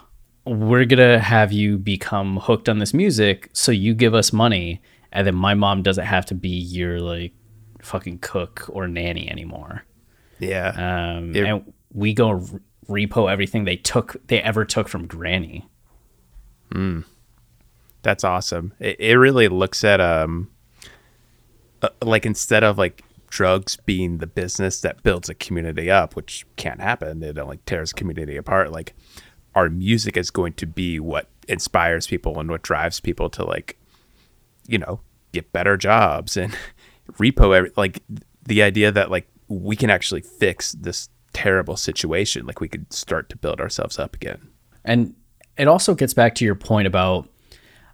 we're 0.44 0.84
gonna 0.84 1.18
have 1.18 1.52
you 1.52 1.78
become 1.78 2.38
hooked 2.38 2.68
on 2.68 2.78
this 2.78 2.94
music 2.94 3.50
so 3.52 3.70
you 3.72 3.94
give 3.94 4.14
us 4.14 4.32
money 4.32 4.80
and 5.12 5.26
then 5.26 5.34
my 5.34 5.54
mom 5.54 5.82
doesn't 5.82 6.06
have 6.06 6.24
to 6.26 6.34
be 6.34 6.48
your 6.48 7.00
like 7.00 7.32
fucking 7.82 8.18
cook 8.18 8.66
or 8.68 8.88
nanny 8.88 9.28
anymore. 9.28 9.84
Yeah. 10.38 11.16
Um 11.18 11.34
it, 11.34 11.44
and 11.44 11.72
we 11.92 12.14
go 12.14 12.42
repo 12.88 13.30
everything 13.30 13.64
they 13.64 13.76
took 13.76 14.16
they 14.28 14.40
ever 14.40 14.64
took 14.64 14.88
from 14.88 15.06
granny. 15.06 15.68
Hmm, 16.72 17.00
that's 18.02 18.24
awesome. 18.24 18.72
It, 18.78 18.98
it 18.98 19.18
really 19.18 19.48
looks 19.48 19.84
at 19.84 20.00
um 20.00 20.50
uh, 21.82 21.88
like 22.02 22.26
instead 22.26 22.64
of 22.64 22.78
like 22.78 23.04
drugs 23.30 23.76
being 23.86 24.18
the 24.18 24.26
business 24.26 24.80
that 24.80 25.02
builds 25.02 25.28
a 25.28 25.34
community 25.34 25.90
up 25.90 26.16
which 26.16 26.44
can't 26.56 26.80
happen. 26.80 27.22
It 27.22 27.36
like 27.36 27.64
tears 27.64 27.92
a 27.92 27.94
community 27.94 28.36
apart. 28.36 28.72
Like 28.72 28.94
our 29.54 29.70
music 29.70 30.16
is 30.16 30.30
going 30.30 30.52
to 30.54 30.66
be 30.66 31.00
what 31.00 31.28
inspires 31.48 32.06
people 32.06 32.38
and 32.38 32.50
what 32.50 32.62
drives 32.62 33.00
people 33.00 33.30
to 33.30 33.44
like 33.44 33.76
you 34.68 34.78
know 34.78 35.00
get 35.32 35.52
better 35.52 35.76
jobs 35.76 36.36
and 36.36 36.56
repo 37.12 37.56
every, 37.56 37.72
like 37.76 38.02
the 38.46 38.62
idea 38.62 38.92
that 38.92 39.10
like 39.10 39.28
we 39.48 39.74
can 39.76 39.90
actually 39.90 40.20
fix 40.20 40.72
this 40.72 41.08
terrible 41.32 41.76
situation 41.76 42.46
like 42.46 42.60
we 42.60 42.68
could 42.68 42.92
start 42.92 43.28
to 43.28 43.36
build 43.36 43.60
ourselves 43.60 43.98
up 43.98 44.14
again. 44.14 44.48
And 44.84 45.14
it 45.56 45.68
also 45.68 45.94
gets 45.94 46.14
back 46.14 46.34
to 46.36 46.44
your 46.44 46.54
point 46.54 46.86
about 46.86 47.28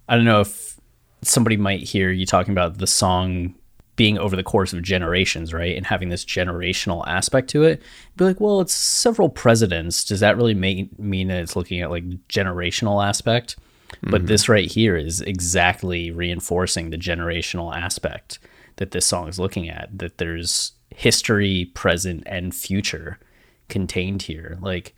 I 0.09 0.17
don't 0.17 0.25
know 0.25 0.41
if 0.41 0.79
somebody 1.23 1.57
might 1.57 1.83
hear 1.83 2.11
you 2.11 2.27
talking 2.27 2.53
about 2.53 2.79
the 2.79 2.87
song 2.87 3.55
being 3.97 4.19
over 4.19 4.37
the 4.37 4.43
course 4.43 4.73
of 4.73 4.83
generations, 4.83 5.53
right? 5.53 5.77
And 5.77 5.87
having 5.87 6.11
this 6.11 6.25
generational 6.25 7.07
aspect 7.07 7.49
to 7.51 7.65
it. 7.65 7.83
Be 8.17 8.25
like, 8.25 8.41
well, 8.41 8.61
it's 8.61 8.75
several 8.75 9.29
presidents. 9.29 10.05
Does 10.05 10.21
that 10.21 10.37
really 10.37 10.55
make, 10.55 10.99
mean 10.99 11.29
that 11.29 11.41
it's 11.41 11.57
looking 11.57 11.81
at 11.81 11.91
like 11.91 12.05
generational 12.29 13.05
aspect? 13.05 13.57
But 14.03 14.11
mm-hmm. 14.13 14.27
this 14.27 14.49
right 14.49 14.71
here 14.71 14.97
is 14.97 15.21
exactly 15.23 16.11
reinforcing 16.11 16.91
the 16.91 16.99
generational 16.99 17.75
aspect 17.75 18.39
that 18.77 18.91
this 18.91 19.07
song 19.07 19.29
is 19.29 19.39
looking 19.39 19.69
at. 19.69 19.97
That 19.97 20.19
there's 20.19 20.73
history, 20.95 21.71
present, 21.75 22.23
and 22.27 22.55
future 22.55 23.19
contained 23.69 24.23
here. 24.23 24.59
Like, 24.61 24.95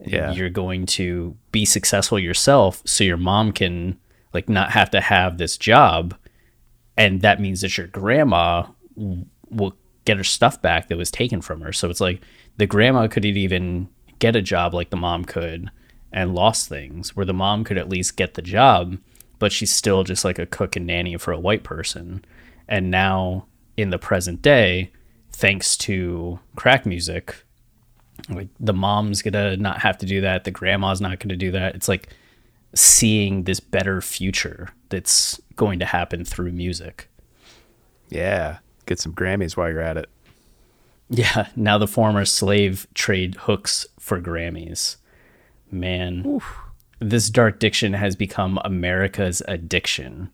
Yeah. 0.00 0.32
you're 0.32 0.48
going 0.48 0.86
to 0.86 1.36
be 1.52 1.64
successful 1.64 2.18
yourself, 2.18 2.82
so 2.86 3.04
your 3.04 3.16
mom 3.16 3.52
can 3.52 3.98
like 4.32 4.48
not 4.48 4.70
have 4.70 4.90
to 4.92 5.00
have 5.00 5.38
this 5.38 5.56
job, 5.56 6.14
and 6.98 7.22
that 7.22 7.40
means 7.40 7.62
that 7.62 7.78
your 7.78 7.86
grandma 7.86 8.66
will 9.48 9.74
get 10.04 10.18
her 10.18 10.24
stuff 10.24 10.60
back 10.60 10.88
that 10.88 10.98
was 10.98 11.10
taken 11.10 11.40
from 11.40 11.60
her. 11.60 11.72
So 11.72 11.88
it's 11.88 12.00
like 12.00 12.20
the 12.56 12.66
grandma 12.66 13.06
couldn't 13.06 13.36
even 13.36 13.88
get 14.18 14.34
a 14.36 14.42
job 14.42 14.74
like 14.74 14.90
the 14.90 14.96
mom 14.96 15.24
could 15.24 15.70
and 16.12 16.34
lost 16.34 16.68
things, 16.68 17.14
where 17.14 17.26
the 17.26 17.32
mom 17.32 17.62
could 17.64 17.78
at 17.78 17.88
least 17.88 18.16
get 18.16 18.34
the 18.34 18.42
job, 18.42 18.98
but 19.38 19.52
she's 19.52 19.70
still 19.70 20.02
just 20.02 20.24
like 20.24 20.38
a 20.38 20.46
cook 20.46 20.74
and 20.74 20.86
nanny 20.86 21.16
for 21.16 21.32
a 21.32 21.38
white 21.38 21.62
person. 21.62 22.24
And 22.66 22.90
now 22.90 23.46
in 23.76 23.90
the 23.90 23.98
present 23.98 24.42
day, 24.42 24.90
thanks 25.30 25.76
to 25.76 26.40
crack 26.56 26.84
music, 26.84 27.44
like 28.28 28.48
the 28.58 28.72
mom's 28.72 29.22
gonna 29.22 29.56
not 29.56 29.82
have 29.82 29.98
to 29.98 30.06
do 30.06 30.20
that, 30.22 30.42
the 30.42 30.50
grandma's 30.50 31.00
not 31.00 31.20
gonna 31.20 31.36
do 31.36 31.52
that. 31.52 31.76
It's 31.76 31.88
like 31.88 32.08
seeing 32.74 33.44
this 33.44 33.60
better 33.60 34.00
future 34.00 34.70
that's 34.88 35.40
going 35.56 35.78
to 35.78 35.86
happen 35.86 36.24
through 36.24 36.52
music. 36.52 37.08
Yeah. 38.08 38.58
Get 38.86 39.00
some 39.00 39.14
Grammys 39.14 39.56
while 39.56 39.68
you're 39.68 39.80
at 39.80 39.96
it. 39.96 40.08
Yeah, 41.10 41.48
now 41.56 41.78
the 41.78 41.86
former 41.86 42.24
slave 42.24 42.86
trade 42.94 43.34
hooks 43.36 43.86
for 43.98 44.20
Grammys. 44.20 44.96
Man, 45.70 46.40
this 46.98 47.30
dark 47.30 47.58
diction 47.58 47.94
has 47.94 48.14
become 48.14 48.58
America's 48.64 49.42
addiction. 49.48 50.30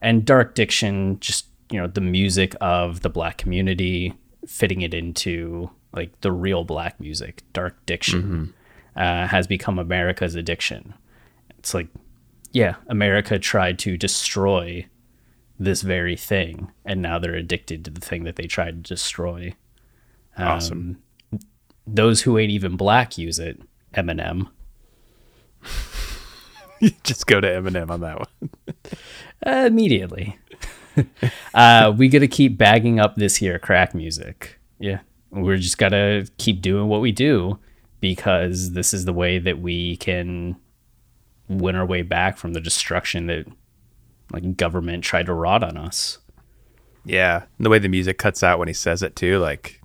And 0.00 0.24
dark 0.24 0.54
diction, 0.54 1.18
just, 1.20 1.46
you 1.70 1.80
know, 1.80 1.86
the 1.86 2.00
music 2.00 2.54
of 2.60 3.00
the 3.00 3.10
black 3.10 3.38
community, 3.38 4.14
fitting 4.46 4.82
it 4.82 4.94
into 4.94 5.70
like 5.92 6.18
the 6.20 6.32
real 6.32 6.64
black 6.64 7.00
music, 7.00 7.42
dark 7.52 7.84
diction, 7.86 8.52
uh, 8.96 9.26
has 9.26 9.46
become 9.46 9.78
America's 9.78 10.34
addiction. 10.34 10.94
It's 11.68 11.74
like, 11.74 11.88
yeah, 12.50 12.76
America 12.86 13.38
tried 13.38 13.78
to 13.80 13.98
destroy 13.98 14.86
this 15.58 15.82
very 15.82 16.16
thing, 16.16 16.72
and 16.82 17.02
now 17.02 17.18
they're 17.18 17.34
addicted 17.34 17.84
to 17.84 17.90
the 17.90 18.00
thing 18.00 18.24
that 18.24 18.36
they 18.36 18.46
tried 18.46 18.82
to 18.82 18.94
destroy. 18.94 19.54
Awesome. 20.38 21.02
Those 21.86 22.22
who 22.22 22.38
ain't 22.38 22.52
even 22.52 22.78
black 22.78 23.18
use 23.18 23.38
it. 23.38 23.60
Eminem. 23.94 24.48
Just 27.04 27.26
go 27.26 27.38
to 27.38 27.46
Eminem 27.46 27.90
on 27.90 28.00
that 28.00 28.18
one. 28.18 28.50
Uh, 29.46 29.64
immediately. 29.68 30.36
uh, 31.54 31.94
we 31.96 32.08
got 32.08 32.18
to 32.18 32.26
keep 32.26 32.58
bagging 32.58 32.98
up 32.98 33.14
this 33.14 33.36
here 33.36 33.56
crack 33.56 33.94
music. 33.94 34.58
Yeah. 34.80 34.98
We're 35.30 35.58
just 35.58 35.78
got 35.78 35.90
to 35.90 36.26
keep 36.38 36.60
doing 36.60 36.88
what 36.88 37.00
we 37.00 37.12
do 37.12 37.60
because 38.00 38.72
this 38.72 38.92
is 38.92 39.04
the 39.04 39.12
way 39.12 39.38
that 39.38 39.60
we 39.60 39.96
can 39.98 40.56
win 41.48 41.76
our 41.76 41.86
way 41.86 42.02
back 42.02 42.36
from 42.36 42.52
the 42.52 42.60
destruction 42.60 43.26
that 43.26 43.46
like 44.32 44.56
government 44.56 45.04
tried 45.04 45.26
to 45.26 45.34
rot 45.34 45.62
on 45.62 45.76
us. 45.76 46.18
Yeah. 47.04 47.44
And 47.56 47.64
the 47.64 47.70
way 47.70 47.78
the 47.78 47.88
music 47.88 48.18
cuts 48.18 48.42
out 48.42 48.58
when 48.58 48.68
he 48.68 48.74
says 48.74 49.02
it 49.02 49.16
too, 49.16 49.38
like, 49.38 49.80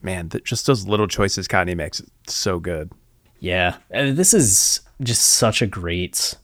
man, 0.00 0.28
th- 0.28 0.44
just 0.44 0.66
those 0.66 0.86
little 0.86 1.06
choices 1.06 1.46
Kanye 1.46 1.76
makes, 1.76 2.00
it's 2.00 2.34
so 2.34 2.58
good. 2.58 2.90
Yeah, 3.42 3.78
and 3.90 4.16
this 4.16 4.32
is 4.32 4.82
just 5.02 5.22
such 5.22 5.62
a 5.62 5.66
great 5.66 6.36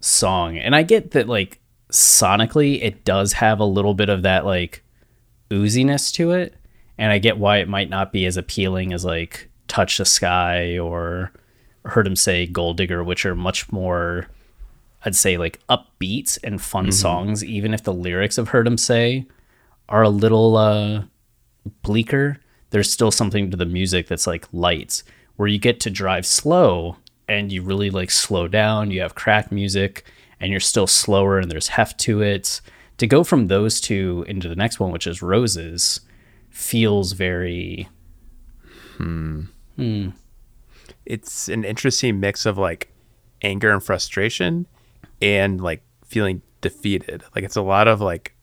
song. 0.00 0.56
And 0.56 0.74
I 0.74 0.82
get 0.82 1.10
that 1.10 1.28
like 1.28 1.60
sonically 1.92 2.82
it 2.82 3.04
does 3.04 3.34
have 3.34 3.60
a 3.60 3.66
little 3.66 3.92
bit 3.92 4.08
of 4.08 4.22
that 4.22 4.46
like 4.46 4.82
ooziness 5.50 6.10
to 6.14 6.30
it, 6.30 6.54
and 6.96 7.12
I 7.12 7.18
get 7.18 7.36
why 7.36 7.58
it 7.58 7.68
might 7.68 7.90
not 7.90 8.12
be 8.12 8.24
as 8.24 8.38
appealing 8.38 8.94
as 8.94 9.04
like 9.04 9.50
Touch 9.68 9.98
the 9.98 10.06
Sky 10.06 10.78
or 10.78 11.32
heard 11.86 12.06
him 12.06 12.16
say 12.16 12.46
Gold 12.46 12.76
Digger, 12.76 13.02
which 13.02 13.24
are 13.26 13.34
much 13.34 13.70
more 13.72 14.28
I'd 15.04 15.14
say 15.14 15.36
like 15.38 15.60
upbeat 15.68 16.38
and 16.42 16.60
fun 16.60 16.86
mm-hmm. 16.86 16.92
songs, 16.92 17.44
even 17.44 17.72
if 17.72 17.84
the 17.84 17.92
lyrics 17.92 18.38
of 18.38 18.48
Heard 18.48 18.66
Him 18.66 18.76
Say 18.76 19.26
are 19.88 20.02
a 20.02 20.08
little 20.08 20.56
uh 20.56 21.04
bleaker, 21.82 22.40
there's 22.70 22.90
still 22.90 23.10
something 23.10 23.50
to 23.50 23.56
the 23.56 23.64
music 23.64 24.08
that's 24.08 24.26
like 24.26 24.46
light, 24.52 25.02
where 25.36 25.48
you 25.48 25.58
get 25.58 25.80
to 25.80 25.90
drive 25.90 26.26
slow 26.26 26.96
and 27.28 27.52
you 27.52 27.62
really 27.62 27.90
like 27.90 28.10
slow 28.10 28.48
down. 28.48 28.90
You 28.90 29.00
have 29.00 29.14
crack 29.14 29.52
music 29.52 30.04
and 30.40 30.50
you're 30.50 30.60
still 30.60 30.86
slower 30.86 31.38
and 31.38 31.50
there's 31.50 31.68
heft 31.68 31.98
to 32.00 32.22
it. 32.22 32.60
To 32.98 33.06
go 33.06 33.22
from 33.24 33.46
those 33.46 33.80
two 33.80 34.24
into 34.26 34.48
the 34.48 34.56
next 34.56 34.80
one, 34.80 34.90
which 34.90 35.06
is 35.06 35.22
Roses, 35.22 36.00
feels 36.50 37.12
very 37.12 37.88
hmm. 38.96 39.42
Hmm. 39.76 40.10
It's 41.06 41.48
an 41.48 41.64
interesting 41.64 42.20
mix 42.20 42.46
of 42.46 42.58
like 42.58 42.92
anger 43.42 43.72
and 43.72 43.82
frustration 43.82 44.66
and 45.22 45.60
like 45.60 45.82
feeling 46.04 46.42
defeated. 46.60 47.22
Like 47.34 47.44
it's 47.44 47.56
a 47.56 47.62
lot 47.62 47.88
of 47.88 48.00
like 48.00 48.34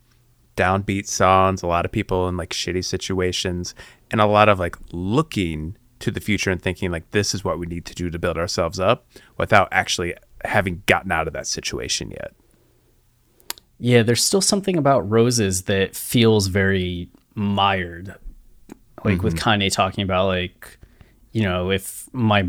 downbeat 0.56 1.08
songs, 1.08 1.64
a 1.64 1.68
lot 1.68 1.86
of 1.86 1.92
people 1.92 2.28
in 2.28 2.38
like 2.38 2.52
shitty 2.52 2.86
situations, 2.86 3.76
and 4.12 4.22
a 4.22 4.26
lot 4.26 4.50
of 4.50 4.60
like 4.60 4.78
looking 4.92 5.78
to 6.00 6.12
the 6.12 6.20
future 6.20 6.52
and 6.52 6.62
thinking 6.62 6.92
like 6.92 7.10
this 7.12 7.34
is 7.34 7.44
what 7.44 7.60
we 7.60 7.66
need 7.66 7.86
to 7.86 7.96
do 7.96 8.10
to 8.10 8.20
build 8.20 8.38
ourselves 8.38 8.80
up 8.80 9.08
without 9.38 9.68
actually 9.72 10.14
having 10.44 10.84
gotten 10.86 11.12
out 11.12 11.28
of 11.28 11.34
that 11.34 11.48
situation 11.48 12.12
yet. 12.12 12.34
Yeah, 13.80 14.04
there's 14.04 14.24
still 14.24 14.42
something 14.42 14.78
about 14.78 15.10
Roses 15.10 15.64
that 15.64 15.96
feels 15.96 16.48
very 16.48 17.10
mired. 17.36 18.16
Like 19.04 19.22
with 19.22 19.36
mm-hmm. 19.36 19.50
Kanye 19.50 19.72
talking 19.72 20.04
about 20.04 20.28
like, 20.28 20.78
you 21.34 21.42
know, 21.44 21.70
if 21.72 22.08
my 22.14 22.48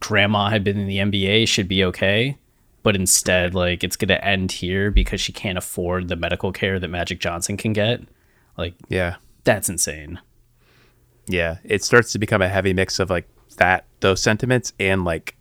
grandma 0.00 0.50
had 0.50 0.62
been 0.64 0.76
in 0.78 0.86
the 0.86 0.98
NBA, 0.98 1.48
she'd 1.48 1.68
be 1.68 1.84
okay. 1.84 2.36
But 2.82 2.96
instead, 2.96 3.54
like 3.54 3.82
it's 3.82 3.96
gonna 3.96 4.14
end 4.14 4.52
here 4.52 4.90
because 4.90 5.20
she 5.20 5.32
can't 5.32 5.56
afford 5.56 6.08
the 6.08 6.16
medical 6.16 6.52
care 6.52 6.78
that 6.78 6.88
Magic 6.88 7.18
Johnson 7.20 7.56
can 7.56 7.72
get. 7.72 8.02
Like 8.58 8.74
Yeah. 8.88 9.16
that's 9.44 9.68
insane. 9.70 10.20
Yeah. 11.26 11.58
It 11.64 11.82
starts 11.82 12.12
to 12.12 12.18
become 12.18 12.42
a 12.42 12.48
heavy 12.48 12.74
mix 12.74 12.98
of 12.98 13.08
like 13.08 13.26
that 13.56 13.86
those 14.00 14.20
sentiments 14.20 14.72
and 14.78 15.04
like 15.04 15.36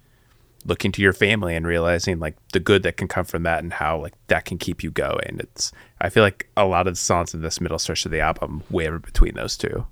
looking 0.66 0.92
to 0.94 1.02
your 1.02 1.12
family 1.12 1.56
and 1.56 1.68
realizing 1.68 2.20
like 2.20 2.38
the 2.54 2.60
good 2.60 2.84
that 2.84 2.96
can 2.96 3.08
come 3.10 3.26
from 3.26 3.44
that 3.44 3.62
and 3.64 3.74
how 3.74 4.00
like 4.00 4.14
that 4.28 4.46
can 4.46 4.58
keep 4.58 4.82
you 4.84 4.92
going. 4.92 5.38
It's 5.40 5.74
I 6.00 6.10
feel 6.10 6.24
like 6.24 6.48
a 6.56 6.66
lot 6.66 6.88
of 6.88 6.94
the 6.94 7.00
songs 7.00 7.34
in 7.34 7.42
this 7.42 7.60
middle 7.60 7.80
stretch 7.80 8.06
of 8.06 8.12
the 8.12 8.22
album 8.22 8.64
waver 8.70 9.00
between 9.00 9.34
those 9.36 9.58
two. 9.58 9.86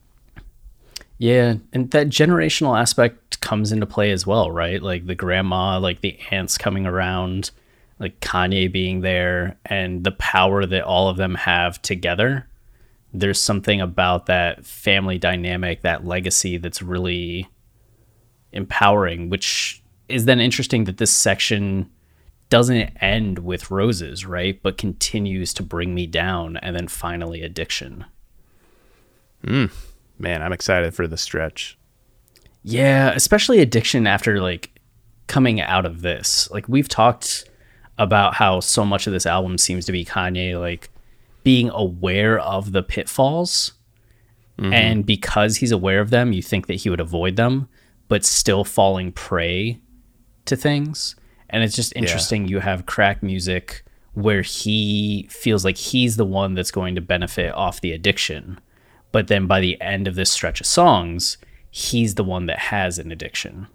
Yeah, 1.21 1.57
and 1.71 1.91
that 1.91 2.07
generational 2.07 2.75
aspect 2.81 3.41
comes 3.41 3.71
into 3.71 3.85
play 3.85 4.09
as 4.09 4.25
well, 4.25 4.49
right? 4.49 4.81
Like 4.81 5.05
the 5.05 5.13
grandma, 5.13 5.77
like 5.77 6.01
the 6.01 6.17
aunts 6.31 6.57
coming 6.57 6.87
around, 6.87 7.51
like 7.99 8.19
Kanye 8.21 8.71
being 8.71 9.01
there, 9.01 9.55
and 9.63 10.03
the 10.03 10.13
power 10.13 10.65
that 10.65 10.83
all 10.83 11.09
of 11.09 11.17
them 11.17 11.35
have 11.35 11.79
together. 11.83 12.47
There's 13.13 13.39
something 13.39 13.79
about 13.79 14.25
that 14.25 14.65
family 14.65 15.19
dynamic, 15.19 15.81
that 15.81 16.07
legacy 16.07 16.57
that's 16.57 16.81
really 16.81 17.47
empowering, 18.51 19.29
which 19.29 19.83
is 20.09 20.25
then 20.25 20.39
interesting 20.39 20.85
that 20.85 20.97
this 20.97 21.11
section 21.11 21.87
doesn't 22.49 22.97
end 22.99 23.37
with 23.37 23.69
roses, 23.69 24.25
right? 24.25 24.59
But 24.63 24.79
continues 24.79 25.53
to 25.53 25.61
bring 25.61 25.93
me 25.93 26.07
down 26.07 26.57
and 26.57 26.75
then 26.75 26.87
finally 26.87 27.43
addiction. 27.43 28.05
Hmm. 29.45 29.67
Man, 30.21 30.41
I'm 30.41 30.53
excited 30.53 30.93
for 30.93 31.07
the 31.07 31.17
stretch. 31.17 31.77
Yeah, 32.63 33.11
especially 33.11 33.59
addiction 33.59 34.05
after 34.05 34.39
like 34.39 34.79
coming 35.27 35.59
out 35.59 35.85
of 35.85 36.01
this. 36.01 36.49
Like 36.51 36.69
we've 36.69 36.87
talked 36.87 37.49
about 37.97 38.35
how 38.35 38.59
so 38.59 38.85
much 38.85 39.07
of 39.07 39.13
this 39.13 39.25
album 39.25 39.57
seems 39.57 39.85
to 39.85 39.91
be 39.91 40.05
Kanye 40.05 40.59
like 40.59 40.89
being 41.43 41.69
aware 41.71 42.39
of 42.39 42.71
the 42.71 42.83
pitfalls. 42.83 43.73
Mm-hmm. 44.59 44.73
And 44.73 45.05
because 45.05 45.57
he's 45.57 45.71
aware 45.71 46.01
of 46.01 46.11
them, 46.11 46.33
you 46.33 46.41
think 46.41 46.67
that 46.67 46.75
he 46.75 46.89
would 46.89 46.99
avoid 46.99 47.35
them, 47.35 47.67
but 48.07 48.23
still 48.23 48.63
falling 48.63 49.11
prey 49.11 49.79
to 50.45 50.55
things. 50.55 51.15
And 51.49 51.63
it's 51.63 51.75
just 51.75 51.93
interesting 51.95 52.47
you 52.47 52.59
have 52.59 52.85
crack 52.85 53.23
music 53.23 53.83
where 54.13 54.41
he 54.41 55.27
feels 55.29 55.65
like 55.65 55.77
he's 55.77 56.17
the 56.17 56.25
one 56.25 56.53
that's 56.53 56.71
going 56.71 56.95
to 56.95 57.01
benefit 57.01 57.53
off 57.53 57.81
the 57.81 57.91
addiction. 57.91 58.59
But 59.11 59.27
then 59.27 59.47
by 59.47 59.59
the 59.59 59.79
end 59.81 60.07
of 60.07 60.15
this 60.15 60.31
stretch 60.31 60.61
of 60.61 60.67
songs, 60.67 61.37
he's 61.69 62.15
the 62.15 62.23
one 62.23 62.45
that 62.45 62.59
has 62.59 62.97
an 62.97 63.11
addiction. 63.11 63.67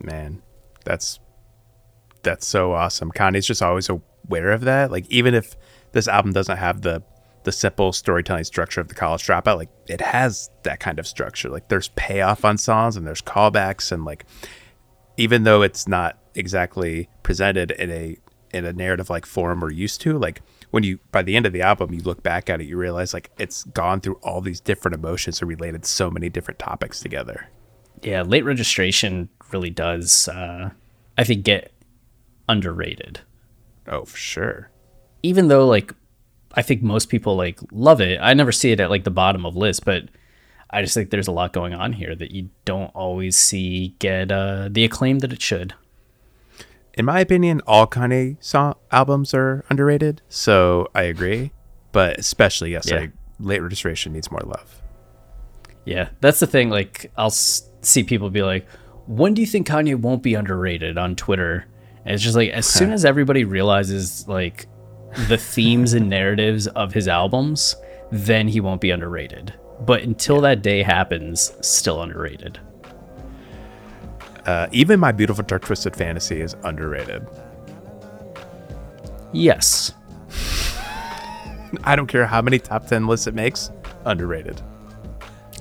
Man, 0.00 0.42
that's 0.84 1.18
that's 2.22 2.46
so 2.46 2.72
awesome. 2.72 3.12
Kanye's 3.12 3.46
just 3.46 3.62
always 3.62 3.88
aware 3.88 4.50
of 4.50 4.62
that. 4.62 4.90
Like 4.90 5.06
even 5.10 5.34
if 5.34 5.56
this 5.92 6.08
album 6.08 6.32
doesn't 6.32 6.56
have 6.56 6.82
the 6.82 7.02
the 7.44 7.52
simple 7.52 7.92
storytelling 7.92 8.42
structure 8.42 8.80
of 8.80 8.88
the 8.88 8.94
college 8.94 9.24
dropout, 9.24 9.56
like 9.56 9.70
it 9.86 10.00
has 10.00 10.50
that 10.64 10.80
kind 10.80 10.98
of 10.98 11.06
structure. 11.06 11.48
Like 11.48 11.68
there's 11.68 11.88
payoff 11.94 12.44
on 12.44 12.58
songs 12.58 12.96
and 12.96 13.06
there's 13.06 13.22
callbacks 13.22 13.92
and 13.92 14.04
like 14.04 14.26
even 15.16 15.44
though 15.44 15.62
it's 15.62 15.86
not 15.86 16.18
exactly 16.34 17.08
presented 17.22 17.70
in 17.70 17.90
a 17.90 18.16
in 18.52 18.64
a 18.64 18.72
narrative 18.72 19.10
like 19.10 19.26
form 19.26 19.60
we're 19.60 19.70
used 19.70 20.00
to, 20.02 20.18
like 20.18 20.42
when 20.70 20.82
you 20.82 20.98
by 21.12 21.22
the 21.22 21.36
end 21.36 21.46
of 21.46 21.52
the 21.52 21.62
album 21.62 21.92
you 21.92 22.00
look 22.00 22.22
back 22.22 22.50
at 22.50 22.60
it, 22.60 22.66
you 22.66 22.76
realize 22.76 23.14
like 23.14 23.30
it's 23.38 23.64
gone 23.64 24.00
through 24.00 24.18
all 24.22 24.40
these 24.40 24.60
different 24.60 24.94
emotions 24.94 25.40
and 25.40 25.48
related 25.48 25.84
so 25.84 26.10
many 26.10 26.28
different 26.28 26.58
topics 26.58 27.00
together. 27.00 27.48
Yeah, 28.02 28.22
late 28.22 28.44
registration 28.44 29.28
really 29.52 29.70
does 29.70 30.28
uh 30.28 30.70
I 31.16 31.24
think 31.24 31.44
get 31.44 31.72
underrated. 32.48 33.20
Oh, 33.88 34.04
for 34.04 34.16
sure. 34.16 34.70
Even 35.22 35.48
though 35.48 35.66
like 35.66 35.92
I 36.54 36.62
think 36.62 36.82
most 36.82 37.08
people 37.08 37.36
like 37.36 37.60
love 37.70 38.00
it. 38.00 38.18
I 38.20 38.34
never 38.34 38.52
see 38.52 38.72
it 38.72 38.80
at 38.80 38.90
like 38.90 39.04
the 39.04 39.10
bottom 39.10 39.44
of 39.44 39.56
lists, 39.56 39.80
but 39.84 40.04
I 40.70 40.82
just 40.82 40.94
think 40.94 41.10
there's 41.10 41.28
a 41.28 41.32
lot 41.32 41.52
going 41.52 41.74
on 41.74 41.92
here 41.92 42.14
that 42.14 42.30
you 42.30 42.48
don't 42.64 42.90
always 42.94 43.36
see 43.36 43.94
get 43.98 44.32
uh, 44.32 44.68
the 44.70 44.84
acclaim 44.84 45.20
that 45.20 45.32
it 45.32 45.42
should. 45.42 45.74
In 46.96 47.04
my 47.04 47.20
opinion, 47.20 47.60
all 47.66 47.86
Kanye 47.86 48.36
song 48.42 48.74
albums 48.90 49.34
are 49.34 49.64
underrated, 49.68 50.22
so 50.28 50.88
I 50.94 51.02
agree. 51.02 51.52
But 51.92 52.18
especially, 52.18 52.72
yes, 52.72 52.90
Yeah. 52.90 52.96
I, 53.00 53.12
late 53.38 53.60
registration 53.60 54.12
needs 54.14 54.30
more 54.30 54.40
love. 54.40 54.80
Yeah, 55.84 56.08
that's 56.20 56.40
the 56.40 56.46
thing. 56.46 56.70
Like, 56.70 57.10
I'll 57.16 57.26
s- 57.26 57.68
see 57.82 58.02
people 58.02 58.30
be 58.30 58.42
like, 58.42 58.66
"When 59.06 59.34
do 59.34 59.40
you 59.42 59.46
think 59.46 59.66
Kanye 59.68 59.94
won't 59.94 60.22
be 60.22 60.34
underrated?" 60.34 60.96
on 60.98 61.16
Twitter, 61.16 61.66
and 62.04 62.14
it's 62.14 62.22
just 62.22 62.34
like 62.36 62.50
as 62.50 62.66
soon 62.66 62.92
as 62.92 63.04
everybody 63.04 63.44
realizes 63.44 64.26
like 64.26 64.66
the 65.28 65.36
themes 65.38 65.92
and 65.92 66.08
narratives 66.08 66.66
of 66.68 66.92
his 66.92 67.08
albums, 67.08 67.76
then 68.10 68.48
he 68.48 68.60
won't 68.60 68.80
be 68.80 68.90
underrated. 68.90 69.52
But 69.84 70.02
until 70.02 70.40
that 70.40 70.62
day 70.62 70.82
happens, 70.82 71.52
still 71.60 72.02
underrated. 72.02 72.58
Uh, 74.46 74.68
even 74.70 75.00
my 75.00 75.10
beautiful 75.12 75.42
dark 75.44 75.64
twisted 75.64 75.96
fantasy 75.96 76.40
is 76.40 76.54
underrated. 76.62 77.26
Yes, 79.32 79.92
I 81.84 81.96
don't 81.96 82.06
care 82.06 82.26
how 82.26 82.40
many 82.40 82.58
top 82.58 82.86
ten 82.86 83.06
lists 83.06 83.26
it 83.26 83.34
makes, 83.34 83.70
underrated. 84.04 84.60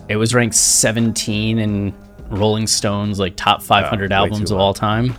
it 0.08 0.18
was 0.18 0.34
ranked 0.36 0.56
17 0.56 1.58
in 1.58 1.94
Rolling 2.30 2.68
Stone's 2.68 3.20
like 3.20 3.36
top 3.36 3.62
500 3.62 4.12
way 4.12 4.16
albums 4.16 4.52
of 4.52 4.60
all 4.60 4.74
time. 4.74 5.16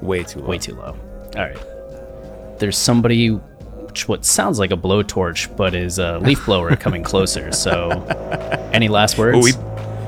Way 0.00 0.22
too 0.24 0.40
low. 0.40 0.46
Way 0.48 0.58
too 0.58 0.74
low. 0.74 0.96
All 1.36 1.42
right. 1.42 2.58
There's 2.58 2.76
somebody, 2.78 3.28
which 3.28 4.08
what 4.08 4.24
sounds 4.24 4.58
like 4.58 4.70
a 4.72 4.76
blowtorch, 4.76 5.54
but 5.56 5.74
is 5.74 5.98
a 5.98 6.18
leaf 6.20 6.44
blower 6.46 6.74
coming 6.76 7.02
closer. 7.02 7.52
So, 7.52 7.90
any 8.72 8.88
last 8.88 9.18
words? 9.18 9.36
Oh, 9.36 9.40
we, 9.40 9.52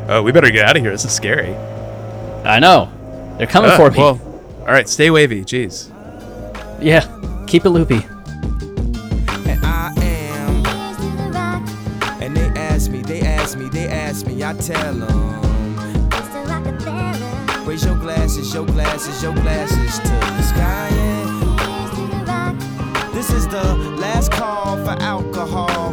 oh, 0.08 0.22
we 0.22 0.32
better 0.32 0.50
get 0.50 0.64
out 0.66 0.76
of 0.76 0.82
here. 0.82 0.92
This 0.92 1.04
is 1.04 1.12
scary. 1.12 1.54
I 2.44 2.58
know. 2.60 2.90
They're 3.38 3.46
coming 3.46 3.70
Uh, 3.70 3.76
for 3.76 3.90
me. 3.90 3.98
Well, 3.98 4.20
all 4.60 4.66
right, 4.66 4.88
stay 4.88 5.10
wavy. 5.10 5.44
Jeez. 5.44 5.88
yeah. 6.80 7.04
Keep 7.46 7.64
it 7.66 7.70
loopy. 7.70 8.04
and 9.48 9.64
I 9.64 9.92
am. 9.96 10.64
And 12.22 12.36
they 12.36 12.48
ask 12.60 12.90
me, 12.90 13.00
they 13.02 13.20
ask 13.22 13.56
me, 13.58 13.68
they 13.68 13.88
ask 13.88 14.26
me, 14.26 14.42
I 14.44 14.52
tell 14.54 14.94
them. 14.94 15.34
Raise 17.66 17.84
your 17.84 17.96
glasses, 17.96 18.52
your 18.54 18.64
glasses, 18.66 19.22
your 19.22 19.34
glasses 19.34 19.98
to 19.98 20.08
the 20.08 20.42
sky. 20.42 20.88
yeah. 20.94 22.54
This 23.12 23.30
is 23.30 23.46
the 23.48 23.62
last 24.00 24.30
call 24.32 24.76
for 24.84 24.96
alcohol 25.02 25.92